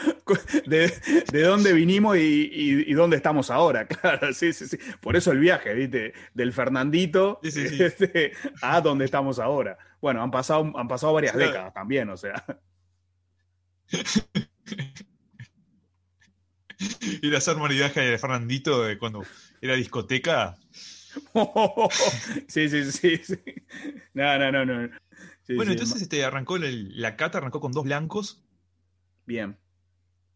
De, 0.66 1.42
dónde 1.42 1.72
vinimos 1.72 2.16
y, 2.16 2.92
dónde 2.92 3.16
estamos 3.16 3.50
ahora, 3.50 3.86
claro, 3.88 4.32
sí, 4.32 4.52
sí, 4.52 4.68
sí. 4.68 4.78
Por 5.00 5.16
eso 5.16 5.32
el 5.32 5.40
viaje, 5.40 5.74
¿viste? 5.74 6.12
Del 6.32 6.52
Fernandito 6.52 7.40
este, 7.42 8.34
a 8.62 8.80
dónde 8.80 9.04
estamos 9.04 9.40
ahora. 9.40 9.76
Bueno, 10.00 10.22
han 10.22 10.30
pasado, 10.30 10.72
han 10.76 10.86
pasado 10.86 11.12
varias 11.12 11.34
décadas 11.34 11.74
también, 11.74 12.08
o 12.10 12.16
sea. 12.16 12.44
Ir 17.22 17.34
a 17.34 17.38
hacer 17.38 17.56
maridaje 17.56 18.00
de 18.00 18.16
Fernandito 18.16 18.84
cuando 19.00 19.24
era 19.60 19.74
discoteca 19.74 20.56
sí, 22.48 22.68
sí, 22.68 22.92
sí, 22.92 23.16
sí. 23.18 23.36
No, 24.14 24.38
no, 24.38 24.52
no, 24.52 24.64
no. 24.64 24.88
bueno, 25.56 25.72
entonces 25.72 26.02
este, 26.02 26.24
arrancó 26.24 26.58
la 26.58 27.16
cata, 27.16 27.38
arrancó 27.38 27.60
con 27.60 27.72
dos 27.72 27.84
blancos. 27.84 28.44
Bien. 29.26 29.58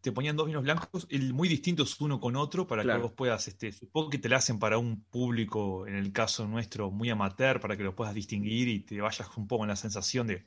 Te 0.01 0.11
ponían 0.11 0.35
dos 0.35 0.47
vinos 0.47 0.63
blancos, 0.63 1.07
muy 1.33 1.47
distintos 1.47 1.99
uno 2.01 2.19
con 2.19 2.35
otro, 2.35 2.67
para 2.67 2.83
que 2.83 2.97
vos 2.97 3.13
puedas, 3.13 3.47
este, 3.47 3.71
supongo 3.71 4.09
que 4.09 4.17
te 4.17 4.27
la 4.27 4.37
hacen 4.37 4.59
para 4.59 4.77
un 4.77 5.01
público, 5.05 5.87
en 5.87 5.95
el 5.95 6.11
caso 6.11 6.45
nuestro, 6.45 6.91
muy 6.91 7.09
amateur, 7.09 7.61
para 7.61 7.77
que 7.77 7.83
lo 7.83 7.95
puedas 7.95 8.13
distinguir 8.13 8.67
y 8.67 8.79
te 8.81 8.99
vayas 8.99 9.29
un 9.37 9.47
poco 9.47 9.63
en 9.63 9.69
la 9.69 9.77
sensación 9.77 10.27
de, 10.27 10.45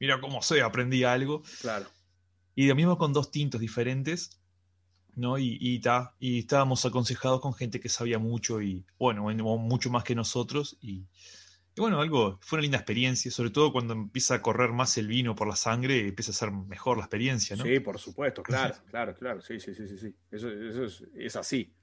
mira 0.00 0.20
cómo 0.20 0.42
sé, 0.42 0.60
aprendí 0.60 1.04
algo. 1.04 1.42
Claro. 1.60 1.86
Y 2.56 2.66
de 2.66 2.74
mismo 2.74 2.98
con 2.98 3.12
dos 3.12 3.30
tintos 3.30 3.60
diferentes, 3.60 4.43
¿no? 5.16 5.38
Y, 5.38 5.58
y, 5.60 5.80
y 6.18 6.38
estábamos 6.38 6.84
aconsejados 6.84 7.40
con 7.40 7.54
gente 7.54 7.80
que 7.80 7.88
sabía 7.88 8.18
mucho 8.18 8.60
y, 8.62 8.84
bueno, 8.98 9.24
mucho 9.58 9.90
más 9.90 10.04
que 10.04 10.14
nosotros. 10.14 10.76
Y, 10.80 11.06
bueno, 11.76 12.00
algo, 12.00 12.38
fue 12.40 12.58
una 12.58 12.62
linda 12.62 12.78
experiencia, 12.78 13.30
sobre 13.30 13.50
todo 13.50 13.72
cuando 13.72 13.94
empieza 13.94 14.36
a 14.36 14.42
correr 14.42 14.72
más 14.72 14.96
el 14.98 15.08
vino 15.08 15.34
por 15.34 15.48
la 15.48 15.56
sangre, 15.56 16.06
empieza 16.06 16.30
a 16.30 16.34
ser 16.34 16.50
mejor 16.50 16.98
la 16.98 17.04
experiencia, 17.04 17.56
¿no? 17.56 17.64
Sí, 17.64 17.80
por 17.80 17.98
supuesto, 17.98 18.42
claro, 18.42 18.74
claro, 18.90 19.14
claro, 19.14 19.40
sí, 19.40 19.58
sí, 19.58 19.74
sí, 19.74 19.86
sí, 19.98 20.14
Eso, 20.30 20.48
es, 21.16 21.36
así. 21.36 21.74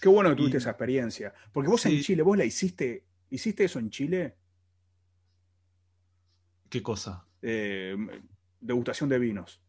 qué 0.00 0.08
bueno 0.08 0.30
que 0.30 0.36
tuviste 0.36 0.58
esa 0.58 0.70
experiencia. 0.70 1.34
Porque 1.52 1.68
vos 1.68 1.84
en 1.86 2.00
Chile, 2.00 2.22
vos 2.22 2.36
la 2.36 2.44
hiciste, 2.44 3.04
¿hiciste 3.30 3.64
eso 3.64 3.78
en 3.78 3.90
Chile? 3.90 4.36
¿Qué 6.68 6.82
cosa? 6.82 7.26
Eh, 7.42 7.96
degustación 8.60 9.08
de 9.08 9.18
vinos. 9.18 9.60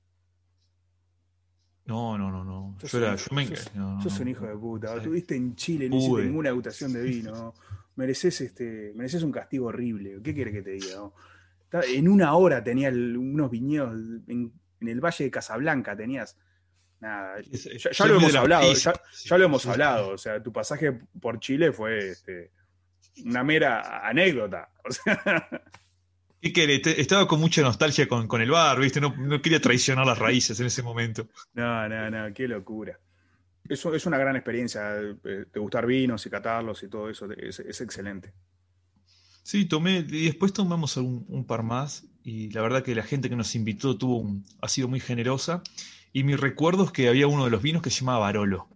No, 1.86 2.17
no, 2.17 2.32
no, 2.32 2.44
no. 2.44 2.78
Yo, 2.80 2.98
era, 2.98 3.15
yo 3.15 3.36
me... 3.36 3.48
sos, 4.02 4.20
un 4.20 4.28
hijo 4.28 4.46
de 4.46 4.56
puta. 4.56 4.96
Estuviste 4.96 5.36
en 5.36 5.56
Chile, 5.56 5.89
no 5.89 5.98
hiciste 5.98 6.24
ninguna 6.24 6.50
degustación 6.50 6.94
de 6.94 7.02
vino. 7.02 7.54
Mereces, 7.96 8.41
este, 8.41 8.94
mereces 8.96 9.24
un 9.24 9.32
castigo 9.32 9.67
horrible. 9.67 10.20
¿Qué 10.24 10.34
quiere 10.34 10.52
que 10.52 10.62
te 10.62 10.72
diga? 10.72 11.12
En 11.72 12.08
una 12.08 12.36
hora 12.36 12.63
tenías 12.63 12.94
unos 12.94 13.50
viñedos 13.50 13.94
en, 14.28 14.52
el 14.82 15.00
Valle 15.00 15.26
de 15.26 15.32
Casablanca, 15.32 15.95
tenías. 15.95 16.38
Nada, 16.99 17.41
ya, 17.41 18.06
lo 18.06 18.18
hemos 18.18 18.36
hablado, 18.36 18.74
ya, 18.74 19.38
lo 19.38 19.45
hemos 19.45 19.66
hablado. 19.66 20.10
O 20.10 20.18
sea, 20.18 20.41
tu 20.41 20.53
pasaje 20.53 20.99
por 21.20 21.39
Chile 21.39 21.72
fue 21.72 22.10
este, 22.10 22.51
una 23.26 23.43
mera 23.43 24.08
anécdota. 24.08 24.70
O 24.84 24.91
sea, 24.91 25.22
estaba 26.42 27.28
con 27.28 27.39
mucha 27.39 27.62
nostalgia 27.62 28.08
con, 28.08 28.42
el 28.42 28.52
bar, 28.52 28.80
¿viste? 28.80 29.00
No, 29.00 29.14
quería 29.42 29.62
traicionar 29.62 30.06
las 30.06 30.18
raíces 30.18 30.60
en 30.60 30.68
ese 30.68 30.82
momento. 30.82 31.28
No, 31.54 31.88
no, 31.88 32.10
no, 32.10 32.34
qué 32.34 32.48
locura. 32.48 33.00
Eso 33.70 33.94
es 33.94 34.06
una 34.06 34.18
gran 34.18 34.36
experiencia, 34.36 35.00
eh, 35.00 35.46
de 35.54 35.60
gustar 35.60 35.86
vinos 35.86 36.26
y 36.26 36.30
catarlos 36.30 36.82
y 36.84 36.88
todo 36.89 37.10
eso, 37.10 37.32
es, 37.32 37.60
excelente. 37.82 38.34
Sí, 39.44 39.66
tomé, 39.66 40.06
y 40.10 40.26
después 40.26 40.52
tomamos 40.54 40.98
un, 40.98 41.46
par 41.46 41.64
más, 41.64 42.06
y 42.24 42.50
la 42.52 42.62
verdad 42.62 42.84
que 42.84 42.96
la 42.96 43.04
gente 43.04 43.30
que 43.30 43.36
nos 43.36 43.56
invitó 43.56 43.98
tuvo 43.98 44.28
ha 44.62 44.68
sido 44.68 44.88
muy 44.88 45.00
generosa. 45.00 45.64
Y 46.14 46.24
mi 46.24 46.36
recuerdo 46.36 46.86
es 46.86 46.92
que 46.92 47.08
había 47.08 47.28
uno 47.28 47.46
de 47.46 47.52
los 47.52 47.62
vinos 47.62 47.82
que 47.82 47.89
se 47.89 48.02
llamaba 48.02 48.20
Barolo. 48.20 48.68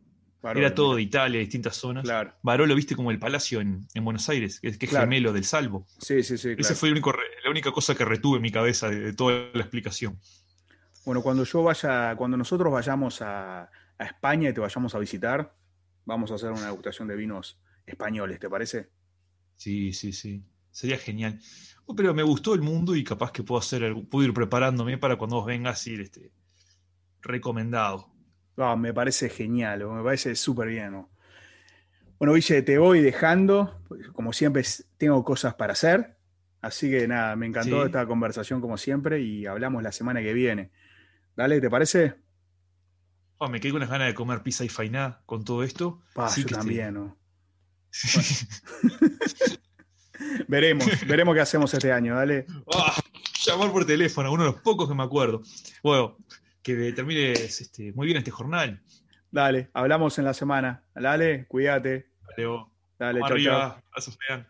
Era 0.53 0.75
todo 0.75 0.95
de 0.95 1.01
Italia, 1.01 1.39
distintas 1.39 1.75
zonas. 1.75 2.03
Claro. 2.03 2.33
Barolo, 2.43 2.75
viste 2.75 2.95
como 2.95 3.09
el 3.09 3.17
palacio 3.17 3.61
en, 3.61 3.87
Buenos 3.95 4.29
Aires, 4.29 4.59
que, 4.59 4.67
es 4.67 4.77
gemelo 4.77 5.33
del 5.33 5.43
Salvo. 5.43 5.87
Sí, 5.97 6.21
sí, 6.21 6.37
sí. 6.37 6.55
Esa 6.57 6.75
fue 6.75 6.89
la 7.45 7.51
única 7.51 7.71
cosa 7.71 7.93
que 7.95 8.03
retuve 8.03 8.37
en 8.37 8.41
mi 8.41 8.51
cabeza 8.51 8.89
de, 8.89 9.13
toda 9.13 9.51
la 9.53 9.61
explicación. 9.61 10.19
Bueno, 11.05 11.21
cuando 11.21 11.43
yo 11.43 11.61
vaya, 11.63 12.15
cuando 12.15 12.37
nosotros 12.37 12.73
vayamos 12.73 13.21
a, 13.21 13.61
a 13.99 14.03
España 14.03 14.49
y 14.49 14.53
te 14.53 14.59
vayamos 14.59 14.95
a 14.95 14.99
visitar, 14.99 15.55
vamos 16.05 16.31
a 16.31 16.35
hacer 16.35 16.51
una 16.51 16.65
degustación 16.65 17.07
de 17.07 17.15
vinos 17.15 17.59
españoles, 17.85 18.39
¿te 18.39 18.49
parece? 18.49 18.89
Sí, 19.57 19.93
sí, 19.93 20.13
sí. 20.13 20.43
Sería 20.71 20.97
genial. 20.97 21.39
Oh, 21.85 21.95
pero 21.95 22.13
me 22.13 22.23
gustó 22.23 22.53
el 22.53 22.61
mundo 22.61 22.95
y 22.95 23.03
capaz 23.03 23.31
que 23.31 23.43
puedo 23.43 23.59
hacer 23.59 23.83
algo- 23.83 24.07
puedo 24.09 24.25
ir 24.27 24.33
preparándome 24.33 24.97
para 24.97 25.17
cuando 25.17 25.37
vos 25.37 25.45
vengas 25.45 25.85
ir 25.87 26.01
este, 26.01 26.31
recomendado. 27.21 28.11
Ah, 28.57 28.75
me 28.75 28.93
parece 28.93 29.29
genial, 29.29 29.85
me 29.87 30.03
parece 30.03 30.35
súper 30.35 30.67
bien. 30.69 30.91
¿no? 30.91 31.09
Bueno, 32.19 32.33
Ville, 32.33 32.61
te 32.61 32.77
voy 32.77 33.01
dejando. 33.01 33.81
Como 34.13 34.33
siempre, 34.33 34.63
tengo 34.97 35.23
cosas 35.23 35.55
para 35.55 35.73
hacer. 35.73 36.14
Así 36.65 36.89
que 36.89 37.07
nada, 37.07 37.35
me 37.35 37.45
encantó 37.45 37.81
Sí. 37.81 37.85
esta 37.85 38.07
conversación 38.07 38.59
como 38.59 38.75
siempre 38.77 39.21
y 39.21 39.45
hablamos 39.45 39.83
la 39.83 39.91
semana 39.91 40.21
que 40.21 40.33
viene. 40.33 40.71
Dale, 41.35 41.61
¿te 41.61 41.69
parece? 41.69 42.15
Oh, 43.37 43.47
me 43.49 43.59
quedé 43.59 43.71
con 43.71 43.81
las 43.81 43.89
ganas 43.89 44.07
de 44.07 44.15
comer 44.15 44.41
pizza 44.41 44.63
y 44.65 44.69
fainá 44.69 45.21
con 45.27 45.43
todo 45.43 45.63
esto. 45.63 46.01
Pa, 46.15 46.25
Así 46.25 46.41
yo 46.41 46.47
que 46.47 46.53
este- 46.53 46.65
también, 46.65 46.93
¿no? 46.95 47.17
Veremos, 50.47 50.87
veremos 51.07 51.35
qué 51.35 51.41
hacemos 51.41 51.73
este 51.73 51.91
año, 51.91 52.15
dale. 52.15 52.45
Ah, 52.73 52.95
llamar 53.45 53.71
por 53.71 53.85
teléfono, 53.85 54.31
uno 54.31 54.45
de 54.45 54.51
los 54.53 54.61
pocos 54.61 54.87
que 54.87 54.95
me 54.95 55.03
acuerdo. 55.03 55.43
Bueno, 55.83 56.17
que 56.63 56.93
termines 56.93 57.61
este, 57.61 57.91
muy 57.93 58.07
bien 58.07 58.17
este 58.17 58.31
jornal. 58.31 58.81
Dale, 59.29 59.69
hablamos 59.73 60.17
en 60.17 60.25
la 60.25 60.33
semana. 60.33 60.83
Dale, 60.95 61.45
cuídate. 61.47 62.07
Dale, 62.97 63.19
Vamos 63.19 63.29
chau, 63.29 63.29
chau. 63.29 63.35
arriba. 63.35 63.83
Fean. 64.27 64.47